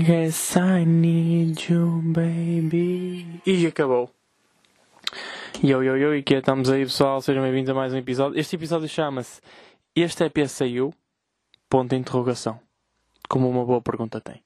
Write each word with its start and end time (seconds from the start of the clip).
I 0.00 0.02
guess 0.02 0.56
I 0.56 0.86
need 0.86 1.68
you, 1.68 2.00
baby. 2.02 3.42
E 3.44 3.66
acabou. 3.66 4.10
Yo, 5.62 5.82
yo, 5.82 5.94
yo, 5.94 6.14
e 6.14 6.22
que 6.22 6.36
estamos 6.36 6.70
aí, 6.70 6.84
pessoal. 6.84 7.20
Sejam 7.20 7.42
bem-vindos 7.42 7.68
a 7.68 7.74
mais 7.74 7.92
um 7.92 7.98
episódio. 7.98 8.40
Este 8.40 8.56
episódio 8.56 8.88
chama-se 8.88 9.42
Este 9.94 10.24
EP 10.24 10.48
saiu? 10.48 10.94
Ponto 11.68 11.90
de 11.90 11.96
interrogação. 11.96 12.58
Como 13.28 13.46
uma 13.46 13.62
boa 13.62 13.82
pergunta 13.82 14.22
tem. 14.22 14.42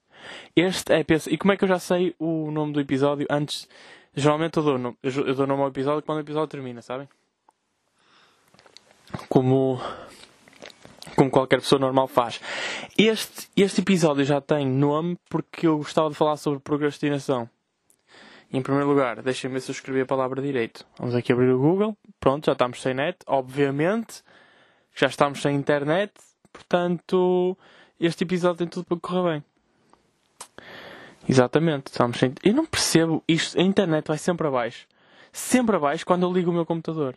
Este 0.56 0.92
EP... 0.92 1.10
E 1.30 1.38
como 1.38 1.52
é 1.52 1.56
que 1.56 1.62
eu 1.62 1.68
já 1.68 1.78
sei 1.78 2.16
o 2.18 2.50
nome 2.50 2.72
do 2.72 2.80
episódio 2.80 3.24
antes... 3.30 3.68
Geralmente 4.12 4.56
eu 4.56 4.62
dou, 4.64 4.76
nome, 4.76 4.96
eu 5.04 5.34
dou 5.36 5.46
nome 5.46 5.62
ao 5.62 5.68
episódio 5.68 6.02
quando 6.02 6.18
o 6.18 6.22
episódio 6.22 6.48
termina, 6.48 6.82
sabem? 6.82 7.08
Como... 9.28 9.80
Como 11.16 11.30
qualquer 11.30 11.60
pessoa 11.60 11.78
normal 11.78 12.08
faz. 12.08 12.40
Este, 12.98 13.48
este 13.56 13.80
episódio 13.80 14.24
já 14.24 14.40
tem 14.40 14.66
nome 14.66 15.16
porque 15.28 15.66
eu 15.66 15.78
gostava 15.78 16.08
de 16.08 16.14
falar 16.14 16.36
sobre 16.36 16.60
procrastinação. 16.60 17.48
Em 18.52 18.62
primeiro 18.62 18.88
lugar, 18.88 19.20
deixem-me 19.22 19.54
ver 19.54 19.60
se 19.60 19.70
eu 19.70 19.74
escrevi 19.74 20.00
a 20.00 20.06
palavra 20.06 20.40
direito. 20.40 20.86
Vamos 20.98 21.14
aqui 21.14 21.32
abrir 21.32 21.50
o 21.50 21.58
Google. 21.58 21.96
Pronto, 22.20 22.46
já 22.46 22.52
estamos 22.52 22.80
sem 22.80 22.94
net. 22.94 23.18
Obviamente, 23.26 24.22
já 24.94 25.08
estamos 25.08 25.42
sem 25.42 25.56
internet. 25.56 26.12
Portanto, 26.52 27.58
este 27.98 28.22
episódio 28.22 28.58
tem 28.58 28.68
tudo 28.68 28.84
para 28.86 29.00
correr 29.00 29.32
bem. 29.32 29.44
Exatamente, 31.28 31.88
estamos 31.88 32.18
sem... 32.18 32.32
Eu 32.42 32.54
não 32.54 32.66
percebo 32.66 33.24
isto. 33.26 33.58
A 33.58 33.62
internet 33.62 34.06
vai 34.06 34.18
sempre 34.18 34.46
abaixo. 34.46 34.86
Sempre 35.32 35.76
abaixo 35.76 36.06
quando 36.06 36.22
eu 36.22 36.32
ligo 36.32 36.50
o 36.50 36.54
meu 36.54 36.66
computador. 36.66 37.16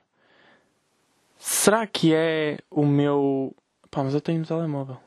Será 1.37 1.85
que 1.85 2.13
é 2.15 2.57
o 2.71 2.85
meu... 2.85 3.55
Pá, 3.97 4.03
mas 4.03 4.13
eu 4.13 4.21
tenho 4.21 4.41
um 4.41 4.43
telemóvel. 4.43 4.97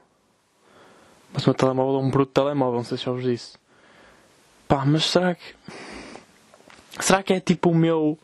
Mas 1.33 1.45
o 1.45 1.51
meu 1.51 1.55
telemóvel 1.55 2.01
é 2.01 2.03
um 2.03 2.11
bruto 2.11 2.33
telemóvel, 2.33 2.79
não 2.79 2.85
sei 2.85 2.99
se 2.99 3.05
já 3.05 3.13
vos 3.13 3.23
disse. 3.23 3.57
Pá, 4.67 4.85
mas 4.85 5.05
será 5.05 5.33
que... 5.37 5.55
Será 6.99 7.23
que 7.23 7.33
é 7.33 7.39
tipo 7.39 7.71
o 7.71 7.75
meu. 7.75 8.19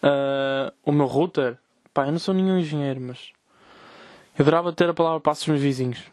ah, 0.00 0.72
o 0.84 0.92
meu 0.92 1.06
router? 1.06 1.58
Pá, 1.92 2.06
eu 2.06 2.12
não 2.12 2.20
sou 2.20 2.32
nenhum 2.32 2.56
engenheiro, 2.56 3.00
mas. 3.00 3.32
Eu 4.38 4.44
adorava 4.44 4.72
ter 4.72 4.88
a 4.88 4.94
palavra 4.94 5.18
para 5.18 5.32
os 5.32 5.44
meus 5.44 5.60
vizinhos. 5.60 6.04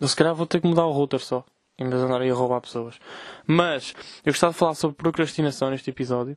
Eu 0.00 0.08
se 0.08 0.16
calhar 0.16 0.34
vou 0.34 0.44
ter 0.44 0.60
que 0.60 0.66
mudar 0.66 0.86
o 0.86 0.90
router 0.90 1.20
só. 1.20 1.44
Em 1.78 1.88
vez 1.88 2.00
de 2.00 2.06
andar 2.08 2.22
aí 2.22 2.30
a 2.32 2.34
roubar 2.34 2.60
pessoas. 2.60 2.98
Mas, 3.46 3.94
eu 4.26 4.32
gostava 4.32 4.52
de 4.52 4.58
falar 4.58 4.74
sobre 4.74 4.96
procrastinação 4.96 5.70
neste 5.70 5.88
episódio. 5.90 6.36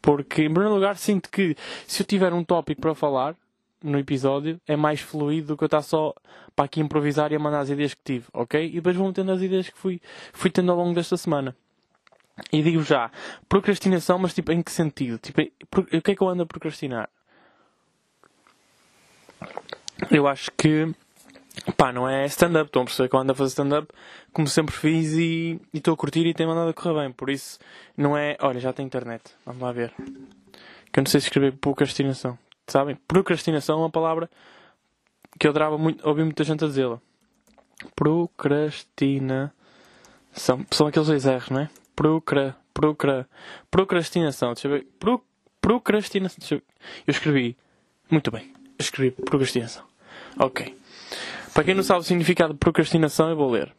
Porque, 0.00 0.44
em 0.44 0.50
primeiro 0.50 0.74
lugar, 0.74 0.96
sinto 0.96 1.28
que 1.28 1.54
se 1.86 2.00
eu 2.02 2.06
tiver 2.06 2.32
um 2.32 2.42
tópico 2.42 2.80
para 2.80 2.94
falar 2.94 3.36
no 3.82 3.98
episódio, 3.98 4.60
é 4.66 4.76
mais 4.76 5.00
fluido 5.00 5.48
do 5.48 5.56
que 5.56 5.64
eu 5.64 5.66
estar 5.66 5.82
só 5.82 6.14
para 6.54 6.64
aqui 6.64 6.80
improvisar 6.80 7.32
e 7.32 7.36
a 7.36 7.38
mandar 7.38 7.60
as 7.60 7.70
ideias 7.70 7.94
que 7.94 8.02
tive, 8.04 8.26
ok? 8.32 8.66
E 8.66 8.72
depois 8.72 8.96
vou 8.96 9.06
metendo 9.06 9.32
as 9.32 9.40
ideias 9.40 9.68
que 9.68 9.78
fui, 9.78 10.00
fui 10.32 10.50
tendo 10.50 10.72
ao 10.72 10.78
longo 10.78 10.94
desta 10.94 11.16
semana. 11.16 11.54
E 12.52 12.62
digo 12.62 12.82
já, 12.82 13.10
procrastinação, 13.48 14.18
mas 14.18 14.34
tipo, 14.34 14.52
em 14.52 14.62
que 14.62 14.70
sentido? 14.70 15.18
Tipo, 15.18 15.42
o 15.80 16.02
que 16.02 16.10
é 16.10 16.14
que 16.14 16.22
eu 16.22 16.28
ando 16.28 16.42
a 16.42 16.46
procrastinar? 16.46 17.08
Eu 20.10 20.28
acho 20.28 20.50
que, 20.52 20.92
pá, 21.76 21.92
não 21.92 22.08
é 22.08 22.24
stand-up. 22.26 22.68
Estão 22.68 22.82
a 22.82 22.84
perceber 22.84 23.08
que 23.08 23.16
eu 23.16 23.20
ando 23.20 23.32
a 23.32 23.34
fazer 23.34 23.50
stand-up 23.50 23.92
como 24.32 24.46
sempre 24.46 24.74
fiz 24.74 25.12
e 25.14 25.60
e 25.72 25.78
estou 25.78 25.94
a 25.94 25.96
curtir 25.96 26.26
e 26.26 26.34
tem 26.34 26.46
mandado 26.46 26.70
a 26.70 26.74
correr 26.74 27.02
bem. 27.02 27.12
Por 27.12 27.30
isso, 27.30 27.58
não 27.96 28.16
é. 28.16 28.36
Olha, 28.40 28.60
já 28.60 28.72
tem 28.72 28.86
internet. 28.86 29.24
Vamos 29.44 29.62
lá 29.62 29.72
ver. 29.72 29.92
Que 30.92 31.00
eu 31.00 31.02
não 31.02 31.10
sei 31.10 31.20
se 31.20 31.26
escrever 31.26 31.52
procrastinação. 31.52 32.38
Sabem? 32.68 32.96
Procrastinação 33.08 33.78
é 33.78 33.80
uma 33.82 33.90
palavra 33.90 34.30
que 35.38 35.46
eu 35.46 35.50
adorava 35.50 35.78
muito, 35.78 36.06
ouvi 36.06 36.22
muita 36.22 36.44
gente 36.44 36.62
a 36.64 36.68
dizê-la. 36.68 37.00
Procrastinação. 37.96 39.50
São 40.70 40.86
aqueles 40.86 41.08
dois 41.08 41.24
R's, 41.24 41.48
não 41.50 41.60
é? 41.60 41.70
Procra, 41.96 42.54
procra, 42.74 43.26
procrastinação. 43.70 44.52
Deixa 44.52 44.68
eu 44.68 44.72
ver. 44.72 44.86
Pro, 45.00 45.24
procrastinação. 45.60 46.38
Eu, 46.50 46.62
eu 47.06 47.10
escrevi. 47.10 47.56
Muito 48.10 48.30
bem. 48.30 48.52
Escrevi 48.78 49.10
procrastinação. 49.12 49.84
Ok. 50.38 50.76
Para 51.54 51.64
quem 51.64 51.74
não 51.74 51.82
sabe 51.82 52.00
o 52.00 52.04
significado 52.04 52.52
de 52.52 52.58
procrastinação, 52.58 53.30
eu 53.30 53.36
vou 53.36 53.50
ler. 53.50 53.74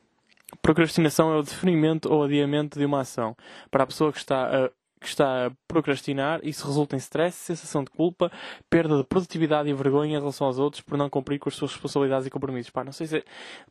Procrastinação 0.62 1.32
é 1.32 1.38
o 1.38 1.44
deferimento 1.44 2.12
ou 2.12 2.24
adiamento 2.24 2.80
de 2.80 2.86
uma 2.86 3.02
ação. 3.02 3.38
Para 3.70 3.84
a 3.84 3.88
pessoa 3.88 4.12
que 4.12 4.18
está 4.18 4.66
a, 4.66 4.72
que 5.00 5.08
está 5.08 5.48
a 5.48 5.52
procrastinar, 5.68 6.42
isso 6.44 6.68
resulta 6.68 6.96
em 6.96 7.00
stress, 7.00 7.38
sensação 7.38 7.84
de 7.84 7.90
culpa, 7.90 8.32
perda 8.70 8.98
de 8.98 9.04
produtividade 9.04 9.70
e 9.70 9.74
vergonha 9.74 10.18
em 10.18 10.20
relação 10.20 10.48
aos 10.48 10.60
outros 10.60 10.82
por 10.82 10.98
não 10.98 11.10
cumprir 11.10 11.40
com 11.40 11.48
as 11.50 11.56
suas 11.56 11.72
responsabilidades 11.72 12.28
e 12.28 12.30
compromissos. 12.30 12.70
Pá, 12.70 12.84
não 12.84 12.92
sei 12.92 13.08
se, 13.08 13.24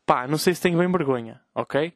pá, 0.05 0.27
não 0.27 0.37
sei 0.37 0.53
se 0.55 0.61
tenho 0.61 0.77
bem 0.77 0.91
vergonha, 0.91 1.39
ok? 1.53 1.93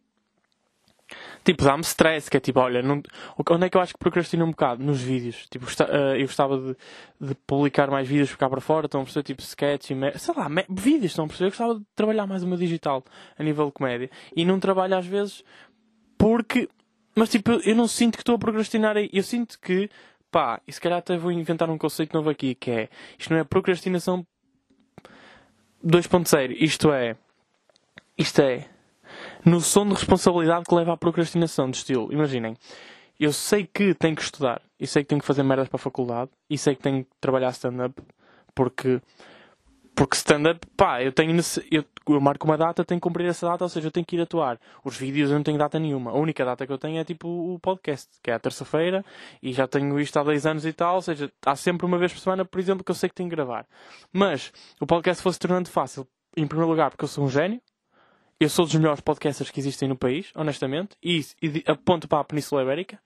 Tipo, 1.44 1.64
dá-me 1.64 1.84
stress, 1.84 2.30
que 2.30 2.38
é 2.38 2.40
tipo, 2.40 2.60
olha, 2.60 2.82
não... 2.82 3.02
onde 3.50 3.66
é 3.66 3.70
que 3.70 3.78
eu 3.78 3.82
acho 3.82 3.94
que 3.94 4.00
procrastino 4.00 4.46
um 4.46 4.52
bocado? 4.52 4.84
Nos 4.84 5.02
vídeos. 5.02 5.46
Tipo, 5.50 5.66
eh, 5.66 6.16
eu 6.22 6.26
gostava 6.26 6.58
de, 6.58 6.76
de 7.28 7.36
publicar 7.46 7.92
mais 7.92 8.08
vídeos 8.08 8.32
por 8.32 8.38
cá 8.38 8.50
para 8.50 8.62
fora, 8.62 8.86
estão 8.86 9.02
a 9.02 9.04
perceber, 9.04 9.24
tipo, 9.24 9.42
sketch 9.42 9.92
e... 9.92 9.96
me- 9.96 10.18
Sei 10.18 10.34
lá, 10.34 10.48
me- 10.48 10.66
vídeos, 10.70 11.12
estão 11.12 11.26
a 11.26 11.28
perceber? 11.28 11.48
Eu 11.48 11.52
gostava 11.52 11.76
de 11.76 11.86
trabalhar 11.96 12.26
mais 12.26 12.42
o 12.44 12.48
meu 12.48 12.58
digital, 12.58 13.04
a 13.38 13.44
nível 13.44 13.66
de 13.66 13.72
comédia. 13.74 14.10
E 14.36 14.46
não 14.46 14.60
trabalho 14.60 14.96
às 14.96 15.06
vezes 15.06 15.44
porque... 16.18 16.70
Mas, 17.16 17.30
tipo, 17.30 17.52
eu- 17.52 17.76
não 17.76 17.88
sinto 17.88 18.14
que 18.18 18.22
estou 18.22 18.36
a 18.36 18.40
procrastinar 18.40 18.98
aí. 18.98 19.10
Eu 19.14 19.24
sinto 19.24 19.60
que, 19.60 19.90
pá, 20.32 20.60
e 20.68 20.72
se 20.72 20.82
calhar 20.82 21.00
até 21.00 21.18
vou 21.18 21.32
inventar 21.32 21.70
um 21.70 21.78
conceito 21.78 22.14
novo 22.14 22.30
aqui, 22.30 22.56
que 22.56 22.72
é... 22.72 22.90
Isto 23.18 23.32
não 23.34 23.40
é 23.40 23.44
procrastinação 23.44 24.26
2.0. 25.84 26.52
Isto 26.60 26.92
é... 26.92 27.16
Isto 28.18 28.42
é 28.42 28.68
noção 29.46 29.88
de 29.88 29.94
responsabilidade 29.94 30.66
que 30.66 30.74
leva 30.76 30.94
à 30.94 30.98
procrastinação 30.98 31.70
de 31.70 31.78
estilo. 31.78 32.12
Imaginem, 32.12 32.56
eu 33.20 33.32
sei 33.34 33.66
que 33.66 33.94
tenho 33.94 34.16
que 34.16 34.22
estudar, 34.22 34.62
e 34.80 34.88
sei 34.88 35.04
que 35.04 35.10
tenho 35.10 35.22
que 35.22 35.28
fazer 35.28 35.44
merdas 35.44 35.68
para 35.68 35.78
a 35.78 35.80
faculdade, 35.80 36.32
e 36.50 36.58
sei 36.58 36.76
que 36.76 36.82
tenho 36.82 37.04
que 37.04 37.10
trabalhar 37.20 37.50
stand-up, 37.52 38.02
porque, 38.56 39.02
porque 39.96 40.16
stand-up, 40.16 40.66
pá, 40.76 41.04
eu 41.04 41.12
tenho, 41.12 41.40
eu, 41.72 41.86
eu 42.08 42.22
marco 42.22 42.46
uma 42.46 42.58
data, 42.58 42.84
tenho 42.84 43.00
que 43.00 43.08
cumprir 43.08 43.28
essa 43.28 43.48
data, 43.48 43.64
ou 43.64 43.70
seja, 43.70 43.88
eu 43.88 43.92
tenho 43.92 44.06
que 44.06 44.16
ir 44.16 44.22
atuar. 44.22 44.60
Os 44.84 44.98
vídeos 44.98 45.30
eu 45.30 45.38
não 45.38 45.44
tenho 45.44 45.58
data 45.58 45.78
nenhuma. 45.80 46.12
A 46.12 46.16
única 46.16 46.44
data 46.44 46.66
que 46.66 46.74
eu 46.74 46.78
tenho 46.78 47.00
é 47.00 47.04
tipo 47.04 47.28
o 47.28 47.60
podcast, 47.60 48.10
que 48.22 48.32
é 48.32 48.34
a 48.34 48.40
terça-feira, 48.40 49.06
e 49.42 49.54
já 49.54 49.68
tenho 49.68 50.00
isto 50.00 50.18
há 50.18 50.24
10 50.24 50.46
anos 50.46 50.66
e 50.66 50.74
tal, 50.74 50.96
ou 50.96 51.02
seja, 51.02 51.32
há 51.46 51.56
sempre 51.56 51.86
uma 51.86 51.98
vez 51.98 52.12
por 52.12 52.20
semana, 52.20 52.44
por 52.44 52.60
exemplo, 52.60 52.84
que 52.84 52.92
eu 52.92 52.96
sei 52.96 53.08
que 53.08 53.16
tenho 53.16 53.30
que 53.30 53.36
gravar. 53.36 53.68
Mas 54.12 54.52
o 54.80 54.88
podcast 54.88 55.22
fosse 55.22 55.40
tornando 55.40 55.70
fácil, 55.70 56.08
em 56.36 56.48
primeiro 56.48 56.70
lugar, 56.70 56.90
porque 56.90 57.04
eu 57.04 57.10
sou 57.10 57.24
um 57.24 57.30
gênio, 57.30 57.62
eu 58.40 58.50
sou 58.50 58.66
dos 58.66 58.76
melhores 58.76 59.00
podcasters 59.00 59.52
que 59.52 59.60
existem 59.60 59.88
no 59.88 59.96
país, 59.96 60.32
honestamente, 60.36 60.98
e, 61.04 61.20
e 61.42 61.64
aponto 61.68 62.08
para 62.08 62.20
a 62.20 62.24
Península 62.24 62.64
Ibérica. 62.64 63.00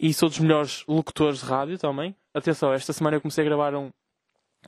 E 0.00 0.12
sou 0.12 0.28
dos 0.28 0.40
melhores 0.40 0.84
locutores 0.88 1.40
de 1.40 1.46
rádio 1.46 1.78
também. 1.78 2.16
Atenção, 2.32 2.72
esta 2.72 2.92
semana 2.92 3.16
eu 3.16 3.20
comecei 3.20 3.44
a 3.44 3.46
gravar 3.46 3.74
um, 3.74 3.90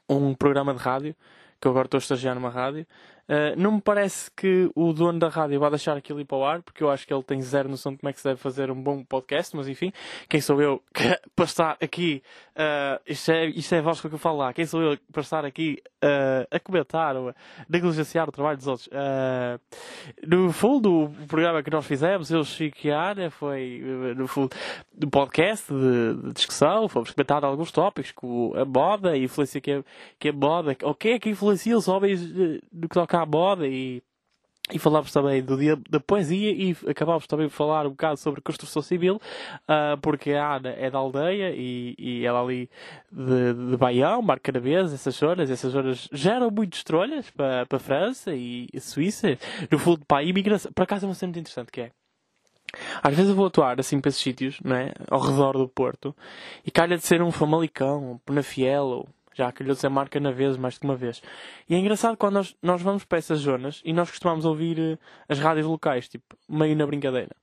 um 0.08 0.34
programa 0.34 0.72
de 0.72 0.78
rádio, 0.78 1.16
que 1.66 1.70
agora 1.70 1.86
estou 1.86 1.98
a 1.98 2.00
estagiar 2.00 2.34
numa 2.34 2.48
rádio. 2.50 2.86
Uh, 3.28 3.58
não 3.60 3.72
me 3.72 3.80
parece 3.80 4.30
que 4.30 4.70
o 4.74 4.92
dono 4.92 5.18
da 5.18 5.28
rádio 5.28 5.58
vá 5.58 5.68
deixar 5.68 5.96
aquilo 5.96 6.20
ir 6.20 6.24
para 6.24 6.36
o 6.36 6.44
ar, 6.44 6.62
porque 6.62 6.82
eu 6.82 6.90
acho 6.90 7.06
que 7.06 7.12
ele 7.12 7.22
tem 7.22 7.40
zero 7.42 7.68
noção 7.68 7.92
de 7.92 7.98
como 7.98 8.08
é 8.08 8.12
que 8.12 8.20
se 8.20 8.28
deve 8.28 8.40
fazer 8.40 8.70
um 8.70 8.80
bom 8.80 9.02
podcast, 9.02 9.56
mas 9.56 9.68
enfim, 9.68 9.92
quem 10.28 10.40
sou 10.40 10.60
eu 10.62 10.82
para 11.34 11.44
estar 11.44 11.76
aqui, 11.80 12.22
uh, 12.52 13.00
isto, 13.06 13.32
é, 13.32 13.46
isto 13.46 13.74
é 13.74 13.78
a 13.78 13.82
voz 13.82 14.00
que 14.00 14.06
eu 14.06 14.18
falo 14.18 14.38
lá, 14.38 14.52
quem 14.52 14.64
sou 14.64 14.80
eu 14.80 14.98
para 15.12 15.22
estar 15.22 15.44
aqui 15.44 15.82
uh, 16.04 16.46
a 16.50 16.60
comentar 16.60 17.16
ou 17.16 17.30
a 17.30 17.34
negligenciar 17.68 18.28
o 18.28 18.32
trabalho 18.32 18.56
dos 18.58 18.66
outros? 18.68 18.86
Uh, 18.88 19.58
no 20.26 20.52
fundo, 20.52 21.04
o 21.04 21.26
programa 21.26 21.62
que 21.62 21.70
nós 21.70 21.84
fizemos, 21.84 22.30
eu, 22.30 22.42
e 22.60 22.90
a 22.92 23.30
foi, 23.30 23.82
no 24.16 24.28
fundo, 24.28 24.54
do 24.92 25.08
podcast 25.08 25.72
de, 25.72 26.14
de 26.22 26.32
discussão, 26.32 26.88
fomos 26.88 27.10
comentar 27.10 27.44
alguns 27.44 27.72
tópicos, 27.72 28.12
como 28.12 28.54
a 28.56 28.64
moda, 28.64 29.10
a 29.10 29.18
influência 29.18 29.60
que 29.60 29.72
a, 29.72 29.84
que 30.18 30.28
a 30.28 30.32
moda, 30.32 30.76
o 30.84 30.94
que 30.94 31.08
é 31.08 31.18
que 31.18 31.30
influencia 31.30 31.76
os 31.76 31.88
homens 31.88 32.22
eh, 32.22 32.60
no 32.72 32.88
que 32.88 32.94
toca 32.94 33.15
à 33.16 33.26
moda 33.26 33.66
e, 33.66 34.02
e 34.72 34.78
também 35.12 35.42
do 35.42 35.56
dia 35.56 35.76
da 35.88 36.00
poesia 36.00 36.50
e 36.50 36.76
acabámos 36.88 37.26
também 37.26 37.48
por 37.48 37.54
falar 37.54 37.86
um 37.86 37.90
bocado 37.90 38.18
sobre 38.18 38.40
construção 38.40 38.82
civil, 38.82 39.20
ah, 39.68 39.96
porque 40.02 40.32
a 40.32 40.56
Ana 40.56 40.70
é 40.70 40.90
da 40.90 40.98
aldeia 40.98 41.52
e, 41.54 41.94
e 41.98 42.26
ela 42.26 42.42
ali 42.42 42.68
de, 43.12 43.70
de 43.70 43.76
Baião, 43.76 44.22
essas 44.92 45.14
zonas, 45.14 45.50
essas 45.50 45.72
zonas 45.72 46.08
geram 46.12 46.50
muitos 46.50 46.82
trolhas 46.82 47.30
para, 47.30 47.64
para 47.66 47.76
a 47.76 47.80
França 47.80 48.34
e 48.34 48.68
a 48.74 48.80
Suíça, 48.80 49.38
no 49.70 49.78
fundo 49.78 50.04
para 50.06 50.18
a 50.18 50.22
imigração. 50.24 50.72
Por 50.72 50.82
acaso 50.82 51.06
é 51.06 51.08
uma 51.08 51.14
cena 51.14 51.28
muito 51.28 51.40
interessante 51.40 51.70
que 51.70 51.82
é. 51.82 51.90
Às 53.02 53.14
vezes 53.14 53.30
eu 53.30 53.36
vou 53.36 53.46
atuar 53.46 53.78
assim 53.78 54.00
para 54.00 54.08
esses 54.08 54.20
sítios, 54.20 54.58
não 54.62 54.74
é? 54.74 54.92
Ao 55.08 55.20
redor 55.20 55.52
do 55.52 55.68
Porto, 55.68 56.14
e 56.64 56.70
calha 56.70 56.96
de 56.96 57.06
ser 57.06 57.22
um 57.22 57.30
Famalicão, 57.30 58.12
um 58.12 58.18
Penafiel, 58.18 58.84
ou 58.84 59.08
já 59.36 59.52
calhou 59.52 59.74
de 59.74 59.80
ser 59.80 59.88
marca 59.88 60.18
na 60.18 60.30
vez, 60.30 60.56
mais 60.56 60.78
de 60.78 60.84
uma 60.84 60.96
vez. 60.96 61.22
E 61.68 61.74
é 61.74 61.78
engraçado 61.78 62.16
quando 62.16 62.34
nós, 62.34 62.56
nós 62.62 62.80
vamos 62.80 63.04
para 63.04 63.18
essas 63.18 63.40
zonas 63.40 63.82
e 63.84 63.92
nós 63.92 64.10
costumamos 64.10 64.44
ouvir 64.44 64.78
eh, 64.78 64.98
as 65.28 65.38
rádios 65.38 65.66
locais, 65.66 66.08
tipo, 66.08 66.36
meio 66.48 66.74
na 66.76 66.86
brincadeira. 66.86 67.36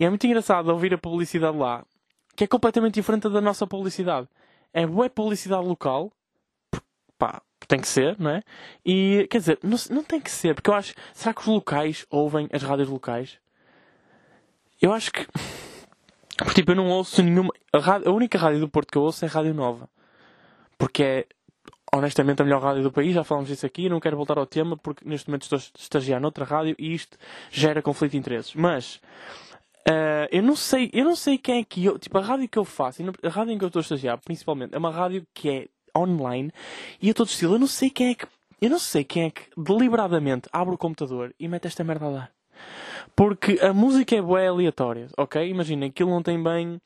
E 0.00 0.04
é 0.04 0.08
muito 0.08 0.26
engraçado 0.26 0.68
ouvir 0.68 0.94
a 0.94 0.98
publicidade 0.98 1.56
lá, 1.56 1.84
que 2.34 2.44
é 2.44 2.46
completamente 2.46 2.94
diferente 2.94 3.28
da 3.28 3.40
nossa 3.40 3.66
publicidade. 3.66 4.28
É 4.72 4.86
bué 4.86 5.08
publicidade 5.08 5.66
local, 5.66 6.12
pá, 7.18 7.42
tem 7.66 7.80
que 7.80 7.88
ser, 7.88 8.16
não 8.18 8.30
é? 8.30 8.42
E, 8.84 9.26
quer 9.30 9.38
dizer, 9.38 9.58
não, 9.62 9.76
não 9.90 10.02
tem 10.02 10.20
que 10.20 10.30
ser, 10.30 10.54
porque 10.54 10.70
eu 10.70 10.74
acho, 10.74 10.94
será 11.12 11.34
que 11.34 11.40
os 11.40 11.46
locais 11.46 12.06
ouvem 12.08 12.48
as 12.52 12.62
rádios 12.62 12.88
locais? 12.88 13.38
Eu 14.80 14.92
acho 14.92 15.10
que, 15.12 15.26
porque, 16.36 16.54
tipo, 16.54 16.70
eu 16.70 16.76
não 16.76 16.88
ouço 16.88 17.22
nenhuma, 17.22 17.52
a, 17.72 17.78
rádio- 17.78 18.08
a 18.08 18.12
única 18.12 18.38
rádio 18.38 18.60
do 18.60 18.68
Porto 18.68 18.92
que 18.92 18.96
eu 18.96 19.02
ouço 19.02 19.24
é 19.24 19.28
a 19.28 19.30
Rádio 19.30 19.52
Nova. 19.52 19.90
Porque 20.78 21.02
é, 21.02 21.26
honestamente, 21.92 22.40
a 22.40 22.44
melhor 22.44 22.62
rádio 22.62 22.82
do 22.82 22.92
país, 22.92 23.12
já 23.14 23.24
falamos 23.24 23.50
disso 23.50 23.66
aqui, 23.66 23.88
não 23.88 24.00
quero 24.00 24.16
voltar 24.16 24.38
ao 24.38 24.46
tema, 24.46 24.76
porque 24.76 25.06
neste 25.06 25.28
momento 25.28 25.42
estou 25.42 25.58
a 25.58 25.62
estagiar 25.78 26.20
noutra 26.20 26.44
rádio 26.44 26.76
e 26.78 26.94
isto 26.94 27.18
gera 27.50 27.82
conflito 27.82 28.12
de 28.12 28.18
interesses. 28.18 28.54
Mas, 28.54 29.00
ah, 29.88 30.28
eu 30.30 30.42
não 30.42 30.54
sei, 30.54 30.90
eu 30.92 31.04
não 31.04 31.16
sei 31.16 31.38
quem 31.38 31.60
é 31.60 31.64
que 31.64 31.84
eu, 31.84 31.98
tipo, 31.98 32.18
a 32.18 32.20
rádio 32.20 32.48
que 32.48 32.58
eu 32.58 32.64
faço, 32.64 33.02
a 33.22 33.28
rádio 33.28 33.52
em 33.52 33.58
que 33.58 33.64
eu 33.64 33.68
estou 33.68 33.80
a 33.80 33.82
estagiar, 33.82 34.18
principalmente, 34.18 34.74
é 34.74 34.78
uma 34.78 34.90
rádio 34.90 35.26
que 35.32 35.48
é 35.48 35.68
online 35.96 36.52
e 37.00 37.10
a 37.10 37.14
todo 37.14 37.28
estilo, 37.28 37.54
eu 37.54 37.58
não 37.58 37.66
sei 37.66 37.88
quem 37.90 38.10
é 38.10 38.14
que, 38.14 38.26
eu 38.60 38.70
não 38.70 38.78
sei 38.78 39.02
quem 39.02 39.24
é 39.24 39.30
que 39.30 39.42
deliberadamente 39.56 40.48
abre 40.52 40.74
o 40.74 40.78
computador 40.78 41.34
e 41.40 41.48
mete 41.48 41.66
esta 41.66 41.82
merda 41.82 42.06
a 42.06 42.10
dar. 42.10 42.30
Porque 43.16 43.58
a 43.62 43.72
música 43.72 44.14
é 44.14 44.20
bué 44.22 44.46
aleatória, 44.46 45.08
ok? 45.16 45.48
Imaginem, 45.48 45.88
aquilo 45.88 46.10
não 46.10 46.22
tem 46.22 46.40
bem... 46.42 46.80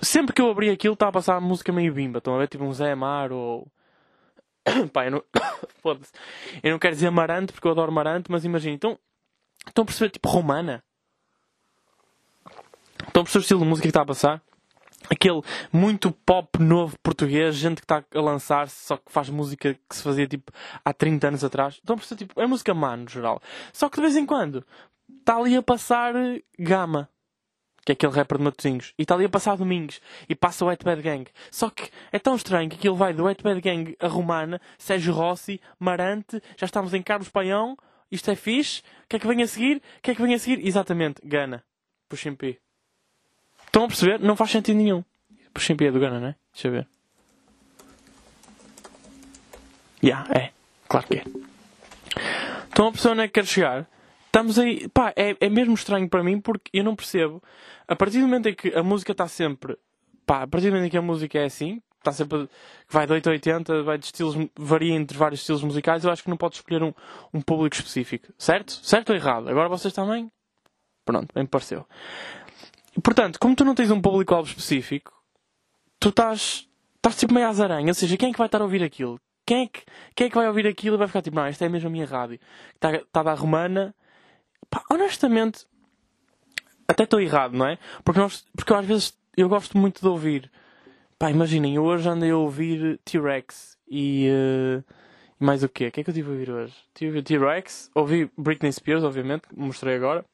Sempre 0.00 0.34
que 0.34 0.40
eu 0.40 0.50
abri 0.50 0.70
aquilo 0.70 0.94
está 0.94 1.08
a 1.08 1.12
passar 1.12 1.40
música 1.40 1.72
meio 1.72 1.92
bimba. 1.92 2.18
Estão 2.18 2.34
a 2.34 2.38
ver 2.38 2.48
tipo 2.48 2.64
um 2.64 2.72
Zé 2.72 2.92
Amar 2.92 3.32
ou... 3.32 3.66
Pá, 4.92 5.04
eu 5.04 5.10
não... 5.10 5.24
Foda-se. 5.82 6.12
Eu 6.62 6.72
não 6.72 6.78
quero 6.78 6.94
dizer 6.94 7.10
Marante 7.10 7.52
porque 7.52 7.66
eu 7.66 7.72
adoro 7.72 7.92
Marante, 7.92 8.30
mas 8.30 8.44
imaginem, 8.44 8.74
então... 8.74 8.98
Estão 9.66 9.82
a 9.82 9.86
perceber 9.86 10.10
tipo 10.10 10.28
romana? 10.28 10.82
Estão 13.06 13.22
a 13.22 13.24
perceber 13.24 13.40
o 13.40 13.42
estilo 13.42 13.60
de 13.60 13.66
música 13.66 13.82
que 13.82 13.90
está 13.90 14.02
a 14.02 14.06
passar? 14.06 14.42
Aquele 15.10 15.42
muito 15.72 16.10
pop 16.10 16.62
novo 16.62 16.96
português, 17.02 17.56
gente 17.56 17.76
que 17.76 17.84
está 17.84 18.04
a 18.14 18.20
lançar-se, 18.20 18.86
só 18.86 18.96
que 18.96 19.10
faz 19.10 19.28
música 19.28 19.74
que 19.74 19.96
se 19.96 20.02
fazia 20.02 20.26
tipo 20.26 20.52
há 20.84 20.92
30 20.92 21.28
anos 21.28 21.44
atrás. 21.44 21.74
Estão 21.74 21.94
a 21.94 21.98
perceber 21.98 22.18
tipo, 22.18 22.40
é 22.40 22.46
música 22.46 22.72
má 22.72 22.96
no 22.96 23.08
geral. 23.08 23.40
Só 23.72 23.88
que 23.88 23.96
de 23.96 24.02
vez 24.02 24.16
em 24.16 24.24
quando 24.24 24.64
está 25.20 25.36
ali 25.36 25.56
a 25.56 25.62
passar 25.62 26.14
Gama, 26.58 27.08
que 27.84 27.92
é 27.92 27.94
aquele 27.94 28.12
rapper 28.12 28.38
de 28.38 28.44
Matosinhos, 28.44 28.94
e 28.98 29.02
está 29.02 29.14
ali 29.14 29.24
a 29.24 29.28
passar 29.28 29.56
Domingos, 29.56 30.00
e 30.28 30.34
passa 30.34 30.64
o 30.64 30.68
Wet 30.68 30.84
Bad 30.84 31.02
Gang. 31.02 31.28
Só 31.50 31.68
que 31.70 31.90
é 32.10 32.18
tão 32.18 32.36
estranho 32.36 32.70
que 32.70 32.76
aquilo 32.76 32.96
vai 32.96 33.12
do 33.12 33.24
Wet 33.24 33.42
Bad 33.42 33.60
Gang 33.60 33.96
a 34.00 34.06
Romana, 34.06 34.60
Sérgio 34.78 35.12
Rossi, 35.12 35.60
Marante, 35.78 36.40
já 36.56 36.66
estamos 36.66 36.94
em 36.94 37.02
Carlos 37.02 37.28
Paião, 37.28 37.76
isto 38.10 38.30
é 38.30 38.36
fixe, 38.36 38.82
o 39.04 39.08
que 39.08 39.16
é 39.16 39.18
que 39.18 39.26
vem 39.26 39.42
a 39.42 39.46
seguir? 39.46 39.78
O 39.78 40.02
que 40.02 40.10
é 40.10 40.14
que 40.14 40.22
vem 40.22 40.34
a 40.34 40.38
seguir? 40.38 40.66
Exatamente, 40.66 41.20
Gana, 41.24 41.64
Puxa 42.08 42.30
P. 42.32 42.58
Estão 43.66 43.84
a 43.84 43.88
perceber? 43.88 44.20
Não 44.20 44.36
faz 44.36 44.50
sentido 44.50 44.76
nenhum. 44.76 45.02
Puxa 45.52 45.74
P 45.74 45.86
é 45.86 45.90
do 45.90 45.98
Gana, 45.98 46.20
não 46.20 46.28
é? 46.28 46.34
Deixa 46.52 46.68
eu 46.68 46.72
ver. 46.72 46.86
Ya, 50.04 50.26
é. 50.34 50.50
Claro 50.88 51.06
que 51.06 51.16
é. 51.16 51.24
Estão 52.68 52.88
a 52.88 52.92
perceber 52.92 53.12
onde 53.12 53.22
é 53.22 53.26
que 53.28 53.34
quero 53.34 53.46
chegar? 53.46 53.86
Estamos 54.34 54.58
aí. 54.58 54.88
Pá, 54.88 55.12
é, 55.14 55.36
é 55.38 55.50
mesmo 55.50 55.74
estranho 55.74 56.08
para 56.08 56.24
mim 56.24 56.40
porque 56.40 56.70
eu 56.72 56.82
não 56.82 56.96
percebo. 56.96 57.42
A 57.86 57.94
partir 57.94 58.18
do 58.18 58.22
momento 58.22 58.48
em 58.48 58.54
que 58.54 58.74
a 58.74 58.82
música 58.82 59.12
está 59.12 59.28
sempre. 59.28 59.76
Pá, 60.24 60.44
a 60.44 60.46
partir 60.46 60.68
do 60.68 60.72
momento 60.72 60.86
em 60.86 60.90
que 60.90 60.96
a 60.96 61.02
música 61.02 61.38
é 61.38 61.44
assim, 61.44 61.82
está 61.98 62.12
sempre. 62.12 62.46
que 62.46 62.94
vai 62.94 63.06
de 63.06 63.12
8 63.12 63.28
a 63.28 63.32
80, 63.32 63.82
vai 63.82 63.98
de 63.98 64.06
estilos. 64.06 64.34
varia 64.56 64.94
entre 64.94 65.18
vários 65.18 65.40
estilos 65.40 65.62
musicais, 65.62 66.02
eu 66.02 66.10
acho 66.10 66.22
que 66.22 66.30
não 66.30 66.38
pode 66.38 66.54
escolher 66.54 66.82
um, 66.82 66.94
um 67.34 67.42
público 67.42 67.76
específico. 67.76 68.32
Certo? 68.38 68.72
Certo 68.72 69.10
ou 69.10 69.16
errado? 69.16 69.50
Agora 69.50 69.68
vocês 69.68 69.92
também? 69.92 70.32
Pronto, 71.04 71.30
bem 71.34 71.44
me 71.44 71.48
pareceu. 71.48 71.86
Portanto, 73.02 73.38
como 73.38 73.54
tu 73.54 73.66
não 73.66 73.74
tens 73.74 73.90
um 73.90 74.00
público-alvo 74.00 74.48
específico, 74.48 75.12
tu 76.00 76.08
estás. 76.08 76.66
estás 76.96 77.16
tipo 77.16 77.34
meio 77.34 77.48
às 77.48 77.60
aranhas. 77.60 77.98
Ou 77.98 78.00
seja, 78.00 78.16
quem 78.16 78.30
é 78.30 78.32
que 78.32 78.38
vai 78.38 78.46
estar 78.46 78.62
a 78.62 78.64
ouvir 78.64 78.82
aquilo? 78.82 79.20
Quem 79.46 79.64
é 79.64 79.66
que, 79.66 79.82
quem 80.14 80.26
é 80.28 80.30
que 80.30 80.36
vai 80.36 80.48
ouvir 80.48 80.66
aquilo 80.66 80.96
e 80.96 80.98
vai 80.98 81.06
ficar 81.06 81.20
tipo, 81.20 81.36
não, 81.36 81.44
esta 81.44 81.66
é 81.66 81.68
mesmo 81.68 81.88
a 81.88 81.92
minha 81.92 82.06
rádio. 82.06 82.38
Está, 82.74 82.92
está 82.92 83.20
a 83.20 83.24
dar 83.24 83.34
romana. 83.34 83.94
Pá, 84.70 84.82
honestamente, 84.90 85.66
até 86.86 87.04
estou 87.04 87.20
errado, 87.20 87.56
não 87.56 87.66
é? 87.66 87.78
Porque, 88.04 88.20
nós, 88.20 88.44
porque 88.56 88.72
às 88.72 88.84
vezes 88.84 89.14
eu 89.36 89.48
gosto 89.48 89.76
muito 89.78 90.00
de 90.00 90.08
ouvir. 90.08 90.50
Pá, 91.18 91.30
imaginem, 91.30 91.78
hoje 91.78 92.08
andei 92.08 92.30
a 92.30 92.36
ouvir 92.36 92.98
T-Rex 93.04 93.78
e. 93.88 94.26
e 95.40 95.44
mais 95.44 95.62
o 95.62 95.68
quê? 95.68 95.88
O 95.88 95.92
que 95.92 96.00
é 96.00 96.04
que 96.04 96.10
eu 96.10 96.14
tive 96.14 96.28
a 96.28 96.32
ouvir 96.32 96.50
hoje? 96.50 96.74
Tive 96.94 97.10
ouvir 97.10 97.22
T-Rex, 97.22 97.90
ouvi 97.94 98.30
Britney 98.36 98.72
Spears, 98.72 99.04
obviamente, 99.04 99.48
que 99.48 99.58
mostrei 99.58 99.96
agora. 99.96 100.24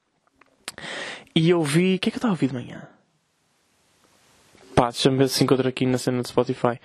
E 1.34 1.52
ouvi. 1.54 1.96
O 1.96 1.98
que 1.98 2.08
é 2.08 2.12
que 2.12 2.16
eu 2.16 2.18
estava 2.18 2.32
a 2.32 2.34
ouvir 2.34 2.48
de 2.48 2.54
manhã? 2.54 2.88
Pá, 4.74 4.90
deixa-me 4.90 5.18
ver 5.18 5.28
se 5.28 5.42
encontro 5.42 5.66
aqui 5.68 5.84
na 5.86 5.98
cena 5.98 6.22
do 6.22 6.28
Spotify. 6.28 6.80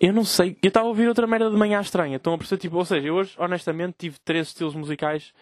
Eu 0.00 0.12
não 0.12 0.24
sei. 0.24 0.56
Eu 0.62 0.68
estava 0.68 0.86
a 0.86 0.88
ouvir 0.88 1.08
outra 1.08 1.26
merda 1.26 1.50
de 1.50 1.56
manhã 1.56 1.80
estranha. 1.80 2.16
Estão 2.16 2.34
a 2.34 2.38
perceber, 2.38 2.60
tipo, 2.60 2.76
ou 2.76 2.84
seja, 2.84 3.08
eu 3.08 3.14
hoje, 3.14 3.34
honestamente, 3.38 3.94
tive 3.98 4.18
três 4.24 4.48
estilos 4.48 4.74
musicais. 4.74 5.32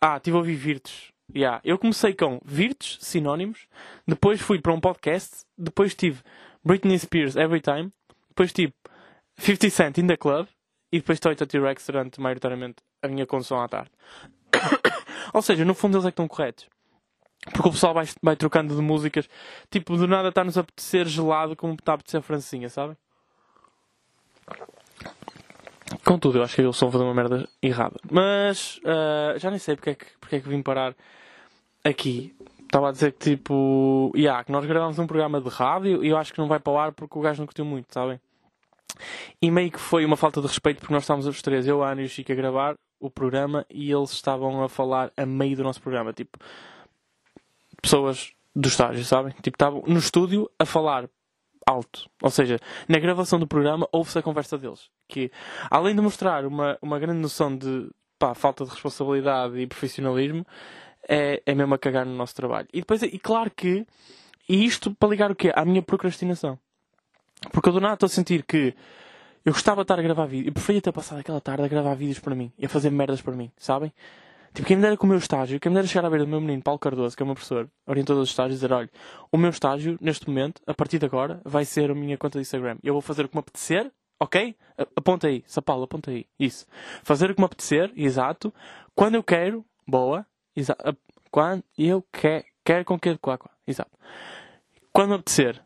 Ah, 0.00 0.16
estive 0.16 0.36
a 0.36 0.38
ouvir 0.38 0.54
Virtus. 0.54 1.12
Yeah. 1.34 1.60
Eu 1.64 1.76
comecei 1.78 2.14
com 2.14 2.40
Virtus, 2.44 2.98
sinónimos. 3.00 3.66
Depois 4.06 4.40
fui 4.40 4.60
para 4.60 4.72
um 4.72 4.80
podcast. 4.80 5.44
Depois 5.56 5.94
tive 5.94 6.22
Britney 6.64 6.98
Spears 6.98 7.36
Every 7.36 7.60
Time. 7.60 7.92
Depois 8.28 8.52
tive 8.52 8.72
50 9.38 9.70
Cent 9.70 9.98
in 9.98 10.06
the 10.06 10.16
Club. 10.16 10.46
E 10.92 10.98
depois 11.00 11.18
Toyota 11.18 11.46
T-Rex 11.46 11.86
durante, 11.86 12.20
maioritariamente, 12.20 12.76
a 13.02 13.08
minha 13.08 13.26
condução 13.26 13.60
à 13.60 13.68
tarde. 13.68 13.90
ou 15.34 15.42
seja, 15.42 15.64
no 15.64 15.74
fundo 15.74 15.96
eles 15.96 16.06
é 16.06 16.10
que 16.10 16.12
estão 16.12 16.28
corretos. 16.28 16.66
Porque 17.52 17.68
o 17.68 17.72
pessoal 17.72 17.92
vai, 17.92 18.06
vai 18.22 18.36
trocando 18.36 18.74
de 18.74 18.80
músicas. 18.80 19.28
Tipo, 19.70 19.96
do 19.96 20.06
nada 20.06 20.28
está-nos 20.28 20.56
a 20.56 20.60
apetecer 20.60 21.06
gelado 21.06 21.56
como 21.56 21.74
está 21.74 21.92
a 21.92 21.94
apetecer 21.96 22.22
francinha, 22.22 22.68
sabem? 22.68 22.96
Contudo, 26.08 26.38
eu 26.38 26.42
acho 26.42 26.54
que 26.54 26.62
eles 26.62 26.74
estão 26.74 26.88
a 26.88 26.92
fazer 26.92 27.04
uma 27.04 27.12
merda 27.12 27.46
errada. 27.62 27.96
Mas 28.10 28.80
ah, 28.82 29.34
já 29.36 29.50
nem 29.50 29.58
sei 29.58 29.76
porque 29.76 29.90
é, 29.90 29.94
que, 29.94 30.06
porque 30.18 30.36
é 30.36 30.40
que 30.40 30.48
vim 30.48 30.62
parar 30.62 30.96
aqui. 31.84 32.34
Estava 32.62 32.88
a 32.88 32.92
dizer 32.92 33.12
que 33.12 33.36
tipo. 33.36 34.10
Yeah, 34.16 34.42
que 34.42 34.50
nós 34.50 34.64
gravámos 34.64 34.98
um 34.98 35.06
programa 35.06 35.38
de 35.38 35.50
rádio 35.50 36.02
e 36.02 36.08
eu 36.08 36.16
acho 36.16 36.32
que 36.32 36.38
não 36.38 36.48
vai 36.48 36.58
para 36.58 36.72
o 36.72 36.78
ar 36.78 36.92
porque 36.92 37.18
o 37.18 37.20
gajo 37.20 37.40
não 37.40 37.46
curtiu 37.46 37.66
muito, 37.66 37.92
sabem? 37.92 38.18
E 39.40 39.50
meio 39.50 39.70
que 39.70 39.78
foi 39.78 40.06
uma 40.06 40.16
falta 40.16 40.40
de 40.40 40.46
respeito 40.46 40.80
porque 40.80 40.94
nós 40.94 41.02
estávamos 41.02 41.26
os 41.26 41.42
três, 41.42 41.68
eu, 41.68 41.82
a 41.82 41.90
Ana 41.90 42.00
e 42.00 42.06
o 42.06 42.08
Chico, 42.08 42.32
a 42.32 42.34
gravar 42.34 42.74
o 42.98 43.10
programa 43.10 43.66
e 43.68 43.92
eles 43.92 44.10
estavam 44.10 44.64
a 44.64 44.68
falar 44.68 45.12
a 45.14 45.26
meio 45.26 45.58
do 45.58 45.62
nosso 45.62 45.82
programa. 45.82 46.14
Tipo, 46.14 46.38
pessoas 47.82 48.32
do 48.56 48.66
estágio, 48.66 49.04
sabem? 49.04 49.34
Tipo, 49.42 49.56
estavam 49.56 49.82
no 49.86 49.98
estúdio 49.98 50.50
a 50.58 50.64
falar 50.64 51.06
alto. 51.68 52.08
Ou 52.22 52.30
seja, 52.30 52.58
na 52.88 52.98
gravação 52.98 53.38
do 53.38 53.46
programa 53.46 53.86
ouve-se 53.92 54.18
a 54.18 54.22
conversa 54.22 54.56
deles. 54.56 54.88
Que, 55.06 55.30
além 55.70 55.94
de 55.94 56.00
mostrar 56.00 56.46
uma, 56.46 56.78
uma 56.80 56.98
grande 56.98 57.20
noção 57.20 57.54
de 57.54 57.90
pá, 58.18 58.34
falta 58.34 58.64
de 58.64 58.70
responsabilidade 58.70 59.58
e 59.58 59.66
profissionalismo, 59.66 60.46
é, 61.06 61.42
é 61.44 61.54
mesmo 61.54 61.74
a 61.74 61.78
cagar 61.78 62.06
no 62.06 62.14
nosso 62.14 62.34
trabalho. 62.34 62.66
E 62.72 62.80
depois, 62.80 63.02
e 63.02 63.18
claro 63.18 63.50
que, 63.50 63.86
e 64.48 64.64
isto 64.64 64.94
para 64.94 65.08
ligar 65.10 65.30
o 65.30 65.34
quê? 65.34 65.52
À 65.54 65.64
minha 65.64 65.82
procrastinação. 65.82 66.58
Porque 67.52 67.68
eu 67.68 67.72
do 67.72 67.80
nada 67.80 67.94
estou 67.94 68.06
a 68.06 68.10
sentir 68.10 68.42
que 68.44 68.74
eu 69.44 69.52
gostava 69.52 69.82
de 69.82 69.84
estar 69.84 69.98
a 69.98 70.02
gravar 70.02 70.26
vídeos. 70.26 70.48
Eu 70.48 70.52
preferia 70.54 70.80
ter 70.80 70.92
passado 70.92 71.18
aquela 71.18 71.40
tarde 71.40 71.62
a 71.62 71.68
gravar 71.68 71.94
vídeos 71.94 72.18
para 72.18 72.34
mim 72.34 72.50
e 72.58 72.66
a 72.66 72.68
fazer 72.68 72.90
merdas 72.90 73.20
para 73.20 73.34
mim, 73.34 73.52
sabem? 73.56 73.92
Tipo, 74.58 74.66
quem 74.66 74.76
me 74.76 74.82
dera 74.82 74.96
com 74.96 75.06
o 75.06 75.08
meu 75.08 75.18
estágio, 75.18 75.60
quem 75.60 75.70
me 75.70 75.76
dera 75.76 75.86
chegar 75.86 76.04
a 76.04 76.10
ver 76.10 76.20
o 76.22 76.26
meu 76.26 76.40
menino 76.40 76.60
Paulo 76.60 76.80
Cardoso, 76.80 77.16
que 77.16 77.22
é 77.22 77.24
o 77.24 77.26
meu 77.26 77.36
professor, 77.36 77.70
orientador 77.86 78.20
dos 78.22 78.30
estágios, 78.30 78.58
dizer: 78.58 78.72
olha, 78.72 78.90
o 79.30 79.38
meu 79.38 79.50
estágio, 79.50 79.96
neste 80.00 80.26
momento, 80.28 80.60
a 80.66 80.74
partir 80.74 80.98
de 80.98 81.06
agora, 81.06 81.40
vai 81.44 81.64
ser 81.64 81.92
a 81.92 81.94
minha 81.94 82.18
conta 82.18 82.40
de 82.40 82.42
Instagram. 82.42 82.76
Eu 82.82 82.92
vou 82.92 83.00
fazer 83.00 83.24
o 83.24 83.28
que 83.28 83.36
me 83.36 83.38
apetecer, 83.38 83.88
ok? 84.18 84.56
Aponta 84.96 85.28
aí, 85.28 85.44
Sapalo, 85.46 85.84
aponta 85.84 86.10
aí. 86.10 86.26
Isso. 86.40 86.66
Fazer 87.04 87.30
o 87.30 87.36
que 87.36 87.40
me 87.40 87.44
apetecer, 87.44 87.92
exato. 87.96 88.52
Quando 88.96 89.14
eu 89.14 89.22
quero, 89.22 89.64
boa. 89.86 90.26
Exa 90.56 90.76
a- 90.84 90.92
quando 91.30 91.62
eu 91.78 92.04
quero, 92.12 92.44
quero 92.64 92.84
com 92.84 92.98
que 92.98 93.16
quá, 93.18 93.38
quá. 93.38 93.52
Exato. 93.64 93.92
Quando 94.92 95.10
me 95.10 95.14
apetecer. 95.14 95.62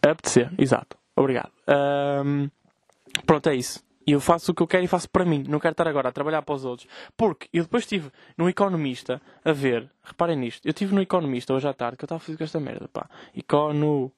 Apetecer, 0.00 0.52
exato. 0.56 0.96
Obrigado. 1.16 1.50
Ahm, 1.66 2.46
pronto, 3.26 3.48
é 3.48 3.56
isso. 3.56 3.82
E 4.08 4.12
eu 4.12 4.20
faço 4.22 4.52
o 4.52 4.54
que 4.54 4.62
eu 4.62 4.66
quero 4.66 4.82
e 4.82 4.86
faço 4.86 5.06
para 5.10 5.22
mim. 5.22 5.44
Não 5.46 5.60
quero 5.60 5.72
estar 5.72 5.86
agora 5.86 6.08
a 6.08 6.12
trabalhar 6.12 6.40
para 6.40 6.54
os 6.54 6.64
outros. 6.64 6.88
Porque 7.14 7.46
eu 7.52 7.64
depois 7.64 7.84
estive 7.84 8.10
no 8.38 8.48
Economista 8.48 9.20
a 9.44 9.52
ver. 9.52 9.90
Reparem 10.02 10.34
nisto. 10.34 10.64
Eu 10.64 10.70
estive 10.70 10.94
no 10.94 11.02
Economista 11.02 11.52
hoje 11.52 11.68
à 11.68 11.74
tarde 11.74 11.98
que 11.98 12.04
eu 12.04 12.06
estava 12.06 12.16
a 12.16 12.20
fazer 12.20 12.38
com 12.38 12.44
esta 12.44 12.58
merda. 12.58 12.88
Pá. 12.88 13.06
Economista 13.36 14.08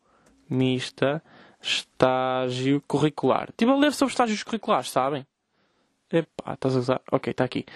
estágio 1.60 2.80
curricular. 2.86 3.48
Estive 3.50 3.72
a 3.72 3.74
ler 3.74 3.92
sobre 3.92 4.12
estágios 4.12 4.44
curriculares, 4.44 4.88
sabem? 4.90 5.26
Epá, 6.12 6.54
estás 6.54 6.76
a 6.76 6.78
usar? 6.78 7.00
Ok, 7.10 7.32
está 7.32 7.42
aqui. 7.42 7.66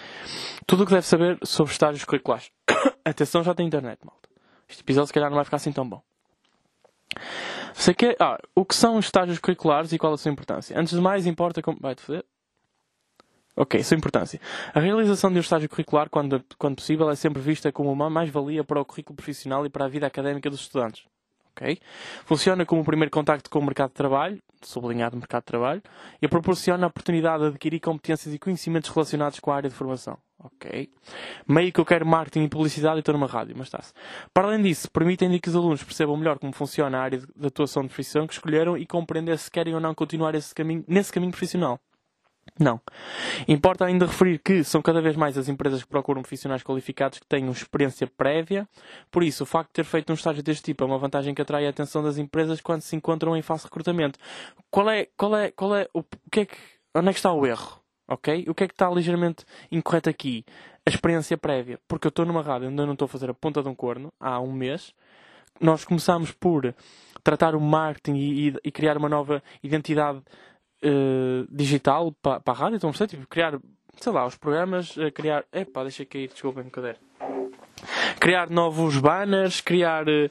Tudo 0.69 0.85
o 0.85 0.87
que 0.87 0.93
deve 0.93 1.05
saber 1.05 1.37
sobre 1.43 1.73
estágios 1.73 2.05
curriculares. 2.05 2.53
Atenção, 3.05 3.43
já 3.43 3.57
tem 3.57 3.67
internet, 3.67 3.99
malta. 4.05 4.29
Este 4.69 4.83
episódio 4.83 5.09
se 5.09 5.13
calhar 5.13 5.31
não 5.31 5.35
vai 5.35 5.45
ficar 5.45 5.57
assim 5.57 5.73
tão 5.73 5.89
bom. 5.89 6.01
Sei 7.73 7.95
que, 7.95 8.17
ah, 8.21 8.39
o 8.55 8.65
que 8.65 8.75
são 8.75 8.97
os 8.97 9.07
estágios 9.07 9.39
curriculares 9.39 9.93
e 9.93 9.99
qual 9.99 10.13
a 10.13 10.19
sua 10.19 10.31
importância? 10.31 10.79
Antes 10.79 10.95
de 10.95 11.01
mais, 11.01 11.27
importa 11.27 11.61
como. 11.63 11.79
Vai-te 11.81 12.03
foder? 12.03 12.25
Ok, 13.57 13.81
sua 13.85 13.97
importância. 13.97 14.41
A 14.75 14.81
realização 14.81 15.31
de 15.31 15.37
um 15.37 15.41
estágio 15.41 15.69
curricular, 15.69 16.11
quando, 16.11 16.45
quando 16.59 16.77
possível, 16.77 17.09
é 17.09 17.15
sempre 17.15 17.41
vista 17.41 17.71
como 17.71 17.93
uma 17.93 18.11
mais-valia 18.11 18.65
para 18.65 18.81
o 18.81 18.85
currículo 18.85 19.17
profissional 19.17 19.65
e 19.65 19.71
para 19.71 19.85
a 19.85 19.89
vida 19.89 20.07
académica 20.07 20.51
dos 20.51 20.61
estudantes. 20.61 21.05
ok? 21.53 21.79
Funciona 22.25 22.67
como 22.67 22.83
o 22.83 22.85
primeiro 22.85 23.13
contacto 23.13 23.49
com 23.49 23.61
o 23.61 23.65
mercado 23.65 23.91
de 23.91 23.95
trabalho, 23.95 24.43
sublinhado 24.61 25.17
mercado 25.17 25.43
de 25.43 25.47
trabalho, 25.47 25.83
e 26.21 26.27
proporciona 26.27 26.85
a 26.85 26.89
oportunidade 26.89 27.45
de 27.45 27.49
adquirir 27.51 27.79
competências 27.79 28.35
e 28.35 28.41
conhecimentos 28.41 28.91
relacionados 28.91 29.39
com 29.39 29.53
a 29.53 29.57
área 29.57 29.71
de 29.71 29.77
formação, 29.77 30.19
ok? 30.45 30.91
Meio 31.49 31.73
que 31.73 31.81
eu 31.81 31.85
quero 31.85 32.07
marketing 32.07 32.45
e 32.45 32.49
publicidade 32.49 32.97
e 32.97 33.01
estou 33.01 33.15
numa 33.15 33.27
rádio, 33.27 33.55
mas 33.57 33.67
está-se. 33.67 33.93
Para 34.33 34.49
além 34.49 34.63
disso, 34.63 34.91
permitem 34.91 35.39
que 35.39 35.49
os 35.49 35.57
alunos 35.57 35.83
percebam 35.83 36.17
melhor 36.17 36.39
como 36.39 36.53
funciona 36.53 36.99
a 36.99 37.03
área 37.03 37.19
de 37.19 37.47
atuação 37.47 37.83
de 37.83 37.89
profissão 37.89 38.27
que 38.27 38.35
escolheram 38.35 38.77
e 38.77 38.87
compreender 38.87 39.39
se 39.39 39.51
querem 39.51 39.75
ou 39.75 39.81
não 39.81 39.95
continuar 39.95 40.35
esse 40.35 40.55
caminho, 40.55 40.85
nesse 40.87 41.13
caminho 41.13 41.33
profissional. 41.33 41.81
Não. 42.59 42.81
Importa 43.49 43.87
ainda 43.87 44.07
referir 44.07 44.39
que 44.39 44.63
são 44.63 44.83
cada 44.83 45.01
vez 45.01 45.17
mais 45.17 45.37
as 45.37 45.49
empresas 45.49 45.83
que 45.83 45.89
procuram 45.89 46.23
profissionais 46.23 46.63
qualificados 46.63 47.19
que 47.19 47.27
tenham 47.27 47.51
experiência 47.51 48.07
prévia. 48.07 48.69
Por 49.11 49.25
isso, 49.25 49.45
o 49.45 49.47
facto 49.47 49.71
de 49.71 49.75
ter 49.75 49.85
feito 49.85 50.11
um 50.11 50.15
estágio 50.15 50.43
deste 50.43 50.63
tipo 50.63 50.85
é 50.85 50.87
uma 50.87 50.99
vantagem 50.99 51.35
que 51.35 51.43
atrai 51.43 51.67
a 51.67 51.71
atenção 51.71 52.03
das 52.03 52.19
empresas 52.19 52.61
quando 52.61 52.83
se 52.83 52.95
encontram 52.95 53.37
em 53.37 53.43
fase 53.43 53.63
de 53.63 53.67
recrutamento. 53.67 54.19
Qual 54.71 54.89
é, 54.91 55.09
qual 55.17 55.35
é, 55.37 55.51
qual 55.51 55.75
é, 55.75 55.89
o, 55.95 56.01
o 56.01 56.31
que 56.31 56.41
é 56.41 56.47
que, 56.47 56.57
onde 56.95 57.09
é 57.09 57.13
que 57.13 57.19
está 57.19 57.33
o 57.33 57.47
erro? 57.47 57.84
Ok? 58.09 58.45
O 58.49 58.55
que 58.55 58.65
é 58.65 58.69
que 58.69 58.75
está 58.75 58.91
ligeiramente 58.91 59.45
incorreto 59.73 60.09
aqui? 60.11 60.45
A 60.87 60.91
experiência 60.91 61.37
prévia. 61.39 61.79
Porque 61.89 62.07
eu 62.07 62.11
estou 62.11 62.27
numa 62.27 62.43
rádio 62.43 62.69
onde 62.69 62.81
eu 62.83 62.87
não 62.87 62.93
estou 62.93 63.07
a 63.07 63.09
fazer 63.09 63.31
a 63.31 63.35
ponta 63.35 63.63
de 63.63 63.69
um 63.69 63.75
corno 63.75 64.13
há 64.21 64.39
um 64.41 64.53
mês. 64.53 64.93
Nós 65.61 65.85
começámos 65.85 66.31
por 66.33 66.75
tratar 67.23 67.55
o 67.55 67.61
marketing 67.61 68.17
e, 68.17 68.49
e- 68.49 68.55
e 68.65 68.71
criar 68.73 68.97
uma 68.99 69.09
nova 69.09 69.43
identidade 69.63 70.21
eh, 70.83 71.47
digital 71.51 72.13
para, 72.21 72.41
para 72.41 72.53
a 72.53 72.57
rádio. 72.57 72.77
Então, 72.77 72.91
percebe? 72.91 73.11
tipo, 73.13 73.27
criar, 73.27 73.59
sei 73.99 74.13
lá, 74.13 74.27
os 74.27 74.37
programas, 74.37 74.99
eh, 74.99 75.11
criar. 75.11 75.45
Epá, 75.53 75.83
deixa 75.83 76.05
cair, 76.05 76.29
desculpem, 76.29 76.69
cadê? 76.69 76.97
Criar 78.21 78.51
novos 78.51 78.99
banners, 78.99 79.61
criar 79.63 80.05
eh, 80.09 80.31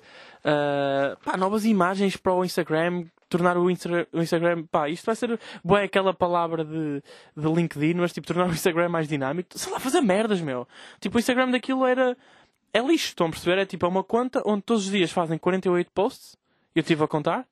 pá, 1.23 1.37
novas 1.37 1.65
imagens 1.65 2.15
para 2.17 2.33
o 2.33 2.45
Instagram, 2.45 3.05
tornar 3.33 3.57
o, 3.57 3.69
Insta- 3.69 4.07
o 4.13 4.21
Instagram. 4.21 4.63
Pá, 4.71 4.87
isto 4.89 5.05
vai 5.05 5.15
ser. 5.15 5.39
Boa 5.63 5.81
aquela 5.83 6.13
palavra 6.13 6.63
de, 6.63 7.01
de 7.35 7.47
LinkedIn, 7.51 7.95
mas 7.95 8.13
tipo, 8.13 8.27
tornar 8.27 8.47
o 8.47 8.51
Instagram 8.53 8.89
mais 8.89 9.07
dinâmico. 9.07 9.57
Sei 9.57 9.71
lá, 9.73 9.79
fazer 9.79 10.01
merdas, 10.01 10.39
meu. 10.39 10.67
Tipo, 10.99 11.17
o 11.17 11.19
Instagram 11.19 11.49
daquilo 11.51 11.85
era. 11.85 12.15
É 12.71 12.79
lixo, 12.79 13.07
estão 13.07 13.27
a 13.27 13.29
perceber? 13.29 13.59
É 13.59 13.65
tipo, 13.65 13.85
é 13.85 13.89
uma 13.89 14.03
conta 14.03 14.41
onde 14.45 14.61
todos 14.63 14.85
os 14.85 14.91
dias 14.91 15.11
fazem 15.11 15.37
48 15.37 15.91
posts. 15.91 16.37
Eu 16.75 16.81
estive 16.81 17.03
a 17.03 17.07
contar. 17.07 17.45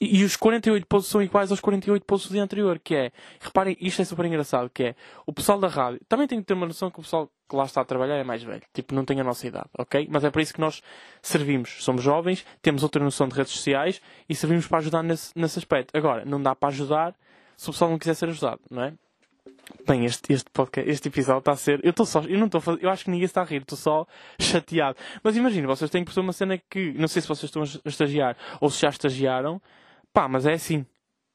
E, 0.00 0.22
os 0.22 0.36
48 0.36 0.86
posts 0.86 1.10
são 1.10 1.20
iguais 1.20 1.50
aos 1.50 1.60
48 1.60 2.04
posts 2.04 2.30
do 2.30 2.34
dia 2.34 2.42
anterior, 2.42 2.78
que 2.78 2.94
é, 2.94 3.12
reparem, 3.40 3.76
isto 3.80 4.00
é 4.00 4.04
super 4.04 4.24
engraçado, 4.26 4.70
que 4.70 4.84
é, 4.84 4.94
o 5.26 5.32
pessoal 5.32 5.58
da 5.58 5.66
rádio, 5.66 6.00
também 6.08 6.28
tem 6.28 6.38
que 6.38 6.46
ter 6.46 6.54
uma 6.54 6.66
noção 6.66 6.88
que 6.90 7.00
o 7.00 7.02
pessoal 7.02 7.28
que 7.48 7.56
lá 7.56 7.64
está 7.64 7.80
a 7.80 7.84
trabalhar 7.84 8.16
é 8.16 8.22
mais 8.22 8.42
velho, 8.42 8.62
tipo, 8.72 8.94
não 8.94 9.04
tem 9.04 9.20
a 9.20 9.24
nossa 9.24 9.46
idade, 9.46 9.68
ok? 9.76 10.06
Mas 10.08 10.22
é 10.22 10.30
para 10.30 10.40
isso 10.40 10.54
que 10.54 10.60
nós 10.60 10.82
servimos, 11.20 11.82
somos 11.82 12.02
jovens, 12.02 12.46
temos 12.62 12.82
outra 12.84 13.02
noção 13.02 13.26
de 13.26 13.34
redes 13.34 13.52
sociais 13.52 14.00
e 14.28 14.34
servimos 14.34 14.68
para 14.68 14.78
ajudar 14.78 15.02
nesse, 15.02 15.32
nesse 15.34 15.58
aspecto. 15.58 15.96
Agora, 15.96 16.24
não 16.24 16.40
dá 16.40 16.54
para 16.54 16.68
ajudar 16.68 17.14
se 17.56 17.68
o 17.68 17.72
pessoal 17.72 17.90
não 17.90 17.98
quiser 17.98 18.14
ser 18.14 18.28
ajudado, 18.28 18.60
não 18.70 18.82
é? 18.82 18.94
Bem, 19.86 20.04
este, 20.04 20.32
este, 20.32 20.50
podcast, 20.50 20.90
este 20.90 21.08
episódio 21.08 21.40
está 21.40 21.52
a 21.52 21.56
ser. 21.56 21.80
Eu 21.84 21.90
estou 21.90 22.06
só. 22.06 22.20
Eu 22.22 22.38
não 22.38 22.46
estou. 22.46 22.62
Eu 22.80 22.90
acho 22.90 23.04
que 23.04 23.10
ninguém 23.10 23.24
está 23.24 23.42
a 23.42 23.44
rir, 23.44 23.62
estou 23.62 23.76
só 23.76 24.06
chateado. 24.40 24.96
Mas 25.22 25.36
imagina, 25.36 25.66
vocês 25.66 25.90
têm 25.90 26.02
que 26.02 26.06
perceber 26.06 26.26
uma 26.26 26.32
cena 26.32 26.58
que. 26.70 26.92
Não 26.92 27.08
sei 27.08 27.20
se 27.22 27.28
vocês 27.28 27.44
estão 27.44 27.62
a 27.62 27.88
estagiar 27.88 28.36
ou 28.60 28.70
se 28.70 28.80
já 28.80 28.88
estagiaram. 28.88 29.60
Pá, 30.18 30.26
mas 30.26 30.46
é 30.46 30.54
assim. 30.54 30.84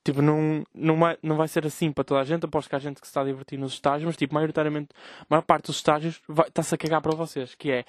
Tipo, 0.03 0.21
não, 0.21 0.61
não, 0.75 0.99
vai, 0.99 1.17
não 1.23 1.37
vai 1.37 1.47
ser 1.47 1.65
assim 1.65 1.89
para 1.89 2.03
toda 2.03 2.19
a 2.19 2.25
gente. 2.25 2.43
Aposto 2.43 2.67
que 2.67 2.75
há 2.75 2.79
gente 2.79 2.99
que 2.99 3.07
se 3.07 3.11
está 3.11 3.21
a 3.21 3.23
divertir 3.23 3.57
nos 3.57 3.71
estágios, 3.71 4.05
mas, 4.05 4.17
tipo, 4.17 4.33
maioritariamente, 4.33 4.89
a 5.21 5.25
maior 5.29 5.41
parte 5.41 5.67
dos 5.67 5.77
estágios 5.77 6.21
está-se 6.45 6.75
a 6.75 6.77
cagar 6.77 6.99
para 6.99 7.15
vocês. 7.15 7.55
Que 7.55 7.71
é, 7.71 7.85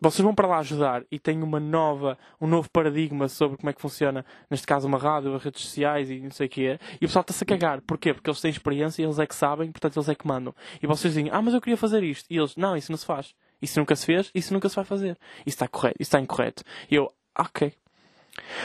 vocês 0.00 0.20
vão 0.24 0.34
para 0.34 0.48
lá 0.48 0.58
ajudar 0.58 1.04
e 1.12 1.18
têm 1.20 1.44
uma 1.44 1.60
nova, 1.60 2.18
um 2.40 2.48
novo 2.48 2.68
paradigma 2.68 3.28
sobre 3.28 3.56
como 3.56 3.70
é 3.70 3.72
que 3.72 3.80
funciona, 3.80 4.26
neste 4.50 4.66
caso, 4.66 4.88
uma 4.88 4.98
rádio, 4.98 5.32
as 5.32 5.44
redes 5.44 5.62
sociais 5.62 6.10
e 6.10 6.18
não 6.18 6.32
sei 6.32 6.48
o 6.48 6.50
que 6.50 6.66
é. 6.66 6.80
E 6.94 7.04
o 7.04 7.08
pessoal 7.08 7.20
está-se 7.20 7.44
a 7.44 7.46
cagar. 7.46 7.80
Porquê? 7.82 8.12
Porque 8.12 8.28
eles 8.28 8.40
têm 8.40 8.50
experiência, 8.50 9.00
eles 9.00 9.20
é 9.20 9.26
que 9.28 9.36
sabem, 9.36 9.70
portanto, 9.70 9.96
eles 9.96 10.08
é 10.08 10.16
que 10.16 10.26
mandam. 10.26 10.52
E 10.82 10.88
vocês 10.88 11.14
dizem, 11.14 11.30
ah, 11.30 11.40
mas 11.40 11.54
eu 11.54 11.60
queria 11.60 11.76
fazer 11.76 12.02
isto. 12.02 12.26
E 12.28 12.36
eles, 12.36 12.56
não, 12.56 12.76
isso 12.76 12.90
não 12.90 12.98
se 12.98 13.06
faz. 13.06 13.32
Isso 13.62 13.78
nunca 13.78 13.94
se 13.94 14.06
fez, 14.06 14.28
isso 14.34 14.52
nunca 14.52 14.68
se 14.68 14.74
vai 14.74 14.84
fazer. 14.84 15.16
Isso 15.46 15.54
está 15.54 15.68
correto, 15.68 15.98
isso 16.00 16.08
está 16.08 16.18
incorreto. 16.18 16.64
E 16.90 16.96
eu, 16.96 17.12
ok. 17.38 17.72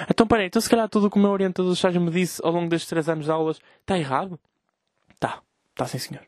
Então, 0.10 0.28
peraí, 0.28 0.48
então 0.48 0.62
se 0.62 0.70
calhar 0.70 0.88
tudo 0.88 1.08
o 1.08 1.10
que 1.10 1.18
o 1.18 1.22
meu 1.22 1.32
orientador 1.32 1.72
de 1.72 1.78
estágio 1.78 2.00
me 2.00 2.10
disse 2.12 2.42
ao 2.44 2.52
longo 2.52 2.70
destes 2.70 2.90
três 2.90 3.10
anos 3.10 3.26
de 3.26 3.32
aulas 3.32 3.60
está 3.82 3.98
errado? 3.98 4.40
Tá, 5.20 5.42
tá 5.76 5.86
sim 5.86 5.98
senhor. 5.98 6.24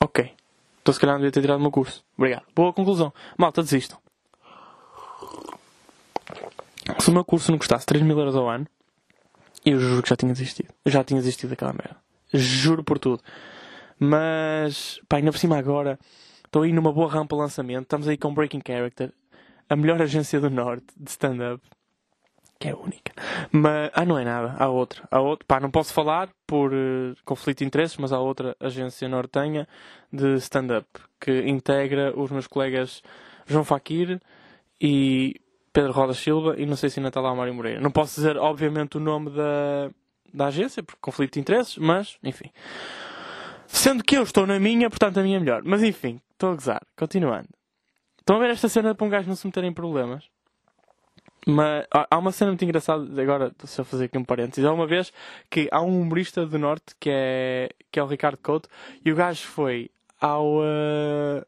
Ok. 0.00 0.32
Então 0.82 0.92
se 0.94 1.00
calhar 1.00 1.14
não 1.14 1.20
devia 1.20 1.32
ter 1.32 1.40
tirado 1.40 1.58
o 1.58 1.62
meu 1.62 1.70
curso. 1.70 2.04
Obrigado. 2.16 2.44
Boa 2.54 2.72
conclusão. 2.72 3.12
Malta, 3.36 3.62
desistam. 3.62 3.98
Se 6.98 7.10
o 7.10 7.12
meu 7.12 7.24
curso 7.24 7.50
não 7.50 7.58
custasse 7.58 7.84
3 7.84 8.02
mil 8.02 8.18
euros 8.18 8.34
ao 8.34 8.48
ano, 8.48 8.66
eu 9.64 9.78
juro 9.78 10.02
que 10.02 10.08
já 10.08 10.16
tinha 10.16 10.32
desistido. 10.32 10.72
Eu 10.84 10.90
já 10.90 11.04
tinha 11.04 11.20
desistido 11.20 11.50
daquela 11.50 11.72
merda. 11.72 11.96
Juro 12.32 12.82
por 12.82 12.98
tudo. 12.98 13.22
Mas, 13.98 15.00
pá, 15.08 15.16
ainda 15.16 15.32
por 15.32 15.38
cima 15.38 15.58
agora, 15.58 15.98
estou 16.44 16.62
aí 16.62 16.72
numa 16.72 16.92
boa 16.92 17.10
rampa 17.10 17.36
lançamento. 17.36 17.82
Estamos 17.82 18.08
aí 18.08 18.16
com 18.16 18.32
Breaking 18.32 18.62
Character, 18.66 19.12
a 19.68 19.76
melhor 19.76 20.00
agência 20.00 20.40
do 20.40 20.48
Norte 20.48 20.86
de 20.96 21.10
stand-up 21.10 21.62
que 22.58 22.68
é 22.68 22.74
única. 22.74 23.12
Mas, 23.52 23.90
ah, 23.94 24.04
não 24.04 24.18
é 24.18 24.24
nada. 24.24 24.56
Há 24.58 24.68
outra. 24.68 25.06
Há 25.10 25.20
outra. 25.20 25.44
Pá, 25.46 25.60
não 25.60 25.70
posso 25.70 25.92
falar 25.92 26.28
por 26.46 26.72
eh, 26.72 27.14
conflito 27.24 27.58
de 27.58 27.64
interesses, 27.64 27.96
mas 27.96 28.12
há 28.12 28.18
outra 28.18 28.56
agência 28.58 29.08
nortenha 29.08 29.68
de 30.12 30.34
stand-up 30.36 30.86
que 31.20 31.48
integra 31.48 32.12
os 32.18 32.30
meus 32.30 32.46
colegas 32.46 33.02
João 33.46 33.64
Faquir 33.64 34.20
e 34.80 35.40
Pedro 35.72 35.92
Roda 35.92 36.14
Silva 36.14 36.56
e 36.58 36.66
não 36.66 36.76
sei 36.76 36.90
se 36.90 36.98
ainda 36.98 37.08
está 37.08 37.20
lá 37.20 37.32
o 37.32 37.36
Mário 37.36 37.54
Moreira. 37.54 37.80
Não 37.80 37.90
posso 37.90 38.16
dizer, 38.16 38.36
obviamente, 38.36 38.96
o 38.96 39.00
nome 39.00 39.30
da, 39.30 39.90
da 40.32 40.46
agência, 40.46 40.82
porque 40.82 40.98
conflito 41.00 41.34
de 41.34 41.40
interesses, 41.40 41.76
mas, 41.78 42.18
enfim. 42.24 42.50
Sendo 43.66 44.02
que 44.02 44.16
eu 44.16 44.22
estou 44.22 44.46
na 44.46 44.58
minha, 44.58 44.88
portanto 44.88 45.18
a 45.18 45.22
minha 45.22 45.36
é 45.36 45.40
melhor. 45.40 45.62
Mas 45.64 45.82
enfim, 45.82 46.20
estou 46.32 46.50
a 46.50 46.54
gozar. 46.54 46.82
Continuando. 46.96 47.48
Estão 48.18 48.36
a 48.36 48.38
ver 48.40 48.50
esta 48.50 48.68
cena 48.68 48.94
para 48.94 49.06
um 49.06 49.10
gajo 49.10 49.28
não 49.28 49.36
se 49.36 49.46
meter 49.46 49.62
em 49.64 49.72
problemas? 49.72 50.24
Mas 51.50 51.86
há 51.90 52.06
há 52.10 52.18
uma 52.18 52.30
cena 52.30 52.50
muito 52.50 52.62
engraçada, 52.62 53.22
agora 53.22 53.46
estou 53.46 53.66
só 53.66 53.80
a 53.80 53.84
fazer 53.84 54.04
aqui 54.04 54.18
um 54.18 54.24
parênteses. 54.24 54.66
Há 54.66 54.72
uma 54.72 54.86
vez 54.86 55.10
que 55.50 55.66
há 55.72 55.80
um 55.80 56.02
humorista 56.02 56.44
do 56.44 56.58
Norte 56.58 56.94
que 57.00 57.08
é, 57.10 57.70
que 57.90 57.98
é 57.98 58.02
o 58.02 58.06
Ricardo 58.06 58.36
Couto 58.36 58.68
e 59.02 59.10
o 59.10 59.16
gajo 59.16 59.46
foi 59.46 59.90
ao. 60.20 60.62
eh, 60.62 61.46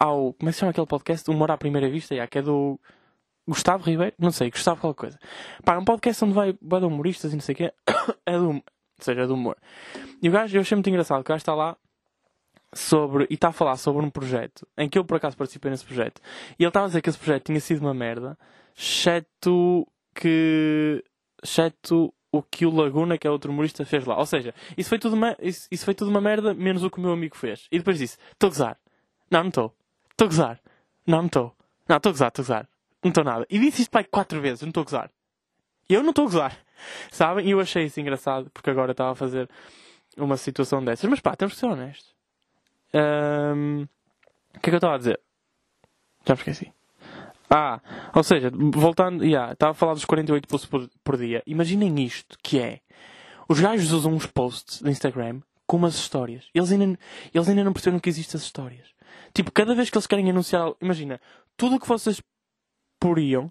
ao 0.00 0.32
como 0.32 0.48
é 0.48 0.50
que 0.50 0.52
se 0.54 0.60
chama 0.60 0.70
aquele 0.70 0.86
podcast? 0.86 1.30
Humor 1.30 1.50
à 1.52 1.56
Primeira 1.56 1.88
Vista, 1.88 2.16
já, 2.16 2.26
que 2.26 2.38
é 2.38 2.42
do 2.42 2.80
Gustavo 3.46 3.84
Ribeiro? 3.84 4.14
Não 4.18 4.32
sei, 4.32 4.50
Gustavo 4.50 4.80
qualquer 4.80 4.98
coisa. 4.98 5.18
Pá, 5.64 5.74
é 5.74 5.78
um 5.78 5.84
podcast 5.84 6.24
onde 6.24 6.34
vai, 6.34 6.58
vai 6.60 6.80
de 6.80 6.86
humoristas 6.86 7.32
e 7.32 7.36
não 7.36 7.42
sei 7.42 7.52
o 7.52 7.56
quê. 7.56 7.72
é 8.26 8.36
do, 8.36 8.48
ou 8.48 8.62
seja, 8.98 9.20
é 9.20 9.26
do 9.28 9.34
humor. 9.34 9.56
E 10.20 10.28
o 10.28 10.32
gajo, 10.32 10.56
eu 10.56 10.62
achei 10.62 10.74
muito 10.74 10.88
engraçado, 10.90 11.22
que 11.22 11.30
o 11.30 11.34
gajo 11.34 11.42
está 11.42 11.54
lá 11.54 11.76
sobre, 12.72 13.26
e 13.30 13.34
está 13.34 13.48
a 13.48 13.52
falar 13.52 13.76
sobre 13.76 14.04
um 14.04 14.10
projeto 14.10 14.66
em 14.76 14.88
que 14.88 14.98
eu 14.98 15.04
por 15.04 15.16
acaso 15.16 15.36
participei 15.36 15.70
nesse 15.70 15.84
projeto. 15.84 16.20
E 16.58 16.64
ele 16.64 16.68
estava 16.68 16.86
a 16.86 16.88
dizer 16.88 17.02
que 17.02 17.10
esse 17.10 17.18
projeto 17.18 17.44
tinha 17.44 17.60
sido 17.60 17.80
uma 17.80 17.94
merda, 17.94 18.38
exceto 18.76 19.86
que. 20.14 21.04
exceto 21.42 22.12
o 22.32 22.42
que 22.42 22.64
o 22.64 22.70
Laguna, 22.70 23.18
que 23.18 23.26
é 23.26 23.30
outro 23.30 23.50
humorista, 23.50 23.84
fez 23.84 24.04
lá. 24.04 24.16
Ou 24.18 24.26
seja, 24.26 24.54
isso 24.76 24.88
foi 24.88 24.98
tudo 24.98 25.14
uma, 25.16 25.36
isso, 25.40 25.66
isso 25.70 25.84
foi 25.84 25.94
tudo 25.94 26.10
uma 26.10 26.20
merda, 26.20 26.54
menos 26.54 26.84
o 26.84 26.90
que 26.90 26.98
o 26.98 27.00
meu 27.00 27.12
amigo 27.12 27.36
fez. 27.36 27.66
E 27.70 27.78
depois 27.78 27.98
disse: 27.98 28.16
Estou 28.32 28.48
a 28.48 28.50
gozar. 28.50 28.78
Não, 29.30 29.40
não 29.40 29.48
estou. 29.48 29.74
Estou 30.10 30.26
a 30.26 30.28
gozar. 30.28 30.60
Não, 31.06 31.18
não 31.18 31.26
estou. 31.26 31.56
Não, 31.88 31.96
estou 31.96 32.10
a 32.10 32.12
gozar, 32.12 32.28
estou 32.28 32.42
a 32.42 32.46
gozar. 32.46 32.68
Não 33.02 33.08
estou 33.08 33.24
nada. 33.24 33.46
E 33.50 33.58
disse 33.58 33.82
isto 33.82 33.90
pai 33.90 34.04
quatro 34.04 34.40
vezes: 34.40 34.62
Não 34.62 34.68
estou 34.68 34.82
a 34.82 34.84
gozar. 34.84 35.10
Eu 35.88 36.02
não 36.02 36.10
estou 36.10 36.24
a 36.24 36.28
gozar. 36.28 36.58
Sabem? 37.10 37.46
E 37.46 37.50
eu 37.50 37.60
achei 37.60 37.84
isso 37.84 38.00
engraçado, 38.00 38.50
porque 38.50 38.70
agora 38.70 38.92
estava 38.92 39.12
a 39.12 39.16
fazer 39.16 39.48
uma 40.16 40.36
situação 40.36 40.84
dessas. 40.84 41.08
Mas 41.10 41.20
pá, 41.20 41.34
temos 41.34 41.54
que 41.54 41.60
ser 41.60 41.66
honestos. 41.66 42.14
O 44.54 44.60
que 44.60 44.68
é 44.68 44.70
que 44.70 44.70
eu 44.70 44.76
estava 44.76 44.94
a 44.94 44.98
dizer? 44.98 45.20
Já 46.26 46.34
me 46.34 46.38
esqueci. 46.38 46.72
Ah, 47.52 47.80
ou 48.14 48.22
seja, 48.22 48.48
voltando, 48.54 49.24
yeah, 49.24 49.52
estava 49.52 49.72
a 49.72 49.74
falar 49.74 49.94
dos 49.94 50.04
48 50.04 50.46
posts 50.46 50.70
por, 50.70 50.88
por 51.02 51.16
dia. 51.16 51.42
Imaginem 51.44 52.04
isto, 52.04 52.38
que 52.40 52.60
é... 52.60 52.80
Os 53.48 53.58
gajos 53.58 53.90
usam 53.90 54.12
uns 54.12 54.26
posts 54.26 54.80
do 54.80 54.88
Instagram 54.88 55.40
com 55.66 55.76
umas 55.76 55.96
histórias. 55.96 56.46
Eles 56.54 56.70
ainda, 56.70 56.96
eles 57.34 57.48
ainda 57.48 57.64
não 57.64 57.72
perceberam 57.72 57.98
que 57.98 58.08
existem 58.08 58.38
as 58.38 58.44
histórias. 58.44 58.86
Tipo, 59.34 59.50
cada 59.50 59.74
vez 59.74 59.90
que 59.90 59.98
eles 59.98 60.06
querem 60.06 60.30
anunciar. 60.30 60.72
Imagina, 60.80 61.20
tudo 61.56 61.74
o 61.74 61.80
que 61.80 61.88
vocês 61.88 62.22
poriam... 63.00 63.50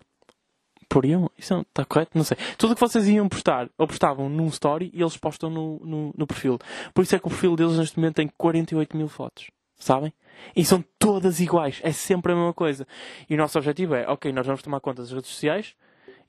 Poriam? 0.87 1.29
Isso 1.37 1.59
está 1.59 1.83
correto? 1.83 2.11
Não 2.15 2.23
sei. 2.23 2.37
Tudo 2.57 2.71
o 2.71 2.75
que 2.75 2.81
vocês 2.81 3.07
iam 3.09 3.27
postar, 3.27 3.69
ou 3.77 3.85
postavam 3.85 4.27
num 4.27 4.47
story 4.47 4.89
e 4.93 5.01
eles 5.01 5.17
postam 5.17 5.49
no, 5.49 5.79
no, 5.83 6.13
no 6.17 6.25
perfil. 6.25 6.57
Por 6.93 7.03
isso 7.03 7.15
é 7.15 7.19
que 7.19 7.27
o 7.27 7.29
perfil 7.29 7.55
deles 7.55 7.77
neste 7.77 7.99
momento 7.99 8.15
tem 8.15 8.29
48 8.37 8.97
mil 8.97 9.07
fotos. 9.07 9.51
Sabem? 9.79 10.13
E 10.55 10.63
são 10.65 10.83
todas 10.99 11.39
iguais. 11.39 11.79
É 11.83 11.91
sempre 11.91 12.33
a 12.33 12.35
mesma 12.35 12.53
coisa. 12.53 12.85
E 13.29 13.33
o 13.33 13.37
nosso 13.37 13.57
objetivo 13.57 13.95
é, 13.95 14.07
ok, 14.07 14.31
nós 14.31 14.45
vamos 14.45 14.61
tomar 14.61 14.79
conta 14.79 15.01
das 15.01 15.11
redes 15.11 15.29
sociais 15.29 15.73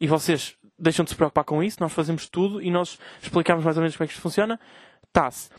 e 0.01 0.07
vocês 0.07 0.57
deixam 0.79 1.05
de 1.05 1.11
se 1.11 1.17
preocupar 1.17 1.45
com 1.45 1.63
isso, 1.63 1.77
nós 1.81 1.93
fazemos 1.93 2.27
tudo 2.29 2.63
e 2.63 2.71
nós 2.71 2.99
explicamos 3.21 3.63
mais 3.63 3.77
ou 3.77 3.83
menos 3.83 3.97
como 3.97 4.05
é 4.05 4.07
que 4.07 4.15
isto 4.15 4.23
funciona. 4.23 4.59
Tá-se. 5.13 5.51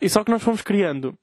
E 0.00 0.08
só 0.08 0.24
que 0.24 0.30
nós 0.30 0.42
fomos 0.42 0.62
criando 0.62 1.18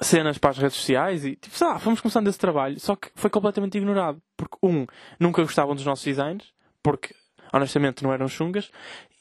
cenas 0.00 0.38
para 0.38 0.50
as 0.50 0.58
redes 0.58 0.76
sociais 0.76 1.24
e, 1.24 1.36
tipo, 1.36 1.56
sei 1.56 1.66
lá, 1.66 1.78
fomos 1.78 2.00
começando 2.00 2.26
esse 2.26 2.38
trabalho, 2.38 2.80
só 2.80 2.96
que 2.96 3.10
foi 3.14 3.30
completamente 3.30 3.78
ignorado. 3.78 4.20
Porque, 4.36 4.56
um, 4.62 4.86
nunca 5.20 5.42
gostavam 5.42 5.74
dos 5.74 5.84
nossos 5.84 6.04
designs, 6.04 6.52
porque 6.82 7.14
honestamente 7.52 8.02
não 8.02 8.12
eram 8.12 8.26
chungas. 8.26 8.70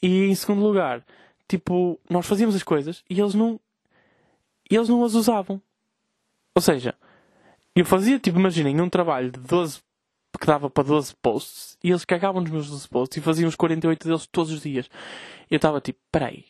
E 0.02 0.26
em 0.26 0.36
segundo 0.36 0.62
lugar, 0.62 1.06
tipo, 1.48 2.00
nós 2.10 2.26
fazíamos 2.26 2.56
as 2.56 2.64
coisas 2.64 3.04
e 3.10 3.20
eles 3.20 3.36
não. 3.36 3.60
Eles 4.70 4.90
não 4.90 5.04
as 5.04 5.14
usavam. 5.14 5.62
Ou 6.56 6.62
seja, 6.62 6.96
eu 7.76 7.86
fazia, 7.86 8.20
tipo, 8.20 8.40
imaginem, 8.40 8.80
um 8.80 8.90
trabalho 8.90 9.32
de 9.32 9.40
12 9.40 9.82
que 10.40 10.48
dava 10.48 10.70
para 10.70 10.84
12 10.84 11.16
posts 11.22 11.78
e 11.84 11.90
eles 11.90 12.04
cagavam 12.06 12.42
nos 12.42 12.52
meus 12.52 12.70
12 12.70 12.88
posts 12.90 13.18
e 13.18 13.22
faziam 13.22 13.48
os 13.48 13.56
48 13.56 14.08
deles 14.08 14.28
todos 14.28 14.52
os 14.52 14.62
dias. 14.62 14.90
E 15.50 15.54
eu 15.54 15.58
estava 15.58 15.80
tipo, 15.80 16.00
peraí, 16.12 16.46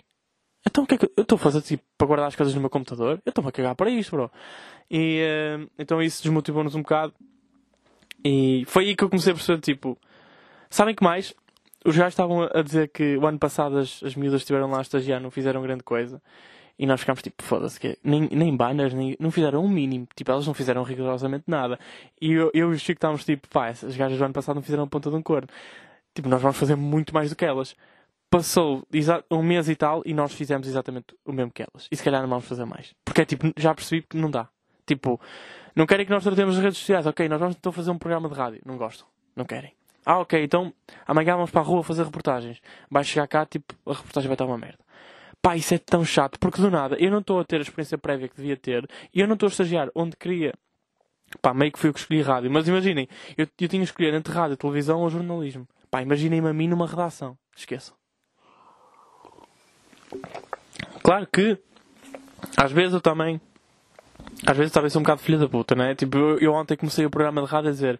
então 0.65 0.83
o 0.83 0.87
que 0.87 0.95
é 0.95 0.97
que 0.97 1.05
eu 1.17 1.21
estou 1.21 1.35
a 1.35 1.39
fazer 1.39 1.61
tipo, 1.61 1.83
para 1.97 2.07
guardar 2.07 2.27
as 2.27 2.35
coisas 2.35 2.55
no 2.55 2.61
meu 2.61 2.69
computador? 2.69 3.21
Eu 3.25 3.29
estou-me 3.29 3.49
a 3.49 3.51
cagar 3.51 3.75
para 3.75 3.89
isto, 3.89 4.11
bro. 4.11 4.31
E 4.89 5.19
eh, 5.19 5.67
então 5.77 6.01
isso 6.01 6.23
desmotivou-nos 6.23 6.75
um 6.75 6.81
bocado. 6.81 7.13
E 8.23 8.63
foi 8.67 8.85
aí 8.85 8.95
que 8.95 9.03
eu 9.03 9.09
comecei 9.09 9.33
a 9.33 9.35
perceber, 9.35 9.59
tipo, 9.61 9.97
sabem 10.69 10.95
que 10.95 11.03
mais? 11.03 11.33
Os 11.85 11.97
gajos 11.97 12.13
estavam 12.13 12.43
a 12.43 12.61
dizer 12.61 12.87
que 12.89 13.17
o 13.17 13.27
ano 13.27 13.37
passado 13.37 13.77
as, 13.77 14.01
as 14.03 14.15
miúdas 14.15 14.41
estiveram 14.41 14.69
lá 14.69 14.79
a 14.79 14.81
estagiar, 14.81 15.19
não 15.19 15.29
fizeram 15.29 15.61
grande 15.61 15.83
coisa. 15.83 16.21
E 16.77 16.85
nós 16.85 16.99
ficámos 16.99 17.21
tipo, 17.21 17.43
foda-se, 17.43 17.79
que 17.79 17.97
nem, 18.03 18.27
nem 18.31 18.55
banners, 18.55 18.93
nem, 18.93 19.15
não 19.19 19.29
fizeram 19.29 19.63
um 19.63 19.69
mínimo. 19.69 20.07
Tipo, 20.15 20.31
elas 20.31 20.47
não 20.47 20.53
fizeram 20.53 20.83
rigorosamente 20.83 21.45
nada. 21.47 21.79
E 22.19 22.31
eu, 22.31 22.49
eu 22.53 22.71
e 22.71 22.75
o 22.75 22.79
Chico 22.79 22.97
estávamos 22.97 23.23
tipo, 23.23 23.47
pá, 23.47 23.67
as 23.67 23.95
gajas 23.95 24.17
do 24.17 24.23
ano 24.23 24.33
passado 24.33 24.55
não 24.55 24.63
fizeram 24.63 24.83
a 24.83 24.87
ponta 24.87 25.09
de 25.09 25.15
um 25.15 25.21
corno. 25.21 25.47
Tipo, 26.13 26.29
nós 26.29 26.41
vamos 26.41 26.57
fazer 26.57 26.75
muito 26.75 27.13
mais 27.13 27.29
do 27.29 27.35
que 27.35 27.45
elas. 27.45 27.75
Passou 28.29 28.87
um 29.29 29.43
mês 29.43 29.69
e 29.69 29.75
tal 29.75 30.01
e 30.05 30.13
nós 30.13 30.33
fizemos 30.33 30.67
exatamente 30.67 31.15
o 31.23 31.31
mesmo 31.31 31.51
que 31.51 31.61
elas. 31.61 31.87
E 31.91 31.95
se 31.95 32.03
calhar 32.03 32.21
não 32.21 32.29
vamos 32.29 32.45
fazer 32.45 32.65
mais. 32.65 32.95
Porque 33.05 33.21
é 33.21 33.25
tipo, 33.25 33.51
já 33.55 33.73
percebi 33.75 34.01
que 34.01 34.17
não 34.17 34.31
dá. 34.31 34.49
Tipo, 34.85 35.21
não 35.75 35.85
querem 35.85 36.05
que 36.05 36.11
nós 36.11 36.23
tratemos 36.23 36.57
as 36.57 36.63
redes 36.63 36.79
sociais. 36.79 37.05
Ok, 37.05 37.29
nós 37.29 37.39
vamos 37.39 37.55
então 37.55 37.71
fazer 37.71 37.91
um 37.91 37.97
programa 37.97 38.27
de 38.27 38.35
rádio. 38.35 38.61
Não 38.65 38.77
gostam. 38.77 39.07
Não 39.35 39.45
querem. 39.45 39.73
Ah, 40.05 40.19
ok, 40.19 40.43
então 40.43 40.73
amanhã 41.07 41.35
vamos 41.35 41.51
para 41.51 41.61
a 41.61 41.63
rua 41.63 41.83
fazer 41.83 42.03
reportagens. 42.03 42.61
Vai 42.89 43.03
chegar 43.03 43.27
cá, 43.27 43.45
tipo, 43.45 43.73
a 43.85 43.93
reportagem 43.93 44.27
vai 44.27 44.35
estar 44.35 44.45
uma 44.45 44.57
merda. 44.57 44.82
Pá, 45.43 45.57
isso 45.57 45.73
é 45.73 45.77
tão 45.77 46.05
chato, 46.05 46.39
porque 46.39 46.61
do 46.61 46.71
nada 46.71 46.95
eu 46.97 47.11
não 47.11 47.19
estou 47.19 47.37
a 47.37 47.43
ter 47.43 47.57
a 47.57 47.63
experiência 47.63 47.97
prévia 47.97 48.29
que 48.29 48.37
devia 48.37 48.55
ter 48.55 48.89
e 49.13 49.19
eu 49.19 49.27
não 49.27 49.33
estou 49.33 49.47
a 49.47 49.49
estagiar 49.49 49.89
onde 49.93 50.15
queria. 50.15 50.53
Pá, 51.41 51.53
meio 51.53 51.69
que 51.69 51.77
fui 51.77 51.89
eu 51.89 51.93
que 51.93 51.99
escolhi 51.99 52.21
rádio, 52.21 52.49
mas 52.49 52.65
imaginem, 52.65 53.09
eu, 53.37 53.45
eu 53.59 53.67
tinha 53.67 53.81
que 53.81 53.89
escolher 53.89 54.13
entre 54.13 54.33
rádio, 54.33 54.55
televisão 54.55 55.01
ou 55.01 55.09
jornalismo. 55.09 55.67
Pá, 55.91 56.01
imaginem-me 56.01 56.47
a 56.47 56.53
mim 56.53 56.69
numa 56.69 56.87
redação. 56.87 57.37
Esqueçam. 57.57 57.93
Claro 61.03 61.27
que, 61.27 61.57
às 62.55 62.71
vezes 62.71 62.93
eu 62.93 63.01
também. 63.01 63.41
Às 64.47 64.55
vezes 64.55 64.71
talvez 64.71 64.93
sou 64.93 65.01
um 65.01 65.03
bocado 65.03 65.21
filho 65.21 65.39
da 65.39 65.49
puta, 65.49 65.75
né? 65.75 65.93
Tipo, 65.93 66.17
eu, 66.17 66.39
eu 66.39 66.53
ontem 66.53 66.77
comecei 66.77 67.05
o 67.05 67.09
programa 67.09 67.41
de 67.41 67.47
rádio 67.47 67.69
a 67.69 67.73
dizer 67.73 67.99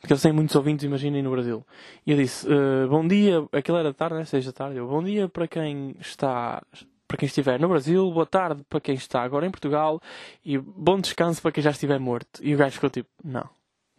que, 0.00 0.06
que 0.06 0.12
eles 0.12 0.22
têm 0.22 0.32
muitos 0.32 0.54
ouvintes, 0.56 0.84
imaginem, 0.84 1.22
no 1.22 1.30
Brasil. 1.30 1.64
E 2.06 2.12
eu 2.12 2.16
disse, 2.16 2.46
eh, 2.50 2.86
bom 2.88 3.06
dia, 3.06 3.44
aquilo 3.52 3.78
era 3.78 3.92
tarde, 3.94 4.16
né? 4.16 4.24
Seis 4.24 4.44
da 4.44 4.52
tarde. 4.52 4.76
Eu, 4.76 4.88
bom 4.88 5.02
dia 5.02 5.28
para 5.28 5.46
quem 5.46 5.94
está, 6.00 6.62
para 7.06 7.16
quem 7.16 7.26
estiver 7.26 7.58
no 7.60 7.68
Brasil, 7.68 8.10
boa 8.10 8.26
tarde 8.26 8.64
para 8.68 8.80
quem 8.80 8.94
está 8.94 9.22
agora 9.22 9.46
em 9.46 9.50
Portugal 9.50 10.00
e 10.44 10.58
bom 10.58 11.00
descanso 11.00 11.40
para 11.40 11.52
quem 11.52 11.62
já 11.62 11.70
estiver 11.70 11.98
morto. 11.98 12.40
E 12.42 12.54
o 12.54 12.58
gajo 12.58 12.74
ficou 12.74 12.90
tipo, 12.90 13.08
não, 13.24 13.48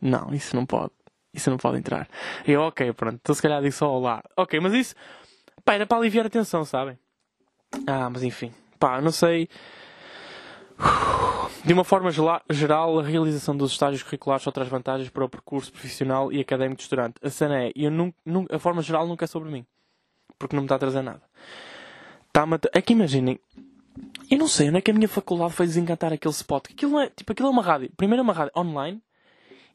não, 0.01 0.33
isso 0.33 0.55
não 0.55 0.65
pode, 0.65 0.91
isso 1.33 1.49
não 1.49 1.57
pode 1.57 1.77
entrar. 1.77 2.07
E 2.47 2.51
eu, 2.51 2.61
ok, 2.61 2.91
pronto, 2.93 3.19
então 3.21 3.33
se 3.33 3.41
calhar 3.41 3.61
digo 3.61 3.73
só 3.73 3.91
olá. 3.91 4.21
Ok, 4.35 4.59
mas 4.59 4.73
isso, 4.73 4.95
pá, 5.63 5.73
era 5.73 5.85
para 5.85 5.97
aliviar 5.97 6.25
a 6.25 6.29
tensão, 6.29 6.65
sabem? 6.65 6.97
Ah, 7.87 8.09
mas 8.09 8.23
enfim, 8.23 8.51
pá, 8.79 9.01
não 9.01 9.11
sei. 9.11 9.47
De 11.65 11.73
uma 11.73 11.83
forma 11.83 12.09
geral, 12.49 12.99
a 12.99 13.03
realização 13.03 13.55
dos 13.55 13.71
estágios 13.71 14.01
curriculares 14.01 14.43
só 14.43 14.51
traz 14.51 14.69
vantagens 14.69 15.09
para 15.09 15.25
o 15.25 15.29
percurso 15.29 15.71
profissional 15.71 16.31
e 16.31 16.39
académico 16.39 16.77
do 16.77 16.81
estudante. 16.83 17.15
A 17.21 17.29
cena 17.29 17.63
é, 17.65 17.71
eu 17.75 17.91
nun- 17.91 18.13
nun- 18.25 18.47
a 18.49 18.57
forma 18.57 18.81
geral 18.81 19.05
nunca 19.05 19.25
é 19.25 19.27
sobre 19.27 19.51
mim. 19.51 19.65
Porque 20.37 20.55
não 20.55 20.63
me 20.63 20.65
está 20.65 20.75
a 20.75 20.79
trazer 20.79 21.01
nada. 21.01 21.21
Tra- 22.31 22.45
é 22.73 22.81
que 22.81 22.93
imaginem, 22.93 23.39
eu 24.31 24.37
não 24.37 24.47
sei 24.47 24.69
onde 24.69 24.77
é 24.77 24.81
que 24.81 24.89
a 24.89 24.93
minha 24.93 25.09
faculdade 25.09 25.53
foi 25.53 25.65
desencantar 25.65 26.13
aquele 26.13 26.33
spot. 26.33 26.67
Aquilo 26.71 26.97
é, 26.97 27.09
tipo, 27.09 27.31
aquilo 27.33 27.49
é 27.49 27.51
uma 27.51 27.61
rádio. 27.61 27.91
Primeiro 27.97 28.21
é 28.21 28.23
uma 28.23 28.33
rádio 28.33 28.53
online. 28.55 29.01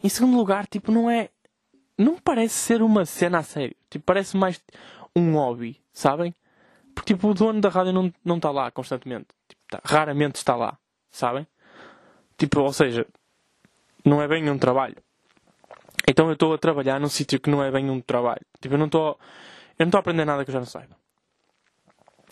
Em 0.03 0.09
segundo 0.09 0.37
lugar, 0.37 0.67
tipo, 0.67 0.91
não 0.91 1.11
é... 1.11 1.29
Não 1.99 2.17
parece 2.19 2.55
ser 2.55 2.83
uma 2.83 3.05
cena 3.05 3.39
a 3.39 3.43
sério. 3.43 3.77
Tipo, 3.91 4.05
parece 4.07 4.37
mais 4.37 4.61
um 5.15 5.35
hobby, 5.35 5.81
sabem? 5.93 6.35
Porque, 6.95 7.15
tipo, 7.15 7.29
o 7.29 7.35
dono 7.35 7.61
da 7.61 7.69
rádio 7.69 7.93
não, 7.93 8.13
não 8.25 8.37
está 8.37 8.51
lá 8.51 8.71
constantemente. 8.71 9.27
Tipo, 9.49 9.61
tá- 9.69 9.81
raramente 9.85 10.37
está 10.37 10.57
lá, 10.57 10.77
sabem? 11.17 11.47
Tipo, 12.37 12.61
ou 12.61 12.73
seja, 12.73 13.07
não 14.05 14.21
é 14.21 14.29
bem 14.29 14.49
um 14.51 14.59
trabalho. 14.59 14.97
Então 16.09 16.27
eu 16.27 16.35
estou 16.35 16.53
a 16.53 16.59
trabalhar 16.59 17.01
num 17.01 17.09
sítio 17.09 17.41
que 17.41 17.51
não 17.51 17.63
é 17.63 17.71
bem 17.71 17.89
um 17.91 18.01
trabalho. 18.01 18.43
Tipo, 18.61 18.75
eu 18.75 18.79
não 18.79 18.87
estou... 18.87 19.19
Eu 19.79 19.87
não 19.87 19.89
estou 19.89 19.99
a 19.99 20.01
aprender 20.01 20.25
nada 20.25 20.45
que 20.45 20.51
eu 20.51 20.53
já 20.53 20.61
não 20.61 20.67
saiba. 20.67 20.97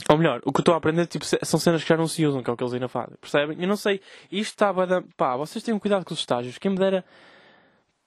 Ou 0.09 0.19
melhor, 0.19 0.41
o 0.45 0.53
que 0.53 0.59
eu 0.59 0.63
estou 0.63 0.75
a 0.75 0.79
aprender 0.79 1.07
tipo, 1.07 1.25
são 1.25 1.59
cenas 1.59 1.83
que 1.83 1.89
já 1.89 1.97
não 1.97 2.07
se 2.07 2.25
usam, 2.25 2.43
que 2.43 2.51
é 2.51 2.53
o 2.53 2.57
que 2.57 2.63
eles 2.63 2.75
ainda 2.75 2.89
fazem. 2.89 3.17
Percebem? 3.21 3.61
Eu 3.61 3.69
não 3.69 3.77
sei. 3.77 4.01
Isto 4.31 4.53
estava. 4.53 4.87
Da... 4.87 5.03
Pá, 5.17 5.37
vocês 5.37 5.63
tenham 5.63 5.79
cuidado 5.79 6.05
com 6.05 6.15
os 6.15 6.21
estágios. 6.21 6.59
Quem 6.59 6.71
me 6.71 6.79
dera. 6.79 7.05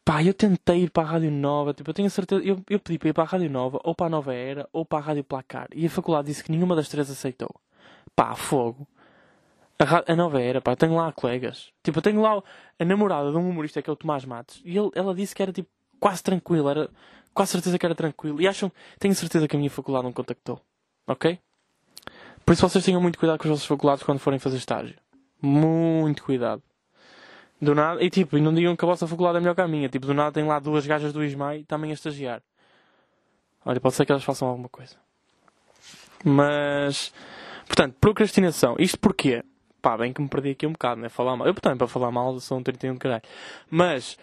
Pá, 0.03 0.23
eu 0.23 0.33
tentei 0.33 0.83
ir 0.83 0.91
para 0.91 1.03
a 1.03 1.11
Rádio 1.11 1.31
Nova. 1.31 1.73
Tipo, 1.73 1.89
eu 1.89 1.93
tenho 1.93 2.07
a 2.07 2.11
certeza. 2.11 2.43
Eu, 2.43 2.61
eu 2.69 2.79
pedi 2.79 2.99
para 2.99 3.09
ir 3.09 3.13
para 3.13 3.23
a 3.23 3.27
Rádio 3.27 3.49
Nova, 3.49 3.79
ou 3.83 3.95
para 3.95 4.07
a 4.07 4.09
Nova 4.09 4.33
Era, 4.33 4.69
ou 4.71 4.85
para 4.85 4.99
a 4.99 5.01
Rádio 5.01 5.23
Placar. 5.23 5.67
E 5.73 5.85
a 5.85 5.89
faculdade 5.89 6.27
disse 6.27 6.43
que 6.43 6.51
nenhuma 6.51 6.75
das 6.75 6.89
três 6.89 7.09
aceitou. 7.09 7.49
Pá, 8.15 8.35
fogo. 8.35 8.87
A, 9.77 10.13
a 10.13 10.15
Nova 10.15 10.41
Era, 10.41 10.61
pá, 10.61 10.75
tenho 10.75 10.95
lá 10.95 11.11
colegas. 11.11 11.71
Tipo, 11.83 11.99
eu 11.99 12.01
tenho 12.01 12.21
lá 12.21 12.41
a 12.79 12.85
namorada 12.85 13.31
de 13.31 13.37
um 13.37 13.49
humorista 13.49 13.81
que 13.81 13.89
é 13.89 13.93
o 13.93 13.95
Tomás 13.95 14.23
Matos. 14.23 14.61
E 14.63 14.77
ele, 14.77 14.89
ela 14.95 15.13
disse 15.13 15.35
que 15.35 15.41
era 15.41 15.51
tipo 15.51 15.69
quase 15.99 16.23
tranquilo. 16.23 16.69
Era 16.69 16.89
quase 17.33 17.51
certeza 17.51 17.77
que 17.77 17.85
era 17.85 17.95
tranquilo. 17.95 18.41
E 18.41 18.47
acham. 18.47 18.71
Tenho 18.99 19.13
certeza 19.13 19.47
que 19.47 19.55
a 19.55 19.59
minha 19.59 19.69
faculdade 19.69 20.05
não 20.05 20.13
contactou. 20.13 20.61
Ok? 21.07 21.37
Por 22.45 22.53
isso 22.53 22.67
vocês 22.67 22.85
tenham 22.85 23.01
muito 23.01 23.19
cuidado 23.19 23.37
com 23.39 23.45
os 23.45 23.49
vossos 23.49 23.65
faculdades 23.65 24.03
quando 24.03 24.19
forem 24.19 24.39
fazer 24.39 24.57
estágio. 24.57 24.95
Muito 25.41 26.23
cuidado. 26.23 26.61
Do 27.61 27.73
nada, 27.73 28.03
e 28.03 28.09
tipo, 28.09 28.37
não 28.37 28.53
digam 28.53 28.75
que 28.75 28.85
a 28.85 28.87
vossa 28.87 29.07
faculdade 29.07 29.37
é 29.37 29.39
melhor 29.39 29.55
que 29.55 29.61
a 29.61 29.67
minha. 29.67 29.89
Tipo, 29.89 30.05
do 30.07 30.13
nada 30.13 30.31
tem 30.31 30.45
lá 30.45 30.59
duas 30.59 30.85
gajas 30.85 31.11
do 31.11 31.23
ISMAI 31.23 31.63
também 31.63 31.91
a 31.91 31.93
estagiar. 31.93 32.41
Olha, 33.65 33.81
pode 33.81 33.95
ser 33.95 34.05
que 34.05 34.11
elas 34.11 34.23
façam 34.23 34.47
alguma 34.47 34.69
coisa. 34.69 34.95
Mas, 36.23 37.11
portanto, 37.65 37.95
procrastinação. 37.99 38.75
Isto 38.77 38.99
porquê? 38.99 39.43
Pá, 39.85 39.95
bem 39.95 40.11
que 40.11 40.19
me 40.19 40.27
perdi 40.27 40.49
aqui 40.49 40.65
um 40.65 40.71
bocado, 40.71 40.99
né? 40.99 41.09
Falar 41.09 41.37
mal. 41.37 41.45
Eu, 41.45 41.53
portanto, 41.53 41.77
para 41.77 41.87
falar 41.87 42.09
mal 42.09 42.35
um 42.35 42.63
31 42.63 42.93
de 42.93 42.99
caralho. 42.99 43.21
Mas, 43.69 44.17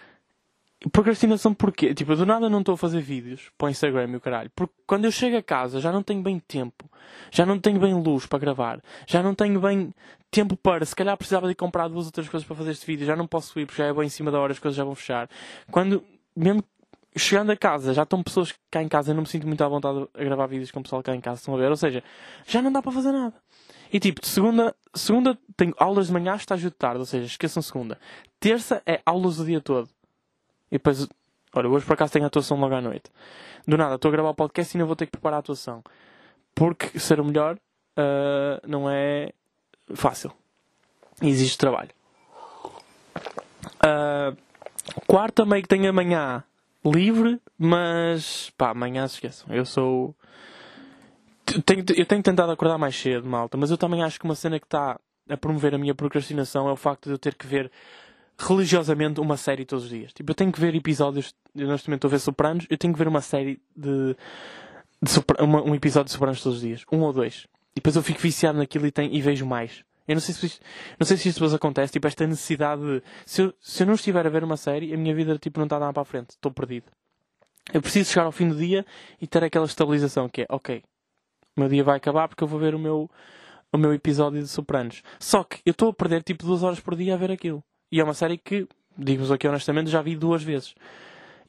Procrastinação 0.91 1.55
porquê? 1.55 1.95
Tipo, 1.95 2.17
do 2.17 2.27
nada 2.27 2.51
não 2.51 2.59
estou 2.59 2.75
a 2.75 2.77
fazer 2.77 3.01
vídeos 3.01 3.53
para 3.57 3.69
o 3.69 3.71
Instagram 3.71 4.11
e 4.11 4.17
o 4.17 4.21
caralho. 4.21 4.51
Porque 4.57 4.75
quando 4.85 5.05
eu 5.05 5.13
chego 5.13 5.37
a 5.37 5.43
casa 5.43 5.81
já 5.81 5.93
não 5.93 6.03
tenho 6.03 6.21
bem 6.21 6.41
tempo. 6.41 6.91
Já 7.31 7.47
não 7.47 7.61
tenho 7.61 7.79
bem 7.79 7.95
luz 7.95 8.27
para 8.27 8.41
gravar. 8.41 8.83
Já 9.07 9.23
não 9.23 9.37
tenho 9.37 9.61
bem 9.61 9.95
tempo 10.33 10.57
para. 10.57 10.85
Se 10.85 10.97
calhar 10.97 11.17
precisava 11.17 11.47
de 11.47 11.55
comprar 11.55 11.87
duas 11.87 12.07
outras 12.07 12.29
coisas 12.29 12.45
para 12.45 12.57
fazer 12.57 12.73
este 12.73 12.85
vídeo. 12.85 13.07
Já 13.07 13.15
não 13.15 13.29
posso 13.29 13.57
ir 13.61 13.67
porque 13.67 13.81
já 13.81 13.87
é 13.87 13.93
bem 13.93 14.07
em 14.07 14.09
cima 14.09 14.33
da 14.33 14.41
hora, 14.41 14.53
as 14.53 14.59
coisas 14.59 14.77
já 14.77 14.83
vão 14.83 14.97
fechar. 14.97 15.31
Quando, 15.71 16.03
mesmo 16.35 16.65
chegando 17.15 17.53
a 17.53 17.57
casa, 17.57 17.95
já 17.95 18.03
estão 18.03 18.21
pessoas 18.21 18.53
cá 18.69 18.83
em 18.83 18.89
casa. 18.89 19.13
Eu 19.13 19.15
não 19.15 19.23
me 19.23 19.29
sinto 19.29 19.47
muito 19.47 19.63
à 19.63 19.69
vontade 19.69 20.09
a 20.13 20.25
gravar 20.25 20.49
vídeos 20.49 20.73
com 20.73 20.81
o 20.81 20.83
pessoal 20.83 21.01
cá 21.05 21.15
em 21.15 21.21
casa. 21.21 21.39
Estão 21.39 21.55
a 21.55 21.59
ver? 21.59 21.71
Ou 21.71 21.77
seja, 21.77 22.03
já 22.45 22.61
não 22.61 22.73
dá 22.73 22.83
para 22.83 22.91
fazer 22.91 23.13
nada. 23.13 23.35
E 23.93 24.01
tipo, 24.01 24.21
de 24.21 24.29
segunda, 24.29 24.75
segunda 24.95 25.39
tenho 25.57 25.75
aulas 25.77 26.07
de 26.07 26.13
manhã, 26.13 26.35
estágio 26.35 26.71
de 26.71 26.77
tarde. 26.77 27.01
Ou 27.01 27.07
seja, 27.07 27.27
esqueçam 27.27 27.63
segunda. 27.63 27.99
Terça 28.41 28.83
é 28.87 29.01
aulas 29.05 29.39
o 29.39 29.45
dia 29.45 29.61
todo. 29.61 29.89
E 30.71 30.77
depois, 30.77 31.07
olha, 31.55 31.69
hoje 31.69 31.85
por 31.85 31.93
acaso 31.93 32.13
tenho 32.13 32.25
a 32.25 32.29
atuação 32.29 32.59
logo 32.59 32.75
à 32.75 32.81
noite. 32.81 33.11
Do 33.67 33.77
nada, 33.77 33.97
estou 33.97 34.09
a 34.09 34.13
gravar 34.13 34.31
o 34.31 34.35
podcast 34.35 34.75
e 34.75 34.79
ainda 34.79 34.87
vou 34.87 34.97
ter 34.97 35.07
que 35.07 35.13
preparar 35.13 35.37
a 35.37 35.41
atuação. 35.41 35.85
Porque 36.55 36.99
ser 36.99 37.21
o 37.21 37.25
melhor 37.25 37.59
ah, 37.97 38.61
não 38.67 38.89
é 38.89 39.33
fácil. 39.95 40.33
Existe 41.21 41.59
trabalho. 41.59 41.91
Ah, 43.81 44.33
quarta, 45.07 45.45
meio 45.45 45.63
que 45.63 45.69
tenho 45.69 45.89
amanhã 45.89 46.43
livre, 46.85 47.41
mas 47.59 48.51
pá, 48.57 48.71
amanhã 48.71 49.07
se 49.07 49.15
esqueçam. 49.15 49.55
Eu 49.55 49.65
sou. 49.65 50.15
Tenho, 51.65 51.85
eu 51.97 52.07
tenho 52.07 52.23
tentado 52.23 52.51
acordar 52.53 52.79
mais 52.79 52.97
cedo, 52.97 53.27
malta, 53.29 53.57
mas 53.57 53.71
eu 53.71 53.77
também 53.77 54.03
acho 54.03 54.19
que 54.19 54.25
uma 54.25 54.35
cena 54.35 54.59
que 54.59 54.67
está 54.67 54.99
a 55.29 55.37
promover 55.37 55.75
a 55.75 55.79
minha 55.79 55.95
procrastinação 55.95 56.69
é 56.69 56.73
o 56.73 56.77
facto 56.77 57.05
de 57.07 57.11
eu 57.11 57.19
ter 57.19 57.35
que 57.35 57.47
ver 57.47 57.71
religiosamente 58.39 59.21
uma 59.21 59.37
série 59.37 59.65
todos 59.65 59.85
os 59.85 59.91
dias. 59.91 60.13
Tipo, 60.13 60.31
eu 60.31 60.35
tenho 60.35 60.53
que 60.53 60.61
ver 60.61 60.75
episódios. 60.75 61.35
Eu 61.55 61.69
neste 61.69 61.89
momento 61.89 61.99
estou 62.07 62.09
a 62.09 62.13
ver 62.13 62.19
Sopranos, 62.19 62.67
eu 62.71 62.79
tenho 62.79 62.93
que 62.93 62.99
ver 62.99 63.09
uma 63.09 63.21
série 63.21 63.61
de. 63.77 64.17
de 65.03 65.43
uma- 65.43 65.63
um 65.63 65.75
episódio 65.75 66.07
de 66.07 66.13
Sopranos 66.13 66.43
todos 66.43 66.59
os 66.59 66.63
dias. 66.65 66.85
Um 66.91 67.01
ou 67.01 67.13
dois. 67.13 67.47
E 67.73 67.77
depois 67.77 67.97
eu 67.97 68.03
fico 68.03 68.21
viciado 68.21 68.59
naquilo 68.59 68.87
e, 68.87 68.91
tenho, 68.91 69.13
e 69.13 69.21
vejo 69.21 69.45
mais. 69.47 69.85
Eu 70.07 70.15
não 70.15 70.21
sei 70.21 70.35
se 70.35 70.47
isto, 70.47 70.61
não 70.99 71.07
sei 71.07 71.17
se 71.17 71.29
isto 71.29 71.39
depois 71.39 71.55
acontece, 71.55 71.93
tipo, 71.93 72.07
esta 72.07 72.27
necessidade 72.27 72.83
de. 72.83 73.03
Se 73.25 73.43
eu, 73.43 73.55
se 73.61 73.83
eu 73.83 73.87
não 73.87 73.95
estiver 73.95 74.27
a 74.27 74.31
ver 74.31 74.43
uma 74.45 74.57
série, 74.57 74.93
a 74.93 74.97
minha 74.97 75.15
vida 75.15 75.39
tipo, 75.39 75.59
não 75.61 75.67
está 75.67 75.77
a 75.77 75.81
dar 75.81 75.93
para 75.93 76.03
a 76.03 76.05
frente. 76.05 76.31
Estou 76.31 76.51
perdido. 76.53 76.87
Eu 77.73 77.81
preciso 77.81 78.11
chegar 78.11 78.25
ao 78.25 78.33
fim 78.33 78.49
do 78.49 78.57
dia 78.57 78.85
e 79.21 79.27
ter 79.27 79.45
aquela 79.45 79.67
estabilização 79.67 80.29
que 80.29 80.43
é, 80.43 80.47
ok, 80.49 80.83
o 81.57 81.61
meu 81.61 81.69
dia 81.69 81.85
vai 81.85 81.97
acabar 81.97 82.29
porque 82.29 82.43
eu 82.43 82.49
vou 82.49 82.59
ver 82.59 82.75
o 82.75 82.79
meu, 82.79 83.11
o 83.73 83.79
meu 83.79 83.93
episódio 83.93 84.41
de 84.41 84.49
Sopranos. 84.49 85.03
Só 85.19 85.45
que 85.45 85.61
eu 85.65 85.73
estou 85.73 85.91
a 85.91 85.93
perder 85.93 86.23
tipo 86.23 86.47
duas 86.47 86.63
horas 86.63 86.81
por 86.81 86.97
dia 86.97 87.15
a 87.15 87.17
ver 87.17 87.31
aquilo. 87.31 87.63
E 87.91 88.01
é 88.01 88.05
uma 88.05 88.15
série 88.15 88.39
que, 88.39 88.67
digo-vos 88.97 89.31
aqui 89.31 89.47
honestamente, 89.47 89.91
já 89.91 90.01
vi 90.01 90.17
duas 90.17 90.43
vezes. 90.43 90.75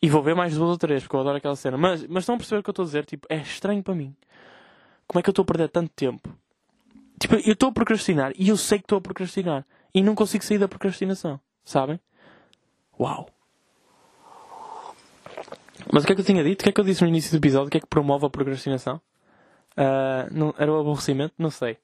E 0.01 0.09
vou 0.09 0.21
ver 0.21 0.35
mais 0.35 0.55
duas 0.55 0.71
ou 0.71 0.77
três, 0.77 1.03
porque 1.03 1.15
eu 1.15 1.21
adoro 1.21 1.37
aquela 1.37 1.55
cena. 1.55 1.77
Mas, 1.77 2.05
mas 2.07 2.23
estão 2.23 2.35
a 2.35 2.37
perceber 2.37 2.59
o 2.59 2.63
que 2.63 2.69
eu 2.69 2.73
estou 2.73 2.83
a 2.83 2.85
dizer? 2.85 3.05
Tipo, 3.05 3.25
é 3.29 3.37
estranho 3.37 3.81
para 3.81 3.95
mim. 3.95 4.13
Como 5.07 5.19
é 5.19 5.23
que 5.23 5.29
eu 5.29 5.31
estou 5.31 5.43
a 5.43 5.45
perder 5.45 5.69
tanto 5.69 5.91
tempo? 5.95 6.29
Tipo, 7.19 7.35
eu 7.35 7.53
estou 7.53 7.69
a 7.69 7.71
procrastinar 7.71 8.33
e 8.35 8.49
eu 8.49 8.57
sei 8.57 8.79
que 8.79 8.85
estou 8.85 8.97
a 8.97 9.01
procrastinar. 9.01 9.65
E 9.93 10.01
não 10.01 10.15
consigo 10.15 10.43
sair 10.43 10.57
da 10.57 10.67
procrastinação. 10.67 11.39
Sabem? 11.63 11.99
Uau! 12.99 13.29
Mas 15.91 16.03
o 16.03 16.05
que 16.05 16.11
é 16.11 16.15
que 16.15 16.21
eu 16.21 16.25
tinha 16.25 16.43
dito? 16.43 16.61
O 16.61 16.63
que 16.63 16.69
é 16.69 16.73
que 16.73 16.81
eu 16.81 16.85
disse 16.85 17.01
no 17.01 17.07
início 17.07 17.31
do 17.31 17.37
episódio? 17.37 17.67
O 17.67 17.69
que 17.69 17.77
é 17.77 17.79
que 17.79 17.87
promove 17.87 18.25
a 18.25 18.29
procrastinação? 18.29 18.99
Ah, 19.75 20.27
não, 20.31 20.53
era 20.57 20.71
o 20.71 20.79
aborrecimento? 20.79 21.33
Não 21.37 21.49
sei. 21.49 21.77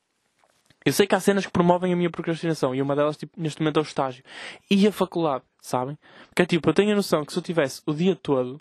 Eu 0.86 0.94
sei 0.94 1.06
que 1.06 1.14
há 1.16 1.20
cenas 1.20 1.46
que 1.46 1.52
promovem 1.52 1.92
a 1.92 1.96
minha 1.96 2.10
procrastinação 2.10 2.74
e 2.74 2.82
uma 2.82 2.96
delas, 2.96 3.18
tipo, 3.18 3.34
neste 3.40 3.62
momento 3.62 3.78
é 3.78 3.82
o 3.82 3.84
estágio. 3.84 4.24
E 4.72 4.88
a 4.88 4.92
faculdade, 4.92 5.44
sabem? 5.62 5.98
Porque 6.30 6.42
é 6.42 6.46
tipo, 6.46 6.70
eu 6.70 6.74
tenho 6.74 6.92
a 6.94 6.96
noção 6.96 7.26
que 7.26 7.34
se 7.34 7.40
eu 7.40 7.44
tivesse 7.44 7.82
o 7.86 7.94
dia 7.94 8.16
todo 8.16 8.60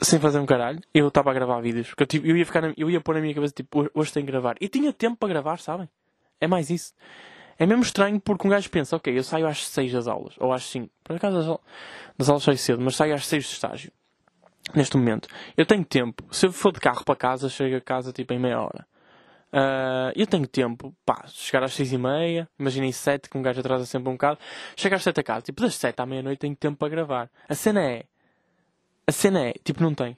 sem 0.00 0.20
fazer 0.20 0.38
um 0.38 0.46
caralho, 0.46 0.80
eu 0.94 1.08
estava 1.08 1.30
a 1.30 1.34
gravar 1.34 1.60
vídeos. 1.60 1.88
Porque 1.88 2.02
eu, 2.02 2.06
tipo, 2.06 2.26
eu 2.26 2.36
ia 2.36 2.46
ficar, 2.46 2.60
na- 2.62 2.74
eu 2.76 2.90
ia 2.90 3.00
pôr 3.00 3.14
na 3.14 3.20
minha 3.20 3.34
cabeça, 3.34 3.54
tipo, 3.54 3.90
hoje- 3.94 4.12
tenho 4.12 4.26
que 4.26 4.30
gravar. 4.30 4.56
E 4.60 4.68
tinha 4.68 4.92
tempo 4.92 5.16
para 5.16 5.28
gravar, 5.28 5.58
sabem? 5.58 5.88
É 6.40 6.46
mais 6.46 6.70
isso. 6.70 6.92
É 7.58 7.66
mesmo 7.66 7.82
estranho 7.82 8.20
porque 8.20 8.46
um 8.46 8.50
gajo 8.50 8.70
pensa, 8.70 8.94
ok, 8.96 9.16
eu 9.18 9.24
saio 9.24 9.46
às 9.48 9.66
6 9.66 9.90
das 9.90 10.06
aulas, 10.06 10.34
ou 10.38 10.52
às 10.52 10.62
5. 10.64 10.92
Por 11.02 11.16
acaso 11.16 11.58
das 12.16 12.28
aulas 12.28 12.44
saio 12.44 12.58
cedo, 12.58 12.80
mas 12.80 12.94
saio 12.94 13.14
às 13.14 13.26
6 13.26 13.44
do 13.44 13.50
estágio. 13.50 13.90
Neste 14.74 14.96
momento. 14.96 15.28
Eu 15.56 15.64
tenho 15.64 15.84
tempo. 15.84 16.24
Se 16.30 16.46
eu 16.46 16.52
for 16.52 16.72
de 16.72 16.80
carro 16.80 17.04
para 17.04 17.16
casa, 17.16 17.48
chego 17.48 17.76
a 17.76 17.80
casa 17.80 18.12
tipo 18.12 18.32
em 18.32 18.38
meia 18.38 18.60
hora. 18.60 18.86
Ah, 19.52 20.12
eu 20.14 20.26
tenho 20.26 20.46
tempo, 20.46 20.94
pá, 21.04 21.24
chegar 21.26 21.64
às 21.64 21.72
6 21.74 21.92
e 21.92 21.98
meia, 21.98 22.48
imaginem 22.58 22.92
7, 22.92 23.30
que 23.30 23.38
um 23.38 23.42
gajo 23.42 23.60
atrasa 23.60 23.86
sempre 23.86 24.08
um 24.10 24.12
bocado. 24.12 24.38
Chego 24.76 24.94
às 24.94 25.02
7 25.02 25.20
a 25.20 25.22
casa, 25.22 25.42
tipo, 25.42 25.62
das 25.62 25.74
7 25.74 26.00
à 26.00 26.06
meia-noite 26.06 26.40
tenho 26.40 26.54
tempo 26.56 26.76
para 26.76 26.88
gravar. 26.88 27.30
A 27.48 27.54
cena 27.54 27.82
é, 27.82 28.04
a 29.06 29.12
cena 29.12 29.40
é, 29.48 29.52
tipo, 29.64 29.82
não 29.82 29.94
tem. 29.94 30.16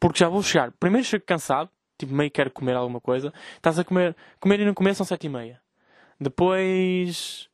Porque 0.00 0.18
já 0.18 0.28
vou 0.28 0.42
chegar, 0.42 0.72
primeiro 0.72 1.06
chego 1.06 1.24
cansado, 1.26 1.70
tipo, 1.98 2.14
meio 2.14 2.30
quero 2.30 2.50
comer 2.50 2.76
alguma 2.76 3.00
coisa. 3.00 3.32
Estás 3.56 3.78
a 3.78 3.84
comer, 3.84 4.16
comer 4.40 4.60
e 4.60 4.64
não 4.64 4.74
comer 4.74 4.94
são 4.94 5.06
7 5.06 5.26
e 5.26 5.30
meia. 5.30 5.60
Depois, 6.20 7.48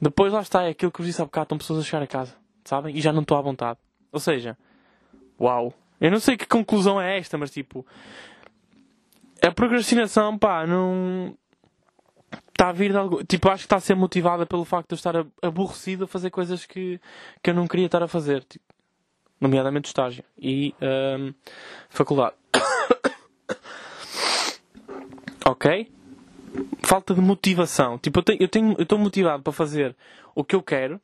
depois 0.00 0.32
lá 0.32 0.40
está, 0.40 0.62
é 0.64 0.70
aquilo 0.70 0.92
que 0.92 0.98
vos 0.98 1.06
disse 1.06 1.20
há 1.20 1.24
bocado, 1.24 1.44
estão 1.46 1.58
pessoas 1.58 1.80
a 1.80 1.82
chegar 1.82 2.02
a 2.02 2.06
casa, 2.06 2.34
sabem? 2.64 2.96
E 2.96 3.00
já 3.00 3.12
não 3.12 3.22
estou 3.22 3.36
à 3.36 3.40
vontade. 3.42 3.78
Ou 4.12 4.20
seja, 4.20 4.56
uau. 5.40 5.72
Eu 6.00 6.10
não 6.10 6.20
sei 6.20 6.36
que 6.36 6.46
conclusão 6.46 7.00
é 7.00 7.18
esta, 7.18 7.36
mas 7.36 7.50
tipo, 7.50 7.84
a 9.42 9.50
procrastinação, 9.50 10.38
pá, 10.38 10.66
não. 10.66 11.36
Está 12.50 12.70
a 12.70 12.72
vir 12.72 12.90
de 12.90 12.96
algo. 12.96 13.24
Tipo, 13.24 13.48
acho 13.48 13.62
que 13.62 13.66
está 13.66 13.76
a 13.76 13.80
ser 13.80 13.94
motivada 13.94 14.44
pelo 14.44 14.64
facto 14.64 14.88
de 14.88 14.94
eu 14.94 14.96
estar 14.96 15.14
aborrecido 15.40 16.04
a 16.04 16.08
fazer 16.08 16.30
coisas 16.30 16.66
que, 16.66 17.00
que 17.42 17.50
eu 17.50 17.54
não 17.54 17.68
queria 17.68 17.86
estar 17.86 18.02
a 18.02 18.08
fazer. 18.08 18.42
Tipo, 18.44 18.64
nomeadamente 19.40 19.86
estágio 19.86 20.24
e 20.36 20.74
ahm, 20.80 21.32
faculdade. 21.88 22.34
ok? 25.46 25.90
Falta 26.82 27.14
de 27.14 27.20
motivação. 27.20 27.96
Tipo, 27.98 28.24
eu 28.40 28.48
tenho, 28.48 28.74
eu 28.76 28.82
estou 28.82 28.98
motivado 28.98 29.42
para 29.42 29.52
fazer 29.52 29.94
o 30.34 30.42
que 30.42 30.56
eu 30.56 30.62
quero. 30.62 31.00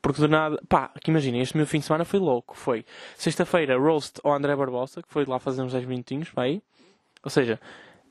Porque 0.00 0.20
do 0.20 0.28
nada, 0.28 0.60
pá, 0.68 0.90
que 1.02 1.10
imaginem, 1.10 1.40
este 1.40 1.56
meu 1.56 1.66
fim 1.66 1.80
de 1.80 1.86
semana 1.86 2.04
foi 2.04 2.20
louco. 2.20 2.56
Foi 2.56 2.84
sexta-feira, 3.16 3.76
roast 3.76 4.20
ao 4.22 4.32
André 4.32 4.54
Barbosa, 4.54 5.02
que 5.02 5.08
foi 5.12 5.24
lá 5.24 5.38
fazer 5.38 5.62
uns 5.62 5.72
10 5.72 5.86
minutinhos, 5.86 6.30
aí. 6.36 6.62
Ou 7.24 7.30
seja, 7.30 7.60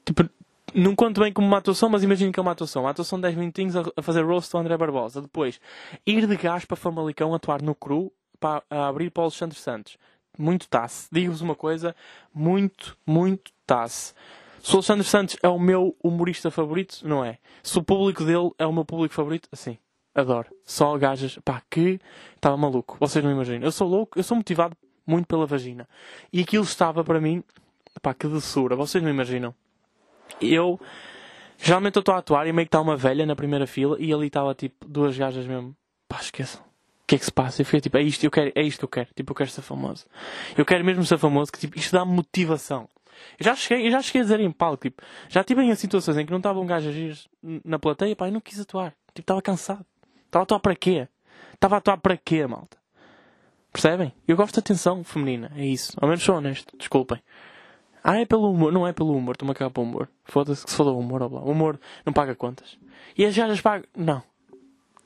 tipo, 0.06 0.30
não 0.74 0.96
conto 0.96 1.22
bem 1.22 1.32
como 1.32 1.48
uma 1.48 1.58
atuação, 1.58 1.90
mas 1.90 2.04
imagino 2.04 2.32
que 2.32 2.40
é 2.40 2.42
uma 2.42 2.52
atuação. 2.52 2.84
Uma 2.84 2.92
atuação 2.92 3.18
de 3.18 3.24
10 3.24 3.36
minutinhos 3.36 3.76
a, 3.76 4.02
fazer 4.02 4.24
roast 4.24 4.54
ao 4.54 4.62
André 4.62 4.76
Barbosa. 4.76 5.22
Depois, 5.22 5.60
ir 6.06 6.28
de 6.28 6.36
gás 6.36 6.66
para 6.66 6.76
Famalicão 6.76 7.34
atuar 7.34 7.62
no 7.62 7.74
cru 7.74 8.12
para 8.40 8.64
abrir 8.70 9.10
para 9.10 9.22
o 9.22 9.24
Alexandre 9.26 9.58
Santos. 9.58 9.98
Muito 10.38 10.68
tasse. 10.68 11.08
Digo-vos 11.12 11.42
uma 11.42 11.56
coisa, 11.56 11.96
muito, 12.34 12.98
muito 13.06 13.52
tasse. 13.66 14.14
Se 14.62 14.72
o 14.74 14.76
Alexandre 14.76 15.06
Santos 15.06 15.38
é 15.42 15.48
o 15.48 15.58
meu 15.58 15.96
humorista 16.04 16.52
favorito, 16.52 17.00
não 17.08 17.24
é. 17.24 17.38
Se 17.64 17.78
o 17.80 17.84
público 17.84 18.24
dele 18.24 18.52
é 18.60 18.66
o 18.66 18.74
meu 18.74 18.84
público 18.84 19.16
favorito, 19.16 19.48
assim. 19.52 19.78
Adoro. 20.18 20.50
Só 20.66 20.98
gajas, 20.98 21.38
pá, 21.46 21.62
que 21.70 22.00
estava 22.36 22.58
maluco. 22.58 22.98
Vocês 23.00 23.24
não 23.24 23.32
imaginam. 23.32 23.64
Eu 23.64 23.72
sou 23.72 23.88
louco, 23.88 24.18
eu 24.18 24.24
sou 24.24 24.36
motivado 24.36 24.76
muito 25.06 25.28
pela 25.28 25.46
vagina. 25.46 25.88
E 26.34 26.42
aquilo 26.42 26.64
estava 26.64 27.04
para 27.04 27.22
mim, 27.22 27.44
pá, 28.02 28.16
que 28.16 28.28
doçura. 28.28 28.76
Vocês 28.76 29.04
não 29.04 29.12
imaginam. 29.12 29.54
Eu, 30.42 30.80
geralmente 31.56 31.98
eu 31.98 32.00
estou 32.00 32.16
a 32.16 32.18
atuar 32.18 32.48
e 32.48 32.52
meio 32.52 32.66
que 32.66 32.70
está 32.70 32.82
uma 32.82 32.98
velha 32.98 33.28
na 33.28 33.36
primeira 33.36 33.68
fila 33.68 33.96
e 34.00 34.12
ali 34.12 34.26
estava 34.26 34.56
tipo 34.56 34.88
duas 34.88 35.16
gajas 35.16 35.46
mesmo. 35.46 35.76
Pá, 36.10 36.18
esqueçam. 36.20 36.62
O 36.62 37.06
que 37.06 37.14
é 37.14 37.20
que 37.20 37.26
se 37.26 37.32
passa? 37.32 37.62
Eu 37.62 37.66
fiquei 37.66 37.82
tipo, 37.82 37.98
é 37.98 38.02
isto, 38.02 38.24
eu 38.24 38.32
quero, 38.32 38.52
é 38.56 38.62
isto 38.64 38.80
que 38.80 38.86
eu 38.86 38.90
quero. 38.90 39.10
Tipo, 39.16 39.34
eu 39.34 39.36
quero 39.36 39.52
ser 39.52 39.62
famoso. 39.62 40.08
Eu 40.58 40.66
quero 40.66 40.84
mesmo 40.84 41.06
ser 41.06 41.20
famoso, 41.20 41.52
que 41.52 41.60
tipo, 41.60 41.78
isto 41.78 41.94
dá-me 41.94 42.12
motivação. 42.12 42.90
Eu 43.40 43.44
já 43.46 43.56
cheguei, 43.56 43.86
eu 43.88 43.92
já 43.92 44.02
cheguei 44.02 44.22
a 44.22 44.24
dizer 44.24 44.40
em 44.40 44.52
palco, 44.52 44.82
tipo, 44.82 45.04
já 45.30 45.44
tive 45.44 45.62
em 45.62 45.76
situações 45.76 46.18
em 46.18 46.26
que 46.26 46.32
não 46.32 46.40
estava 46.40 46.60
um 46.60 46.74
agir 46.74 47.18
na 47.64 47.78
plateia, 47.78 48.16
pá, 48.16 48.28
eu 48.28 48.32
não 48.32 48.42
quis 48.42 48.60
atuar. 48.60 48.96
Tipo, 49.14 49.22
estava 49.22 49.42
cansado. 49.44 49.86
Estava 50.28 50.44
a 50.44 50.46
atuar 50.46 50.60
para 50.60 50.76
quê? 50.76 51.08
Estava 51.54 51.76
a 51.76 51.78
atuar 51.80 51.98
para 51.98 52.16
quê, 52.16 52.46
malta? 52.46 52.78
Percebem? 53.72 54.14
Eu 54.28 54.38
gosto 54.38 54.54
de 54.54 54.60
atenção 54.60 55.04
feminina, 55.04 55.52
é 55.56 55.66
isso. 55.66 55.94
Ao 56.00 56.08
menos 56.08 56.24
sou 56.24 56.36
honesto, 56.36 56.76
desculpem. 56.78 57.22
Ah, 58.04 58.20
é 58.20 58.26
pelo 58.26 58.52
humor. 58.52 58.72
Não 58.72 58.88
é 58.88 58.94
pelo 58.94 59.16
humor, 59.16 59.34
estou-me 59.34 59.52
a 59.52 59.56
cagar 59.56 59.72
para 59.72 59.82
o 59.82 59.84
humor. 59.84 60.10
Foda-se 60.26 60.64
que 60.64 60.72
se 60.72 60.78
for 60.78 60.84
do 60.84 60.98
humor, 60.98 61.22
ó 61.22 61.30
blá. 61.30 61.42
O 61.42 61.52
humor 61.52 61.80
não 62.06 62.14
paga 62.14 62.36
contas. 62.36 62.78
E 63.18 63.26
as 63.26 63.36
gajas 63.36 63.60
pagam. 63.62 63.88
Não. 63.96 64.24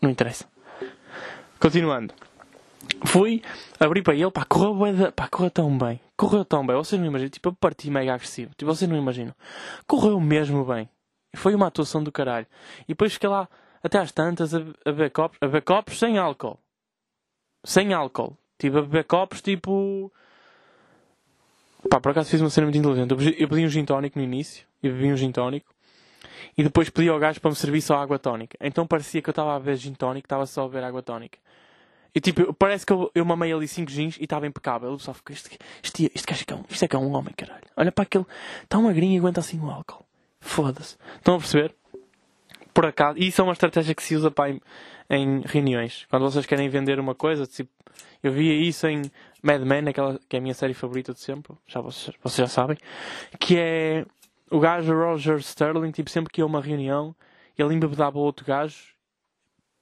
Não 0.01 0.09
interessa. 0.09 0.45
Continuando. 1.59 2.13
Fui, 3.05 3.41
abri 3.79 4.01
para 4.01 4.15
ele, 4.15 4.29
pá, 4.31 4.45
correu, 4.45 4.75
bué 4.75 5.11
pá, 5.11 5.27
correu 5.27 5.49
tão 5.49 5.77
bem. 5.77 5.99
Correu 6.15 6.45
tão 6.45 6.65
bem. 6.65 6.75
Vocês 6.75 6.99
não 6.99 7.07
imaginam. 7.07 7.29
Tipo, 7.29 7.49
eu 7.49 7.53
parti 7.53 7.89
mega 7.89 8.13
agressivo. 8.13 8.51
Tipo, 8.55 8.73
vocês 8.73 8.89
não 8.89 8.97
imaginam. 8.97 9.33
Correu 9.87 10.19
mesmo 10.19 10.63
bem. 10.65 10.89
Foi 11.35 11.55
uma 11.55 11.67
atuação 11.67 12.03
do 12.03 12.11
caralho. 12.11 12.45
E 12.83 12.89
depois 12.89 13.13
fiquei 13.13 13.29
lá, 13.29 13.47
até 13.83 13.99
às 13.99 14.11
tantas, 14.11 14.53
a, 14.53 14.59
beber 14.85 15.11
copos. 15.11 15.37
A 15.41 15.45
beber 15.45 15.61
copos 15.63 15.97
sem 15.97 16.17
álcool. 16.17 16.59
Sem 17.63 17.93
álcool. 17.93 18.37
Tipo, 18.57 18.79
a 18.79 18.81
beber 18.81 19.03
copos, 19.05 19.41
tipo... 19.41 20.11
Pá, 21.89 21.99
por 21.99 22.11
acaso 22.11 22.29
fiz 22.29 22.39
uma 22.39 22.49
cena 22.49 22.67
muito 22.67 22.77
inteligente. 22.77 23.11
Eu 23.39 23.47
pedi, 23.47 23.65
um 23.65 23.69
gin 23.69 23.85
tónico 23.85 24.19
no 24.19 24.23
início. 24.23 24.65
Eu 24.83 24.93
bebi 24.93 25.11
um 25.11 25.17
gin 25.17 25.31
tónico. 25.31 25.73
E 26.57 26.63
depois 26.63 26.89
pedi 26.89 27.09
ao 27.09 27.17
gajo 27.19 27.41
para 27.41 27.49
me 27.49 27.55
servir 27.55 27.81
só 27.81 27.97
água 27.97 28.19
tónica. 28.19 28.57
Então 28.61 28.85
parecia 28.85 29.21
que 29.21 29.29
eu 29.29 29.31
estava 29.31 29.55
a 29.55 29.59
beber 29.59 29.77
gin 29.77 29.93
tónico, 29.93 30.25
estava 30.25 30.45
só 30.45 30.65
a 30.65 30.67
beber 30.67 30.83
água 30.83 31.01
tónica. 31.01 31.39
E 32.13 32.19
tipo, 32.19 32.53
parece 32.53 32.85
que 32.85 32.91
eu, 32.91 33.09
eu 33.15 33.23
mamei 33.23 33.53
ali 33.53 33.67
5 33.67 33.89
gins 33.89 34.17
e 34.17 34.25
estava 34.25 34.45
impecável. 34.45 34.91
Eu 34.91 34.99
só 34.99 35.13
fiquei, 35.13 35.33
este, 35.33 35.57
este, 35.83 36.11
este 36.13 36.31
é 36.31 36.45
que 36.45 36.53
é 36.53 36.55
um, 36.55 36.63
isto 36.69 36.85
é 36.85 36.87
que 36.87 36.95
é 36.95 36.99
um 36.99 37.13
homem, 37.13 37.33
caralho. 37.33 37.63
Olha 37.75 37.91
para 37.91 38.03
aquele, 38.03 38.25
está 38.63 38.79
magrinho 38.79 39.15
e 39.15 39.17
aguenta 39.17 39.39
assim 39.39 39.59
o 39.59 39.69
álcool. 39.69 40.05
Foda-se. 40.39 40.97
Estão 41.17 41.35
a 41.35 41.37
perceber? 41.37 41.73
Por 42.73 42.85
acaso, 42.85 43.17
e 43.17 43.27
isso 43.27 43.41
é 43.41 43.43
uma 43.43 43.53
estratégia 43.53 43.93
que 43.93 44.03
se 44.03 44.15
usa 44.15 44.31
pá, 44.31 44.49
em, 44.49 44.61
em 45.09 45.41
reuniões. 45.41 46.05
Quando 46.09 46.23
vocês 46.23 46.45
querem 46.45 46.69
vender 46.69 46.99
uma 46.99 47.13
coisa, 47.13 47.45
tipo, 47.45 47.71
eu 48.23 48.31
via 48.31 48.53
isso 48.53 48.87
em 48.87 49.01
Mad 49.41 49.61
Men, 49.61 49.89
aquela, 49.89 50.19
que 50.29 50.35
é 50.35 50.39
a 50.39 50.41
minha 50.41 50.53
série 50.53 50.73
favorita 50.73 51.13
de 51.13 51.19
sempre, 51.19 51.53
já 51.67 51.81
vocês, 51.81 52.15
vocês 52.23 52.47
já 52.47 52.53
sabem, 52.53 52.77
que 53.39 53.57
é 53.57 54.05
o 54.49 54.59
gajo 54.59 54.93
Roger 54.93 55.37
Sterling, 55.37 55.91
tipo, 55.91 56.09
sempre 56.09 56.31
que 56.31 56.41
ia 56.41 56.45
a 56.45 56.47
uma 56.47 56.61
reunião, 56.61 57.15
ele 57.57 57.73
embebedava 57.73 58.17
o 58.17 58.21
outro 58.21 58.45
gajo 58.45 58.93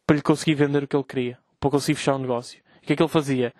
para 0.05 0.15
lhe 0.15 0.21
conseguir 0.21 0.55
vender 0.55 0.83
o 0.83 0.87
que 0.87 0.95
ele 0.95 1.03
queria, 1.03 1.37
para 1.59 1.69
conseguir 1.69 1.95
fechar 1.95 2.15
o 2.15 2.19
negócio. 2.19 2.59
O 2.81 2.85
que 2.85 2.93
é 2.93 2.95
que 2.95 3.01
ele 3.01 3.09
fazia? 3.09 3.53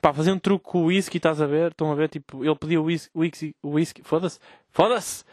Pá, 0.00 0.12
fazia 0.12 0.34
um 0.34 0.38
truque 0.38 0.64
com 0.64 0.82
o 0.82 0.86
whisky, 0.86 1.16
estás 1.16 1.40
a 1.40 1.46
ver? 1.46 1.70
Estão 1.70 1.90
a 1.90 1.94
ver? 1.94 2.10
Tipo, 2.10 2.44
ele 2.44 2.54
pedia 2.56 2.80
o 2.80 2.84
whisky, 2.84 3.56
whisky, 3.64 4.02
foda-se, 4.02 4.38
foda-se! 4.70 5.24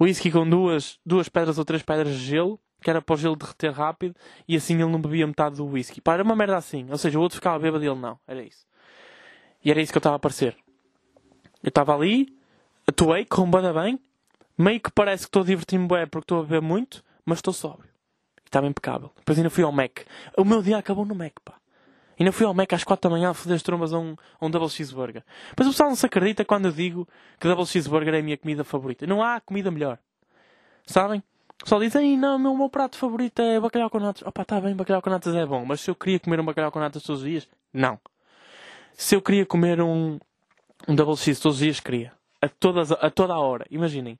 Whisky 0.00 0.32
com 0.32 0.48
duas, 0.48 0.98
duas 1.06 1.28
pedras 1.28 1.58
ou 1.58 1.64
três 1.64 1.82
pedras 1.82 2.12
de 2.12 2.24
gelo, 2.24 2.58
que 2.80 2.90
era 2.90 3.02
para 3.02 3.14
o 3.14 3.16
gelo 3.16 3.36
derreter 3.36 3.72
rápido, 3.72 4.14
e 4.46 4.56
assim 4.56 4.74
ele 4.74 4.90
não 4.90 5.00
bebia 5.00 5.26
metade 5.26 5.56
do 5.56 5.66
whisky. 5.66 6.00
Pá, 6.00 6.14
era 6.14 6.22
uma 6.22 6.36
merda 6.36 6.56
assim. 6.56 6.86
Ou 6.90 6.98
seja, 6.98 7.18
o 7.18 7.22
outro 7.22 7.36
ficava 7.36 7.58
bêbado 7.58 7.84
e 7.84 7.88
ele 7.88 7.98
não. 7.98 8.18
Era 8.26 8.42
isso. 8.42 8.66
E 9.64 9.70
era 9.70 9.80
isso 9.80 9.92
que 9.92 9.98
eu 9.98 10.00
estava 10.00 10.16
a 10.16 10.18
parecer. 10.18 10.56
Eu 11.62 11.68
estava 11.68 11.94
ali, 11.94 12.36
atuei, 12.86 13.24
correu 13.24 13.50
bada 13.50 13.72
bem, 13.72 13.98
meio 14.56 14.80
que 14.80 14.90
parece 14.90 15.24
que 15.24 15.28
estou 15.28 15.42
a 15.42 15.44
divertir-me 15.44 15.88
bem 15.88 16.06
porque 16.06 16.24
estou 16.24 16.40
a 16.40 16.42
beber 16.42 16.62
muito, 16.62 17.02
mas 17.24 17.38
estou 17.38 17.52
sóbrio. 17.52 17.90
E 18.44 18.46
estava 18.46 18.66
impecável. 18.66 19.10
Depois 19.16 19.36
ainda 19.38 19.50
fui 19.50 19.64
ao 19.64 19.72
Mac. 19.72 20.00
O 20.36 20.44
meu 20.44 20.62
dia 20.62 20.78
acabou 20.78 21.04
no 21.04 21.14
Mac, 21.14 21.32
pá. 21.44 21.54
Ainda 22.18 22.32
fui 22.32 22.46
ao 22.46 22.54
Mac 22.54 22.72
às 22.72 22.82
4 22.82 23.10
da 23.10 23.14
manhã 23.14 23.30
a 23.30 23.34
foder 23.34 23.56
as 23.56 23.62
trombas 23.62 23.92
a 23.92 23.98
um, 23.98 24.16
a 24.40 24.46
um 24.46 24.50
Double 24.50 24.70
Cheeseburger. 24.70 25.22
Mas 25.56 25.66
o 25.66 25.70
pessoal 25.70 25.90
não 25.90 25.96
se 25.96 26.06
acredita 26.06 26.44
quando 26.44 26.66
eu 26.66 26.72
digo 26.72 27.06
que 27.38 27.46
Double 27.46 27.66
Cheeseburger 27.66 28.14
é 28.14 28.20
a 28.20 28.22
minha 28.22 28.38
comida 28.38 28.64
favorita. 28.64 29.06
Não 29.06 29.22
há 29.22 29.40
comida 29.40 29.70
melhor. 29.70 29.98
Sabem? 30.86 31.22
O 31.60 31.64
pessoal 31.64 31.80
diz, 31.80 31.94
Ei, 31.94 32.16
não, 32.16 32.38
meu, 32.38 32.54
meu 32.54 32.68
prato 32.68 32.96
favorito 32.96 33.40
é 33.40 33.58
bacalhau 33.58 33.90
com 33.90 33.98
natas. 33.98 34.22
Opa, 34.22 34.42
está 34.42 34.60
bem, 34.60 34.74
bacalhau 34.74 35.02
com 35.02 35.10
natas 35.10 35.34
é 35.34 35.46
bom. 35.46 35.64
Mas 35.64 35.80
se 35.80 35.90
eu 35.90 35.94
queria 35.94 36.20
comer 36.20 36.40
um 36.40 36.44
bacalhau 36.44 36.70
com 36.70 36.78
natas 36.78 37.02
todos 37.02 37.22
os 37.22 37.28
dias, 37.28 37.48
não. 37.72 37.98
Se 38.94 39.14
eu 39.14 39.22
queria 39.22 39.44
comer 39.44 39.80
um, 39.80 40.18
um 40.86 40.94
Double 40.94 41.16
Cheese 41.16 41.40
todos 41.40 41.56
os 41.56 41.62
dias, 41.62 41.80
queria. 41.80 42.12
A, 42.40 42.48
todas, 42.48 42.92
a 42.92 43.10
toda 43.10 43.34
a 43.34 43.38
hora. 43.38 43.66
Imaginem. 43.70 44.18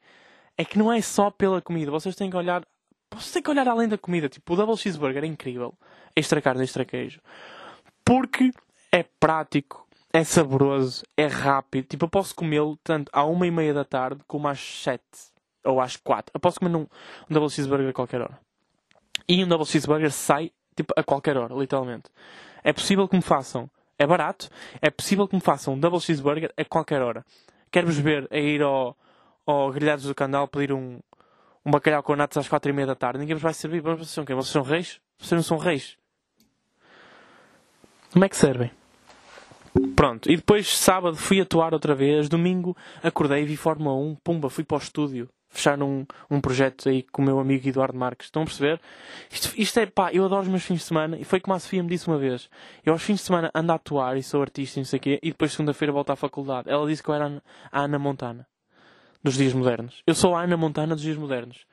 É 0.56 0.64
que 0.64 0.78
não 0.78 0.92
é 0.92 1.00
só 1.00 1.30
pela 1.30 1.60
comida. 1.60 1.90
Vocês 1.90 2.16
têm 2.16 2.30
que 2.30 2.36
olhar... 2.36 2.64
Vocês 3.14 3.32
têm 3.32 3.42
que 3.42 3.50
olhar 3.50 3.68
além 3.68 3.88
da 3.88 3.98
comida. 3.98 4.28
Tipo, 4.28 4.54
o 4.54 4.56
Double 4.56 4.76
Cheeseburger 4.76 5.22
é 5.22 5.26
incrível. 5.26 5.74
Extra 6.14 6.40
carne, 6.40 6.64
extra 6.64 6.84
queijo. 6.84 7.20
Porque 8.04 8.50
é 8.90 9.04
prático, 9.20 9.86
é 10.12 10.24
saboroso, 10.24 11.04
é 11.16 11.26
rápido. 11.26 11.86
Tipo, 11.86 12.06
eu 12.06 12.08
posso 12.08 12.34
comê-lo 12.34 12.78
tanto 12.82 13.10
à 13.12 13.24
uma 13.24 13.46
e 13.46 13.50
meia 13.50 13.74
da 13.74 13.84
tarde 13.84 14.22
como 14.26 14.48
às 14.48 14.58
sete 14.58 15.35
ou 15.66 15.80
às 15.80 15.96
quatro. 15.96 16.30
Eu 16.34 16.40
posso 16.40 16.58
comer 16.58 16.70
num 16.70 16.82
um 16.82 16.88
double 17.34 17.50
cheeseburger 17.50 17.88
a 17.88 17.92
qualquer 17.92 18.20
hora. 18.20 18.38
E 19.28 19.42
um 19.44 19.48
double 19.48 19.66
cheeseburger 19.66 20.10
sai 20.10 20.52
tipo, 20.76 20.92
a 20.96 21.02
qualquer 21.02 21.36
hora, 21.36 21.54
literalmente. 21.54 22.10
É 22.62 22.72
possível 22.72 23.08
que 23.08 23.16
me 23.16 23.22
façam, 23.22 23.68
é 23.98 24.06
barato, 24.06 24.48
é 24.80 24.90
possível 24.90 25.26
que 25.26 25.34
me 25.34 25.40
façam 25.40 25.74
um 25.74 25.78
double 25.78 26.00
cheeseburger 26.00 26.52
a 26.56 26.64
qualquer 26.64 27.02
hora. 27.02 27.24
Quero-vos 27.70 27.98
ver 27.98 28.28
a 28.30 28.38
ir 28.38 28.62
ao, 28.62 28.96
ao 29.44 29.72
Grelhados 29.72 30.04
do 30.04 30.14
Candal 30.14 30.46
pedir 30.48 30.72
um, 30.72 31.00
um 31.64 31.70
bacalhau 31.70 32.02
com 32.02 32.14
natas 32.14 32.38
às 32.38 32.48
quatro 32.48 32.70
e 32.70 32.74
meia 32.74 32.86
da 32.86 32.94
tarde. 32.94 33.18
Ninguém 33.18 33.34
vos 33.34 33.42
vai 33.42 33.54
servir. 33.54 33.80
Vocês 33.80 34.08
são 34.08 34.24
quem? 34.24 34.36
Vocês 34.36 34.52
são 34.52 34.62
reis? 34.62 35.00
Vocês 35.18 35.32
não 35.32 35.42
são 35.42 35.58
reis. 35.58 35.96
Como 38.12 38.24
é 38.24 38.28
que 38.28 38.36
servem? 38.36 38.70
Pronto. 39.94 40.30
E 40.30 40.36
depois, 40.36 40.68
sábado, 40.68 41.16
fui 41.16 41.40
atuar 41.40 41.74
outra 41.74 41.94
vez. 41.94 42.28
Domingo, 42.28 42.76
acordei, 43.02 43.44
vi 43.44 43.56
Fórmula 43.56 43.94
1. 43.94 44.16
Pumba, 44.24 44.48
fui 44.48 44.64
para 44.64 44.76
o 44.76 44.78
estúdio. 44.78 45.28
Fechar 45.56 45.82
um, 45.82 46.04
um 46.30 46.38
projeto 46.38 46.86
aí 46.86 47.02
com 47.02 47.22
o 47.22 47.24
meu 47.24 47.40
amigo 47.40 47.66
Eduardo 47.66 47.96
Marques. 47.96 48.26
Estão 48.26 48.42
a 48.42 48.44
perceber? 48.44 48.78
Isto, 49.30 49.54
isto 49.56 49.80
é, 49.80 49.86
pá, 49.86 50.12
eu 50.12 50.22
adoro 50.26 50.42
os 50.42 50.48
meus 50.48 50.62
fins 50.62 50.80
de 50.80 50.84
semana. 50.84 51.16
E 51.18 51.24
foi 51.24 51.40
como 51.40 51.54
a 51.54 51.58
Sofia 51.58 51.82
me 51.82 51.88
disse 51.88 52.06
uma 52.06 52.18
vez. 52.18 52.50
Eu 52.84 52.92
aos 52.92 53.02
fins 53.02 53.16
de 53.16 53.22
semana 53.22 53.50
ando 53.54 53.72
a 53.72 53.76
atuar 53.76 54.18
e 54.18 54.22
sou 54.22 54.42
artista 54.42 54.78
e 54.78 54.80
não 54.82 54.84
sei 54.84 54.98
o 54.98 55.00
quê. 55.00 55.18
E 55.22 55.30
depois, 55.30 55.52
segunda-feira, 55.52 55.92
volto 55.92 56.10
à 56.10 56.16
faculdade. 56.16 56.68
Ela 56.68 56.86
disse 56.86 57.02
que 57.02 57.08
eu 57.08 57.14
era 57.14 57.42
a 57.72 57.80
Ana 57.80 57.98
Montana. 57.98 58.46
Dos 59.24 59.34
dias 59.34 59.54
modernos. 59.54 60.02
Eu 60.06 60.14
sou 60.14 60.36
a 60.36 60.42
Ana 60.42 60.58
Montana 60.58 60.94
dos 60.94 61.02
dias 61.02 61.16
modernos. 61.16 61.66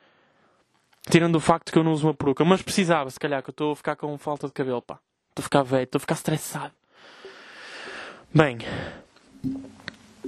Tirando 1.10 1.36
o 1.36 1.40
facto 1.40 1.70
que 1.70 1.78
eu 1.78 1.84
não 1.84 1.92
uso 1.92 2.06
uma 2.06 2.14
peruca. 2.14 2.42
Mas 2.42 2.62
precisava, 2.62 3.10
se 3.10 3.20
calhar, 3.20 3.42
que 3.42 3.50
eu 3.50 3.52
estou 3.52 3.72
a 3.72 3.76
ficar 3.76 3.96
com 3.96 4.16
falta 4.16 4.46
de 4.46 4.54
cabelo, 4.54 4.80
pá. 4.80 4.98
Estou 5.28 5.42
a 5.42 5.44
ficar 5.44 5.62
velho, 5.62 5.84
estou 5.84 5.98
a 5.98 6.00
ficar 6.00 6.14
estressado. 6.14 6.72
Bem, 8.34 8.58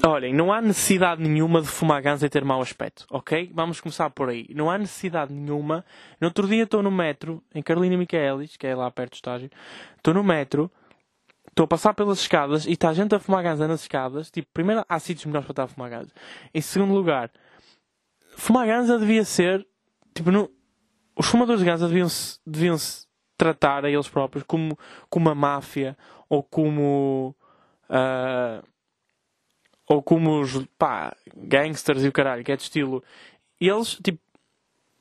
olhem, 0.04 0.34
não 0.34 0.52
há 0.52 0.60
necessidade 0.60 1.22
nenhuma 1.22 1.62
de 1.62 1.68
fumar 1.68 2.02
ganza 2.02 2.26
e 2.26 2.28
ter 2.28 2.44
mau 2.44 2.60
aspecto, 2.60 3.06
ok? 3.10 3.50
Vamos 3.54 3.80
começar 3.80 4.10
por 4.10 4.28
aí. 4.28 4.46
Não 4.54 4.70
há 4.70 4.76
necessidade 4.78 5.32
nenhuma. 5.32 5.84
No 6.20 6.28
outro 6.28 6.46
dia 6.46 6.64
estou 6.64 6.82
no 6.82 6.90
metro, 6.90 7.42
em 7.54 7.62
Carolina 7.62 7.96
Michaelis, 7.96 8.56
que 8.56 8.66
é 8.66 8.74
lá 8.74 8.90
perto 8.90 9.12
do 9.12 9.14
estágio. 9.14 9.50
Estou 9.96 10.14
no 10.14 10.22
metro, 10.22 10.70
estou 11.48 11.64
a 11.64 11.66
passar 11.68 11.94
pelas 11.94 12.20
escadas 12.20 12.66
e 12.66 12.72
está 12.72 12.90
a 12.90 12.94
gente 12.94 13.14
a 13.14 13.18
fumar 13.18 13.42
ganza 13.42 13.66
nas 13.66 13.82
escadas. 13.82 14.30
Tipo, 14.30 14.48
primeiro, 14.52 14.84
há 14.88 14.98
sítios 14.98 15.26
melhores 15.26 15.46
para 15.46 15.52
estar 15.52 15.64
a 15.64 15.68
fumar 15.68 15.90
ganza. 15.90 16.12
Em 16.52 16.60
segundo 16.60 16.92
lugar, 16.92 17.30
fumar 18.36 18.66
ganza 18.66 18.98
devia 18.98 19.24
ser, 19.24 19.66
tipo, 20.14 20.30
no... 20.30 20.50
os 21.16 21.26
fumadores 21.26 21.60
de 21.60 21.66
ganza 21.66 21.88
deviam-se 21.88 22.38
deviam 22.46 22.76
-se 22.76 23.06
tratar 23.38 23.84
a 23.84 23.90
eles 23.90 24.08
próprios 24.08 24.44
como, 24.44 24.78
como 25.10 25.26
uma 25.28 25.34
máfia 25.34 25.96
ou 26.28 26.42
como 26.42 27.36
Uh, 27.88 28.66
ou 29.88 30.02
como 30.02 30.40
os 30.40 30.64
pá, 30.78 31.16
gangsters 31.36 32.02
e 32.04 32.08
o 32.08 32.12
caralho, 32.12 32.44
que 32.44 32.52
é 32.52 32.56
de 32.56 32.62
estilo. 32.62 33.02
Eles, 33.60 33.98
tipo, 34.02 34.20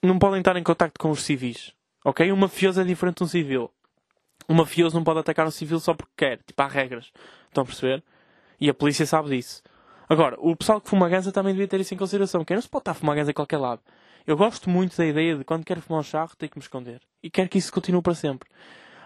não 0.02 0.20
podem 0.20 0.40
estar 0.40 0.56
em 0.56 0.64
contacto 0.64 1.00
com 1.00 1.10
os 1.10 1.24
civis. 1.24 1.74
Ok? 2.04 2.32
Um 2.32 2.36
mafioso 2.36 2.80
é 2.80 2.84
diferente 2.84 3.18
de 3.18 3.24
um 3.24 3.28
civil. 3.28 3.72
Um 4.48 4.54
mafioso 4.54 4.96
não 4.96 5.04
pode 5.04 5.20
atacar 5.20 5.48
um 5.48 5.52
civil 5.52 5.80
só 5.80 5.94
porque 5.94 6.14
quer. 6.16 6.40
Tipo, 6.46 6.62
há 6.62 6.68
regras. 6.68 7.12
Estão 7.48 7.64
a 7.64 7.66
perceber? 7.66 8.04
E 8.60 8.70
a 8.70 8.74
polícia 8.74 9.06
sabe 9.06 9.30
disso. 9.30 9.64
Agora, 10.08 10.38
o 10.40 10.56
pessoal 10.56 10.80
que 10.80 10.88
fuma 10.88 11.10
ganza 11.10 11.32
também 11.32 11.54
devia 11.54 11.68
ter 11.68 11.80
isso 11.82 11.94
em 11.94 11.98
consideração. 11.98 12.46
Que 12.46 12.54
não 12.54 12.62
se 12.62 12.70
pode 12.70 12.82
estar 12.82 12.92
a 12.92 12.94
fumar 12.94 13.16
ganza 13.16 13.32
a 13.32 13.34
qualquer 13.34 13.58
lado. 13.58 13.82
Eu 14.28 14.38
gosto 14.38 14.70
muito 14.70 14.96
da 14.98 15.06
ideia 15.06 15.36
de 15.36 15.44
quando 15.44 15.66
quero 15.66 15.82
fumar 15.82 16.00
um 16.00 16.04
charro, 16.04 16.36
tenho 16.38 16.52
que 16.52 16.58
me 16.58 16.64
esconder. 16.64 17.02
E 17.24 17.30
quero 17.30 17.50
que 17.50 17.58
isso 17.58 17.72
continue 17.72 18.02
para 18.02 18.14
sempre. 18.14 18.48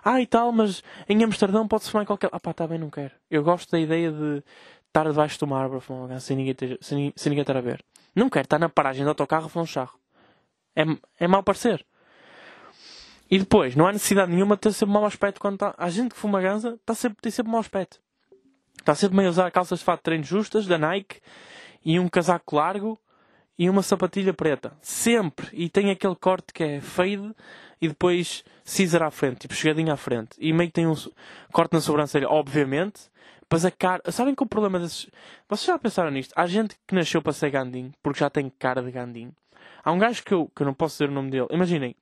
Ah, 0.03 0.21
e 0.21 0.25
tal, 0.25 0.51
mas 0.51 0.83
em 1.07 1.23
Amsterdão 1.23 1.67
pode-se 1.67 1.91
fumar 1.91 2.03
em 2.03 2.07
qualquer. 2.07 2.29
Ah, 2.31 2.39
pá, 2.39 2.53
tá 2.53 2.67
bem, 2.67 2.77
não 2.77 2.89
quero. 2.89 3.11
Eu 3.29 3.43
gosto 3.43 3.71
da 3.71 3.79
ideia 3.79 4.11
de 4.11 4.43
estar 4.89 5.09
debaixo 5.09 5.37
de 5.37 5.43
uma 5.45 5.59
árvore 5.59 5.77
a 5.77 5.81
fumar 5.81 6.11
um 6.11 6.19
sem 6.19 6.35
ninguém, 6.35 6.53
ter, 6.53 6.77
sem, 6.81 7.13
sem 7.15 7.29
ninguém 7.29 7.41
estar 7.41 7.57
a 7.57 7.61
ver. 7.61 7.83
Não 8.15 8.29
quero 8.29 8.45
estar 8.45 8.59
na 8.59 8.69
paragem 8.69 9.03
do 9.03 9.09
autocarro 9.09 9.45
a 9.45 9.49
fumar 9.49 9.63
um 9.63 9.67
charro. 9.67 9.97
É, 10.75 10.83
é 11.19 11.27
mau 11.27 11.43
parecer. 11.43 11.85
E 13.31 13.37
depois, 13.37 13.75
não 13.75 13.85
há 13.85 13.91
necessidade 13.91 14.31
nenhuma 14.31 14.55
de 14.55 14.61
ter 14.61 14.73
sempre 14.73 14.93
mau 14.93 15.05
aspecto 15.05 15.39
quando 15.39 15.53
está. 15.53 15.75
A 15.77 15.89
gente 15.89 16.13
que 16.13 16.17
fuma 16.19 16.41
ganza 16.41 16.73
está 16.73 16.95
sempre, 16.95 17.21
tem 17.21 17.31
sempre 17.31 17.51
mau 17.51 17.59
aspecto. 17.59 18.01
Está 18.79 18.95
sempre 18.95 19.17
meio 19.17 19.29
a 19.29 19.31
usar 19.31 19.51
calças 19.51 19.79
de 19.79 19.85
fato 19.85 19.99
de 19.99 20.03
treino 20.03 20.23
justas, 20.23 20.65
da 20.65 20.77
Nike, 20.77 21.19
e 21.85 21.99
um 21.99 22.07
casaco 22.07 22.55
largo, 22.55 22.99
e 23.57 23.69
uma 23.69 23.83
sapatilha 23.83 24.33
preta. 24.33 24.75
Sempre. 24.81 25.47
E 25.53 25.69
tem 25.69 25.91
aquele 25.91 26.15
corte 26.15 26.51
que 26.51 26.63
é 26.63 26.81
fade 26.81 27.35
e 27.79 27.87
depois 27.87 28.43
scissor 28.63 29.03
à 29.03 29.11
frente, 29.11 29.41
tipo 29.41 29.53
chegadinho 29.53 29.93
à 29.93 29.97
frente. 29.97 30.31
E 30.39 30.51
meio 30.51 30.69
que 30.69 30.73
tem 30.73 30.87
um 30.87 30.95
corte 31.51 31.73
na 31.73 31.81
sobrancelha, 31.81 32.27
obviamente. 32.27 33.08
Mas 33.51 33.65
a 33.65 33.71
cara. 33.71 34.11
Sabem 34.11 34.35
que 34.35 34.43
o 34.43 34.45
problema 34.45 34.79
desses. 34.79 35.09
Vocês 35.47 35.65
já 35.65 35.79
pensaram 35.79 36.11
nisto? 36.11 36.33
Há 36.35 36.45
gente 36.45 36.77
que 36.87 36.93
nasceu 36.93 37.21
para 37.21 37.33
ser 37.33 37.49
Gandim 37.49 37.91
porque 38.03 38.19
já 38.19 38.29
tem 38.29 38.49
cara 38.59 38.81
de 38.81 38.91
Gandim. 38.91 39.31
Há 39.83 39.91
um 39.91 39.97
gajo 39.97 40.23
que 40.23 40.33
eu, 40.33 40.51
que 40.55 40.61
eu 40.61 40.65
não 40.65 40.73
posso 40.73 40.95
dizer 40.95 41.09
o 41.09 41.13
nome 41.13 41.31
dele. 41.31 41.47
Imaginem, 41.49 41.95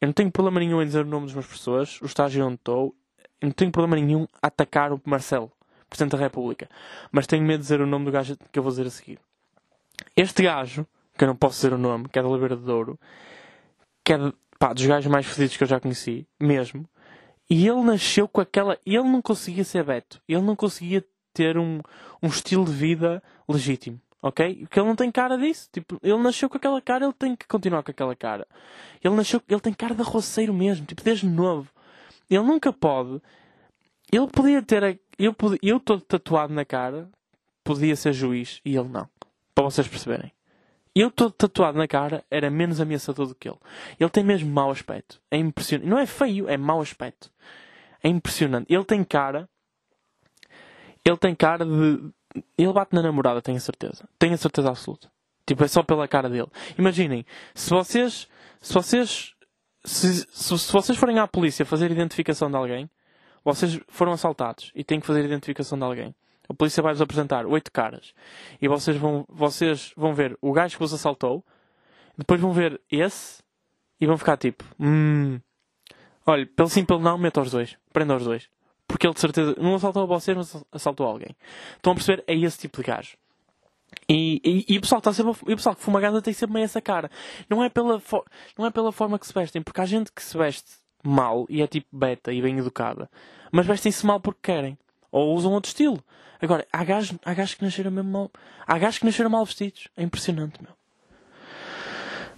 eu 0.00 0.06
não 0.06 0.12
tenho 0.12 0.30
problema 0.30 0.60
nenhum 0.60 0.80
em 0.80 0.86
dizer 0.86 1.04
o 1.04 1.08
nome 1.08 1.26
dos 1.26 1.34
meus 1.34 1.46
professores, 1.46 2.00
o 2.00 2.06
estágio 2.06 2.46
onde 2.46 2.54
estou. 2.54 2.94
Eu 3.40 3.46
não 3.48 3.52
tenho 3.52 3.72
problema 3.72 3.96
nenhum 3.96 4.26
a 4.42 4.46
atacar 4.46 4.92
o 4.92 5.00
Marcelo, 5.04 5.50
Presidente 5.88 6.12
da 6.12 6.18
República. 6.18 6.68
Mas 7.10 7.26
tenho 7.26 7.42
medo 7.42 7.58
de 7.58 7.62
dizer 7.62 7.80
o 7.80 7.86
nome 7.86 8.04
do 8.04 8.12
gajo 8.12 8.36
que 8.52 8.58
eu 8.58 8.62
vou 8.62 8.70
dizer 8.70 8.86
a 8.86 8.90
seguir. 8.90 9.18
Este 10.16 10.42
gajo, 10.42 10.86
que 11.16 11.24
eu 11.24 11.28
não 11.28 11.36
posso 11.36 11.56
dizer 11.56 11.72
o 11.72 11.78
nome, 11.78 12.08
que 12.08 12.18
é 12.18 12.22
da 12.22 12.28
Oliveira 12.28 12.56
de 12.56 12.62
que 14.04 14.12
é 14.12 14.18
de, 14.18 14.32
pá, 14.58 14.72
dos 14.72 14.84
gajos 14.86 15.10
mais 15.10 15.26
fodidos 15.26 15.56
que 15.56 15.62
eu 15.62 15.68
já 15.68 15.80
conheci, 15.80 16.26
mesmo. 16.38 16.88
E 17.50 17.66
ele 17.66 17.82
nasceu 17.82 18.28
com 18.28 18.40
aquela. 18.40 18.78
Ele 18.86 19.02
não 19.02 19.20
conseguia 19.20 19.64
ser 19.64 19.82
Beto. 19.82 20.22
Ele 20.28 20.40
não 20.40 20.54
conseguia 20.54 21.04
ter 21.34 21.58
um, 21.58 21.80
um 22.22 22.28
estilo 22.28 22.64
de 22.64 22.70
vida 22.70 23.20
legítimo. 23.48 24.00
Ok? 24.22 24.54
Porque 24.60 24.78
ele 24.78 24.86
não 24.86 24.94
tem 24.94 25.10
cara 25.10 25.36
disso. 25.36 25.68
Tipo, 25.72 25.98
ele 26.00 26.16
nasceu 26.18 26.48
com 26.48 26.56
aquela 26.56 26.80
cara, 26.80 27.06
ele 27.06 27.12
tem 27.12 27.34
que 27.34 27.48
continuar 27.48 27.82
com 27.82 27.90
aquela 27.90 28.14
cara. 28.14 28.46
Ele 29.02 29.14
nasceu. 29.16 29.42
Ele 29.48 29.60
tem 29.60 29.72
cara 29.72 29.96
de 29.96 30.02
roceiro 30.02 30.54
mesmo. 30.54 30.86
Tipo, 30.86 31.02
desde 31.02 31.26
novo. 31.26 31.68
Ele 32.30 32.42
nunca 32.42 32.72
pode. 32.72 33.20
Ele 34.12 34.28
podia 34.28 34.62
ter. 34.62 35.00
Eu, 35.18 35.34
eu 35.60 35.80
todo 35.80 36.02
tatuado 36.02 36.54
na 36.54 36.64
cara. 36.64 37.10
Podia 37.64 37.96
ser 37.96 38.12
juiz. 38.12 38.60
E 38.64 38.76
ele 38.76 38.88
não. 38.88 39.08
Para 39.52 39.64
vocês 39.64 39.88
perceberem. 39.88 40.32
Eu 40.94 41.10
todo 41.10 41.32
tatuado 41.32 41.78
na 41.78 41.86
cara 41.86 42.24
era 42.30 42.50
menos 42.50 42.80
ameaçador 42.80 43.26
do 43.26 43.34
que 43.34 43.48
ele. 43.48 43.58
Ele 43.98 44.10
tem 44.10 44.24
mesmo 44.24 44.50
mau 44.50 44.70
aspecto. 44.70 45.20
É 45.30 45.36
impressionante. 45.36 45.88
Não 45.88 45.98
é 45.98 46.06
feio, 46.06 46.48
é 46.48 46.56
mau 46.56 46.80
aspecto. 46.80 47.30
É 48.02 48.08
impressionante. 48.08 48.72
Ele 48.72 48.84
tem 48.84 49.04
cara. 49.04 49.48
Ele 51.04 51.16
tem 51.16 51.34
cara 51.34 51.64
de. 51.64 52.12
Ele 52.56 52.72
bate 52.72 52.94
na 52.94 53.02
namorada, 53.02 53.40
tenho 53.40 53.60
certeza. 53.60 54.08
Tenho 54.18 54.34
a 54.34 54.36
certeza 54.36 54.68
absoluta. 54.68 55.10
Tipo, 55.46 55.64
é 55.64 55.68
só 55.68 55.82
pela 55.82 56.06
cara 56.08 56.28
dele. 56.28 56.48
Imaginem, 56.78 57.24
se 57.54 57.70
vocês. 57.70 58.28
Se 58.60 58.74
vocês. 58.74 59.34
Se, 59.84 60.26
se, 60.30 60.58
se 60.58 60.72
vocês 60.72 60.98
forem 60.98 61.18
à 61.18 61.26
polícia 61.26 61.64
fazer 61.64 61.90
identificação 61.90 62.50
de 62.50 62.56
alguém, 62.56 62.90
vocês 63.44 63.80
foram 63.88 64.12
assaltados 64.12 64.70
e 64.74 64.84
têm 64.84 65.00
que 65.00 65.06
fazer 65.06 65.24
identificação 65.24 65.78
de 65.78 65.84
alguém. 65.84 66.14
A 66.50 66.54
polícia 66.54 66.82
vai-vos 66.82 67.00
apresentar 67.00 67.46
oito 67.46 67.70
caras. 67.70 68.12
E 68.60 68.66
vocês 68.66 68.96
vão, 68.96 69.24
vocês 69.28 69.92
vão 69.96 70.12
ver 70.12 70.36
o 70.42 70.52
gajo 70.52 70.74
que 70.74 70.80
vos 70.80 70.92
assaltou. 70.92 71.44
Depois 72.18 72.40
vão 72.40 72.52
ver 72.52 72.80
esse. 72.90 73.40
E 74.00 74.06
vão 74.06 74.18
ficar 74.18 74.36
tipo... 74.36 74.64
Hum, 74.80 75.38
olha, 76.26 76.44
pelo 76.46 76.68
sim, 76.68 76.84
pelo 76.84 76.98
não, 76.98 77.16
meta 77.16 77.40
os 77.40 77.52
dois. 77.52 77.76
Prenda 77.92 78.16
os 78.16 78.24
dois. 78.24 78.48
Porque 78.88 79.06
ele 79.06 79.14
de 79.14 79.20
certeza 79.20 79.54
não 79.58 79.76
assaltou 79.76 80.02
a 80.02 80.06
vocês, 80.06 80.36
mas 80.36 80.64
assaltou 80.72 81.06
alguém. 81.06 81.36
Estão 81.76 81.92
a 81.92 81.94
perceber? 81.94 82.24
É 82.26 82.34
esse 82.34 82.58
tipo 82.58 82.78
de 82.78 82.88
gajo. 82.88 83.16
E, 84.08 84.40
e, 84.44 84.74
e, 84.74 84.78
o 84.78 84.80
pessoal 84.80 84.98
está 84.98 85.12
sempre, 85.12 85.32
e 85.46 85.52
o 85.52 85.56
pessoal 85.56 85.76
que 85.76 85.82
fuma 85.82 86.00
ganda 86.00 86.20
tem 86.20 86.34
sempre 86.34 86.54
meio 86.54 86.64
essa 86.64 86.80
cara. 86.80 87.08
Não 87.48 87.62
é, 87.62 87.68
pela 87.68 88.02
não 88.58 88.66
é 88.66 88.70
pela 88.70 88.90
forma 88.90 89.18
que 89.18 89.26
se 89.26 89.32
vestem, 89.32 89.62
porque 89.62 89.80
há 89.80 89.86
gente 89.86 90.10
que 90.10 90.22
se 90.22 90.36
veste 90.36 90.72
mal 91.04 91.46
e 91.48 91.62
é 91.62 91.66
tipo 91.68 91.86
beta 91.96 92.32
e 92.32 92.42
bem 92.42 92.58
educada, 92.58 93.08
mas 93.52 93.66
vestem-se 93.66 94.04
mal 94.04 94.18
porque 94.18 94.40
querem. 94.42 94.76
Ou 95.12 95.34
usam 95.34 95.52
outro 95.52 95.68
estilo. 95.68 96.02
Agora, 96.42 96.66
há 96.72 96.84
gajos, 96.84 97.18
há 97.24 97.34
gajos 97.34 97.54
que 97.54 97.64
nasceram 97.64 97.90
mesmo 97.90 98.10
mal. 98.10 98.30
Há 98.66 98.78
gajos 98.78 98.98
que 98.98 99.04
nasceram 99.04 99.30
mal 99.30 99.44
vestidos. 99.44 99.88
É 99.96 100.02
impressionante, 100.02 100.62
meu. 100.62 100.72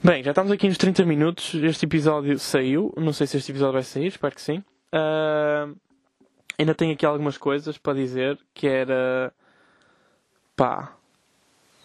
Bem, 0.03 0.23
já 0.25 0.33
estamos 0.33 0.51
aqui 0.51 0.67
nos 0.67 0.77
30 0.79 1.05
minutos. 1.05 1.55
Este 1.55 1.87
episódio 1.87 2.37
saiu. 2.39 2.93
Não 2.97 3.13
sei 3.13 3.27
se 3.27 3.37
este 3.37 3.53
episódio 3.53 3.75
vai 3.75 3.85
sair, 3.85 4.09
espero 4.09 4.35
que 4.35 4.41
sim. 4.41 4.65
Uh, 4.93 5.77
ainda 6.59 6.75
tenho 6.75 6.93
aqui 6.93 7.07
algumas 7.07 7.39
coisas 7.39 7.79
para 7.79 7.95
dizer. 7.95 8.37
Que 8.53 8.67
era. 8.67 9.33
Pá. 10.57 10.93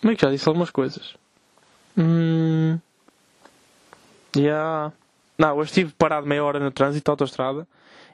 Como 0.02 0.12
é 0.12 0.16
que 0.16 0.22
já 0.24 0.32
disse 0.32 0.48
algumas 0.48 0.72
coisas? 0.72 1.16
Hum. 1.96 2.80
Yeah. 4.36 4.92
Não, 5.38 5.56
hoje 5.56 5.70
estive 5.70 5.94
parado 5.94 6.26
meia 6.26 6.44
hora 6.44 6.60
no 6.60 6.72
trânsito, 6.72 7.12
autostrada. 7.12 7.68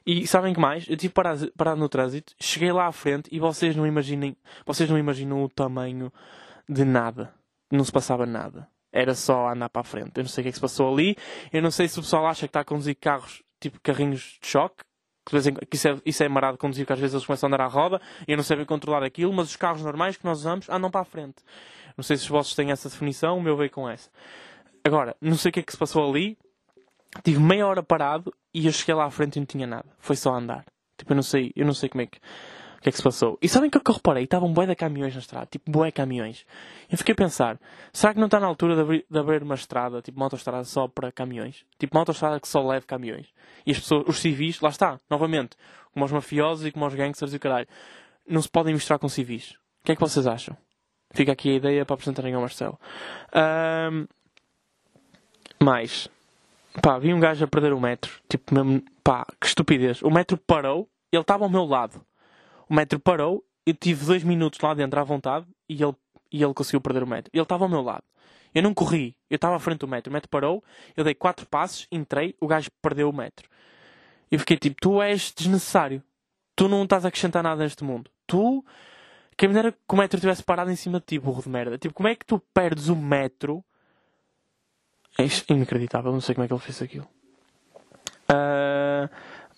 E 0.05 0.27
sabem 0.27 0.53
que 0.53 0.59
mais? 0.59 0.87
Eu 0.87 0.95
estive 0.95 1.13
parado, 1.13 1.51
parado 1.55 1.79
no 1.79 1.87
trânsito, 1.87 2.33
cheguei 2.39 2.71
lá 2.71 2.87
à 2.87 2.91
frente 2.91 3.29
e 3.31 3.39
vocês 3.39 3.75
não 3.75 3.87
imaginem, 3.87 4.35
vocês 4.65 4.89
não 4.89 4.97
imaginam 4.97 5.43
o 5.43 5.49
tamanho 5.49 6.11
de 6.67 6.83
nada. 6.83 7.33
Não 7.71 7.83
se 7.83 7.91
passava 7.91 8.25
nada. 8.25 8.67
Era 8.91 9.15
só 9.15 9.49
andar 9.49 9.69
para 9.69 9.81
a 9.81 9.85
frente. 9.85 10.11
Eu 10.15 10.23
não 10.23 10.29
sei 10.29 10.41
o 10.41 10.43
que 10.43 10.49
é 10.49 10.51
que 10.51 10.57
se 10.57 10.61
passou 10.61 10.93
ali. 10.93 11.15
Eu 11.51 11.61
não 11.61 11.71
sei 11.71 11.87
se 11.87 11.97
o 11.97 12.01
pessoal 12.01 12.27
acha 12.27 12.41
que 12.41 12.49
está 12.49 12.59
a 12.59 12.65
conduzir 12.65 12.95
carros, 12.99 13.41
tipo 13.59 13.79
carrinhos 13.81 14.37
de 14.41 14.47
choque, 14.47 14.83
Que, 15.25 15.37
isso, 15.75 15.87
é, 15.87 16.01
isso 16.05 16.23
é 16.23 16.27
marado 16.27 16.57
conduzir, 16.57 16.85
que 16.85 16.93
às 16.93 16.99
vezes 16.99 17.13
eles 17.13 17.25
começam 17.25 17.47
a 17.47 17.49
andar 17.49 17.63
à 17.63 17.67
roda 17.67 18.01
e 18.27 18.35
não 18.35 18.43
sei 18.43 18.57
bem 18.57 18.65
controlar 18.65 19.03
aquilo, 19.03 19.31
mas 19.33 19.49
os 19.49 19.55
carros 19.55 19.81
normais 19.81 20.17
que 20.17 20.25
nós 20.25 20.39
usamos 20.39 20.69
andam 20.69 20.91
para 20.91 21.01
a 21.01 21.05
frente. 21.05 21.37
Não 21.95 22.03
sei 22.03 22.17
se 22.17 22.23
os 22.23 22.29
vossos 22.29 22.55
têm 22.55 22.71
essa 22.71 22.89
definição, 22.89 23.37
o 23.37 23.41
meu 23.41 23.55
veio 23.55 23.71
com 23.71 23.89
essa. 23.89 24.09
Agora, 24.83 25.15
não 25.21 25.37
sei 25.37 25.49
o 25.49 25.53
que 25.53 25.61
é 25.61 25.63
que 25.63 25.71
se 25.71 25.77
passou 25.77 26.07
ali. 26.07 26.37
Tive 27.21 27.39
meia 27.39 27.67
hora 27.67 27.83
parado 27.83 28.33
e 28.53 28.65
eu 28.65 28.71
cheguei 28.71 28.95
lá 28.95 29.05
à 29.05 29.11
frente 29.11 29.35
e 29.35 29.39
não 29.39 29.45
tinha 29.45 29.67
nada. 29.67 29.85
Foi 29.99 30.15
só 30.15 30.33
andar. 30.33 30.65
Tipo, 30.97 31.11
eu 31.11 31.15
não 31.15 31.23
sei, 31.23 31.51
eu 31.55 31.65
não 31.65 31.73
sei 31.73 31.89
como 31.89 32.01
é 32.01 32.07
que, 32.07 32.17
o 32.17 32.81
que 32.81 32.89
é 32.89 32.91
que 32.91 32.97
se 32.97 33.03
passou. 33.03 33.37
E 33.41 33.47
sabem 33.47 33.67
o 33.67 33.71
que 33.71 33.77
é 33.77 33.81
eu 33.85 33.93
reparei? 33.93 34.23
Estavam 34.23 34.51
bué 34.51 34.65
de 34.65 34.75
caminhões 34.75 35.13
na 35.13 35.19
estrada. 35.19 35.45
Tipo, 35.45 35.71
bué 35.71 35.91
caminhões. 35.91 36.45
Eu 36.89 36.97
fiquei 36.97 37.13
a 37.13 37.15
pensar, 37.15 37.59
será 37.91 38.13
que 38.13 38.19
não 38.19 38.25
está 38.25 38.39
na 38.39 38.47
altura 38.47 38.75
de 38.75 38.81
abrir, 38.81 39.05
de 39.09 39.19
abrir 39.19 39.43
uma 39.43 39.55
estrada, 39.55 40.01
tipo 40.01 40.17
uma 40.17 40.25
autoestrada 40.25 40.63
só 40.63 40.87
para 40.87 41.11
caminhões? 41.11 41.65
Tipo 41.77 41.95
uma 41.95 42.01
autoestrada 42.01 42.39
que 42.39 42.47
só 42.47 42.65
leve 42.65 42.85
caminhões. 42.85 43.27
E 43.65 43.71
as 43.71 43.79
pessoas, 43.79 44.05
os 44.07 44.19
civis, 44.19 44.59
lá 44.59 44.69
está, 44.69 44.99
novamente, 45.09 45.55
como 45.93 46.05
os 46.05 46.11
mafiosos 46.11 46.65
e 46.65 46.71
como 46.71 46.85
os 46.85 46.95
gangsters 46.95 47.33
e 47.33 47.37
o 47.37 47.39
caralho, 47.39 47.67
não 48.27 48.41
se 48.41 48.49
podem 48.49 48.73
misturar 48.73 48.99
com 48.99 49.07
civis. 49.07 49.51
O 49.51 49.85
que 49.85 49.91
é 49.91 49.95
que 49.95 50.01
vocês 50.01 50.25
acham? 50.25 50.55
Fica 51.13 51.31
aqui 51.31 51.51
a 51.51 51.55
ideia 51.55 51.85
para 51.85 51.93
apresentarem 51.93 52.33
ao 52.33 52.41
Marcelo. 52.41 52.79
Ahm, 53.33 54.07
mais. 55.61 56.09
Pá, 56.81 56.97
vi 56.97 57.13
um 57.13 57.19
gajo 57.19 57.43
a 57.43 57.47
perder 57.47 57.73
o 57.73 57.79
metro. 57.79 58.11
Tipo, 58.27 58.53
mesmo, 58.55 58.83
pá, 59.03 59.25
que 59.39 59.47
estupidez. 59.47 60.01
O 60.01 60.09
metro 60.09 60.37
parou, 60.37 60.89
ele 61.11 61.21
estava 61.21 61.43
ao 61.43 61.49
meu 61.49 61.65
lado. 61.65 62.03
O 62.67 62.73
metro 62.73 62.99
parou, 62.99 63.43
eu 63.65 63.73
tive 63.73 64.05
dois 64.05 64.23
minutos 64.23 64.59
lá 64.59 64.73
dentro 64.73 64.99
à 64.99 65.03
vontade 65.03 65.45
e 65.69 65.81
ele, 65.81 65.95
e 66.31 66.43
ele 66.43 66.53
conseguiu 66.53 66.81
perder 66.81 67.03
o 67.03 67.07
metro. 67.07 67.29
Ele 67.33 67.43
estava 67.43 67.65
ao 67.65 67.69
meu 67.69 67.81
lado. 67.81 68.03
Eu 68.53 68.61
não 68.61 68.73
corri, 68.73 69.15
eu 69.29 69.35
estava 69.35 69.55
à 69.55 69.59
frente 69.59 69.79
do 69.79 69.87
metro. 69.87 70.09
O 70.09 70.13
metro 70.13 70.29
parou, 70.29 70.63
eu 70.95 71.03
dei 71.03 71.13
quatro 71.13 71.45
passos, 71.45 71.87
entrei, 71.91 72.35
o 72.39 72.47
gajo 72.47 72.69
perdeu 72.81 73.09
o 73.09 73.13
metro. 73.13 73.49
E 74.31 74.37
fiquei 74.37 74.57
tipo, 74.57 74.75
tu 74.79 75.01
és 75.01 75.31
desnecessário. 75.35 76.03
Tu 76.55 76.67
não 76.67 76.83
estás 76.83 77.05
a 77.05 77.07
acrescentar 77.07 77.43
nada 77.43 77.63
neste 77.63 77.83
mundo. 77.83 78.09
Tu, 78.27 78.63
quem 79.37 79.49
me 79.49 79.55
dera 79.55 79.71
que 79.71 79.77
o 79.87 79.95
metro 79.95 80.19
tivesse 80.19 80.43
parado 80.43 80.71
em 80.71 80.75
cima 80.75 80.99
de 80.99 81.05
ti, 81.05 81.19
burro 81.19 81.41
de 81.41 81.49
merda. 81.49 81.77
Tipo, 81.77 81.93
como 81.93 82.07
é 82.07 82.15
que 82.15 82.25
tu 82.25 82.39
perdes 82.53 82.89
o 82.89 82.95
metro? 82.95 83.63
É 85.17 85.25
inacreditável, 85.53 86.11
não 86.11 86.21
sei 86.21 86.33
como 86.33 86.45
é 86.45 86.47
que 86.47 86.53
ele 86.53 86.61
fez 86.61 86.81
aquilo. 86.81 87.07
Ah, 88.27 89.09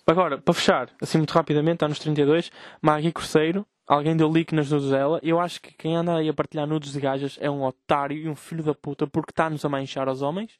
agora, 0.06 0.38
para 0.38 0.54
fechar, 0.54 0.90
assim 1.00 1.18
muito 1.18 1.32
rapidamente, 1.32 1.76
está 1.76 1.88
nos 1.88 1.98
32, 1.98 2.50
Maggie 2.82 3.12
Cruzeiro, 3.12 3.66
alguém 3.86 4.16
deu 4.16 4.28
leak 4.28 4.54
nas 4.54 4.70
nudes 4.70 4.90
dela. 4.90 5.20
Eu 5.22 5.40
acho 5.40 5.60
que 5.60 5.72
quem 5.74 5.96
anda 5.96 6.16
aí 6.16 6.28
a 6.28 6.34
partilhar 6.34 6.66
nudes 6.66 6.92
de 6.92 7.00
gajas 7.00 7.38
é 7.40 7.50
um 7.50 7.62
otário 7.64 8.16
e 8.16 8.28
um 8.28 8.34
filho 8.34 8.62
da 8.62 8.74
puta 8.74 9.06
porque 9.06 9.30
está-nos 9.30 9.64
a 9.64 9.68
manchar 9.68 10.08
aos 10.08 10.22
homens, 10.22 10.58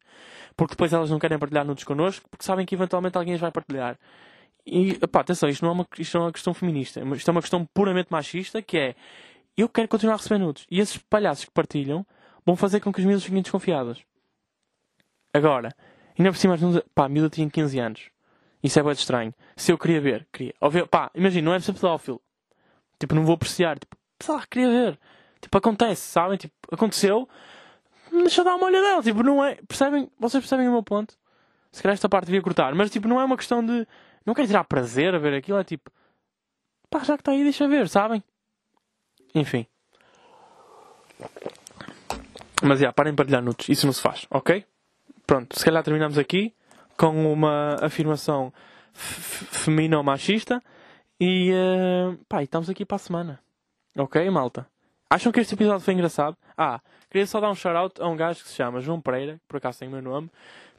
porque 0.56 0.72
depois 0.72 0.92
elas 0.92 1.10
não 1.10 1.18
querem 1.18 1.38
partilhar 1.38 1.64
nudes 1.64 1.84
connosco, 1.84 2.28
porque 2.30 2.44
sabem 2.44 2.64
que 2.64 2.74
eventualmente 2.74 3.18
alguém 3.18 3.34
as 3.34 3.40
vai 3.40 3.50
partilhar. 3.50 3.98
E, 4.64 4.94
pá, 5.08 5.20
atenção, 5.20 5.48
isto 5.48 5.62
não, 5.62 5.70
é 5.70 5.74
uma, 5.74 5.86
isto 5.98 6.14
não 6.14 6.22
é 6.22 6.26
uma 6.26 6.32
questão 6.32 6.52
feminista, 6.52 7.00
isto 7.14 7.28
é 7.28 7.32
uma 7.32 7.40
questão 7.40 7.64
puramente 7.66 8.08
machista, 8.10 8.60
que 8.60 8.76
é, 8.76 8.94
eu 9.56 9.68
quero 9.68 9.86
continuar 9.88 10.14
a 10.14 10.16
receber 10.16 10.38
nudes. 10.38 10.66
E 10.70 10.80
esses 10.80 10.98
palhaços 10.98 11.44
que 11.44 11.52
partilham 11.52 12.04
vão 12.44 12.56
fazer 12.56 12.80
com 12.80 12.92
que 12.92 12.98
os 12.98 13.04
miúdos 13.04 13.24
fiquem 13.24 13.42
desconfiados. 13.42 14.04
Agora, 15.36 15.76
ainda 16.18 16.32
por 16.32 16.38
cima, 16.38 16.56
pá, 16.94 17.04
a 17.04 17.08
miúda 17.10 17.28
tinha 17.28 17.48
15 17.48 17.78
anos. 17.78 18.10
Isso 18.62 18.80
é 18.80 18.82
bem 18.82 18.92
estranho. 18.92 19.34
Se 19.54 19.70
eu 19.70 19.76
queria 19.76 20.00
ver, 20.00 20.26
queria. 20.32 20.54
Ou 20.62 20.70
ver, 20.70 20.86
pá, 20.88 21.10
imagina, 21.14 21.50
não 21.50 21.54
é 21.54 21.60
ser 21.60 21.74
pedófilo. 21.74 22.22
Tipo, 22.98 23.14
não 23.14 23.24
vou 23.24 23.34
apreciar. 23.34 23.78
Tipo, 23.78 23.96
sei 24.18 24.34
lá, 24.34 24.46
queria 24.46 24.68
ver. 24.68 24.98
Tipo, 25.42 25.58
acontece, 25.58 26.00
sabem? 26.00 26.38
Tipo, 26.38 26.54
aconteceu. 26.72 27.28
Deixa 28.10 28.40
eu 28.40 28.44
dar 28.46 28.54
uma 28.54 28.66
olhadela. 28.66 29.02
Tipo, 29.02 29.22
não 29.22 29.44
é. 29.44 29.56
Percebem? 29.68 30.10
Vocês 30.18 30.42
percebem 30.42 30.68
o 30.68 30.72
meu 30.72 30.82
ponto? 30.82 31.14
Se 31.70 31.82
calhar 31.82 31.92
esta 31.92 32.08
parte 32.08 32.26
devia 32.26 32.40
cortar. 32.40 32.74
Mas, 32.74 32.90
tipo, 32.90 33.06
não 33.06 33.20
é 33.20 33.24
uma 33.24 33.36
questão 33.36 33.64
de. 33.64 33.86
Não 34.24 34.32
quero 34.32 34.46
tirar 34.46 34.64
prazer 34.64 35.14
a 35.14 35.18
ver 35.18 35.34
aquilo. 35.34 35.58
É 35.58 35.64
tipo. 35.64 35.90
Pá, 36.88 37.00
já 37.00 37.14
que 37.14 37.20
está 37.20 37.32
aí, 37.32 37.42
deixa 37.42 37.68
ver, 37.68 37.90
sabem? 37.90 38.24
Enfim. 39.34 39.66
Mas, 42.62 42.80
já, 42.80 42.90
parem 42.90 43.12
de 43.12 43.16
partilhar 43.18 43.42
nudes. 43.42 43.68
Isso 43.68 43.84
não 43.84 43.92
se 43.92 44.00
faz, 44.00 44.26
ok? 44.30 44.64
Pronto, 45.26 45.58
se 45.58 45.64
calhar 45.64 45.82
terminamos 45.82 46.18
aqui 46.18 46.54
com 46.96 47.32
uma 47.32 47.76
afirmação 47.82 48.52
feminina 48.92 49.98
ou 49.98 50.04
machista. 50.04 50.62
E, 51.20 51.50
eh, 51.52 52.16
pá, 52.28 52.42
estamos 52.42 52.70
aqui 52.70 52.84
para 52.84 52.96
a 52.96 52.98
semana. 52.98 53.40
Ok, 53.96 54.28
malta? 54.30 54.66
Acham 55.08 55.32
que 55.32 55.40
este 55.40 55.54
episódio 55.54 55.80
foi 55.80 55.94
engraçado? 55.94 56.36
Ah, 56.56 56.80
queria 57.10 57.26
só 57.26 57.40
dar 57.40 57.50
um 57.50 57.54
shout-out 57.54 58.00
a 58.00 58.06
um 58.06 58.16
gajo 58.16 58.42
que 58.42 58.48
se 58.48 58.54
chama 58.54 58.80
João 58.80 59.00
Pereira, 59.00 59.40
por 59.48 59.56
acaso 59.56 59.78
tem 59.78 59.88
o 59.88 59.90
meu 59.90 60.02
nome, 60.02 60.30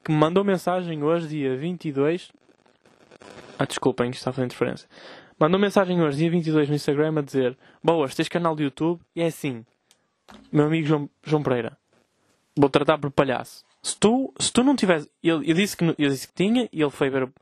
que 0.03 0.11
me 0.11 0.17
mandou 0.17 0.43
mensagem 0.43 1.03
hoje, 1.03 1.27
dia 1.27 1.57
22. 1.57 2.31
Ah, 3.57 3.65
desculpem, 3.65 4.09
isto 4.09 4.19
está 4.19 4.31
fazer 4.31 4.45
interferência. 4.45 4.87
Mandou 5.39 5.59
mensagem 5.59 6.01
hoje, 6.01 6.17
dia 6.17 6.29
22, 6.29 6.69
no 6.69 6.75
Instagram, 6.75 7.17
a 7.17 7.21
dizer: 7.21 7.57
Boas, 7.83 8.15
tens 8.15 8.29
canal 8.29 8.55
de 8.55 8.63
YouTube? 8.63 9.01
E 9.15 9.21
é 9.21 9.27
assim, 9.27 9.65
meu 10.51 10.65
amigo 10.65 10.87
João, 10.87 11.09
João 11.23 11.43
Pereira, 11.43 11.77
vou 12.55 12.69
tratar 12.69 12.97
por 12.97 13.11
palhaço. 13.11 13.66
Se 13.87 13.97
tu, 13.97 14.33
se 14.37 14.51
tu 14.51 14.63
não 14.65 14.75
tivesse. 14.75 15.09
Ele, 15.23 15.49
eu, 15.49 15.55
disse 15.55 15.77
que, 15.77 15.85
eu 15.85 16.09
disse 16.09 16.27
que 16.27 16.33
tinha 16.33 16.67
e 16.73 16.81
ele 16.81 16.91
foi 16.91 17.09
ver 17.09 17.23
o, 17.23 17.33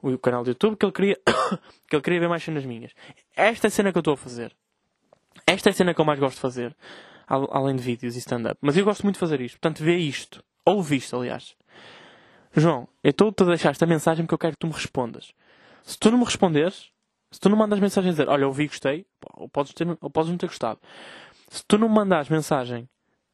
o 0.00 0.16
canal 0.18 0.42
do 0.42 0.48
YouTube 0.48 0.76
que 0.76 0.86
ele 0.86 0.92
queria 0.92 1.16
que 1.86 1.94
ele 1.94 2.02
queria 2.02 2.20
ver 2.20 2.28
mais 2.28 2.42
cenas 2.42 2.64
minhas. 2.64 2.92
Esta 3.36 3.66
é 3.66 3.68
a 3.68 3.70
cena 3.70 3.92
que 3.92 3.98
eu 3.98 4.00
estou 4.00 4.14
a 4.14 4.16
fazer. 4.16 4.56
Esta 5.46 5.68
é 5.68 5.72
a 5.72 5.74
cena 5.74 5.92
que 5.92 6.00
eu 6.00 6.06
mais 6.06 6.18
gosto 6.18 6.36
de 6.36 6.40
fazer. 6.40 6.74
al- 7.26 7.50
Além 7.54 7.76
de 7.76 7.82
vídeos 7.82 8.16
e 8.16 8.18
stand-up. 8.18 8.56
Mas 8.62 8.78
eu 8.78 8.84
gosto 8.84 9.02
muito 9.02 9.16
de 9.16 9.20
fazer 9.20 9.42
isto. 9.42 9.58
Portanto, 9.60 9.84
vê 9.84 9.96
isto. 9.98 10.42
Ouve 10.64 10.96
isto, 10.96 11.14
aliás. 11.14 11.54
João, 12.56 12.88
eu 13.04 13.10
estou-te 13.10 13.42
a 13.42 13.46
deixar 13.46 13.70
esta 13.70 13.84
mensagem 13.84 14.24
porque 14.24 14.34
eu 14.34 14.38
quero 14.38 14.52
que 14.54 14.60
tu 14.60 14.66
me 14.68 14.72
respondas. 14.72 15.34
Se 15.82 15.98
tu 15.98 16.10
não 16.10 16.16
me 16.18 16.24
responderes, 16.24 16.90
se 17.30 17.38
tu 17.38 17.50
não 17.50 17.58
mandas 17.58 17.78
mensagem 17.78 18.08
a 18.08 18.12
dizer, 18.12 18.26
olha, 18.30 18.46
ouvi 18.46 18.64
e 18.64 18.68
gostei, 18.68 19.04
ou 19.34 19.50
podes, 19.50 19.74
ter, 19.74 19.86
ou 20.00 20.08
podes 20.08 20.30
não 20.30 20.38
ter 20.38 20.46
gostado. 20.46 20.80
Se 21.48 21.62
tu 21.68 21.76
não 21.76 21.90
mandas 21.90 22.30
mensagem 22.30 22.88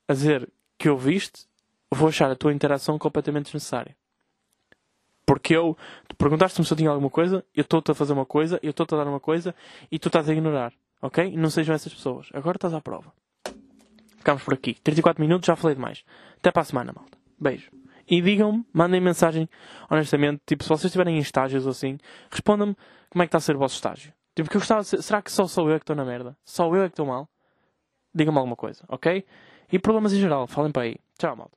a 0.09 0.13
dizer 0.13 0.51
que 0.77 0.89
ouviste, 0.89 1.43
eu 1.43 1.54
vou 1.95 2.09
achar 2.09 2.31
a 2.31 2.37
tua 2.37 2.53
interação 2.53 2.99
completamente 2.99 3.45
desnecessária. 3.45 3.97
Porque 5.27 5.57
eu, 5.57 5.77
perguntaste-me 6.19 6.67
se 6.67 6.73
eu 6.73 6.77
tinha 6.77 6.91
alguma 6.91 7.11
coisa, 7.11 7.45
eu 7.55 7.63
estou-te 7.63 7.91
a 7.91 7.95
fazer 7.95 8.13
uma 8.13 8.27
coisa, 8.27 8.59
eu 8.63 8.71
estou-te 8.71 8.95
a 8.95 8.99
dar 8.99 9.07
uma 9.07 9.21
coisa 9.21 9.55
e 9.91 9.99
tu 9.99 10.09
estás 10.09 10.29
a 10.29 10.33
ignorar. 10.33 10.73
Ok? 11.01 11.37
Não 11.37 11.51
sejam 11.51 11.75
essas 11.75 11.93
pessoas. 11.93 12.29
Agora 12.33 12.57
estás 12.57 12.75
à 12.75 12.81
prova. 12.81 13.13
Ficamos 14.19 14.43
por 14.43 14.55
aqui. 14.55 14.75
34 14.75 15.23
minutos, 15.23 15.47
já 15.47 15.57
falei 15.57 15.75
demais. 15.75 16.05
Até 16.37 16.51
para 16.51 16.63
a 16.63 16.65
semana, 16.65 16.93
malta. 16.95 17.19
Beijo. 17.39 17.71
E 18.09 18.21
digam-me, 18.21 18.65
mandem 18.73 19.01
mensagem, 19.01 19.49
honestamente, 19.91 20.43
tipo, 20.47 20.63
se 20.63 20.69
vocês 20.69 20.87
estiverem 20.87 21.17
em 21.17 21.21
estágios 21.21 21.65
ou 21.65 21.71
assim, 21.71 21.99
respondam-me 22.31 22.77
como 23.09 23.23
é 23.23 23.27
que 23.27 23.29
está 23.29 23.39
a 23.39 23.41
ser 23.41 23.57
o 23.57 23.59
vosso 23.59 23.75
estágio. 23.77 24.13
Tipo, 24.35 24.51
que 24.51 24.57
eu 24.57 24.61
gostava 24.61 24.85
ser, 24.85 25.03
será 25.03 25.23
que 25.23 25.33
só 25.33 25.47
sou 25.47 25.71
eu 25.71 25.79
que 25.79 25.85
estou 25.85 25.97
na 25.97 26.05
merda? 26.05 26.37
Só 26.45 26.67
eu 26.75 26.83
é 26.83 26.89
que 26.89 26.93
estou 26.93 27.07
mal? 27.07 27.29
Digam-me 28.15 28.39
alguma 28.39 28.57
coisa, 28.57 28.85
ok? 28.89 29.25
E 29.73 29.79
problemas 29.79 30.13
em 30.13 30.21
geral, 30.21 30.47
falem 30.47 30.73
para 30.73 30.83
aí. 30.83 30.97
Tchau, 31.19 31.35
malta. 31.37 31.57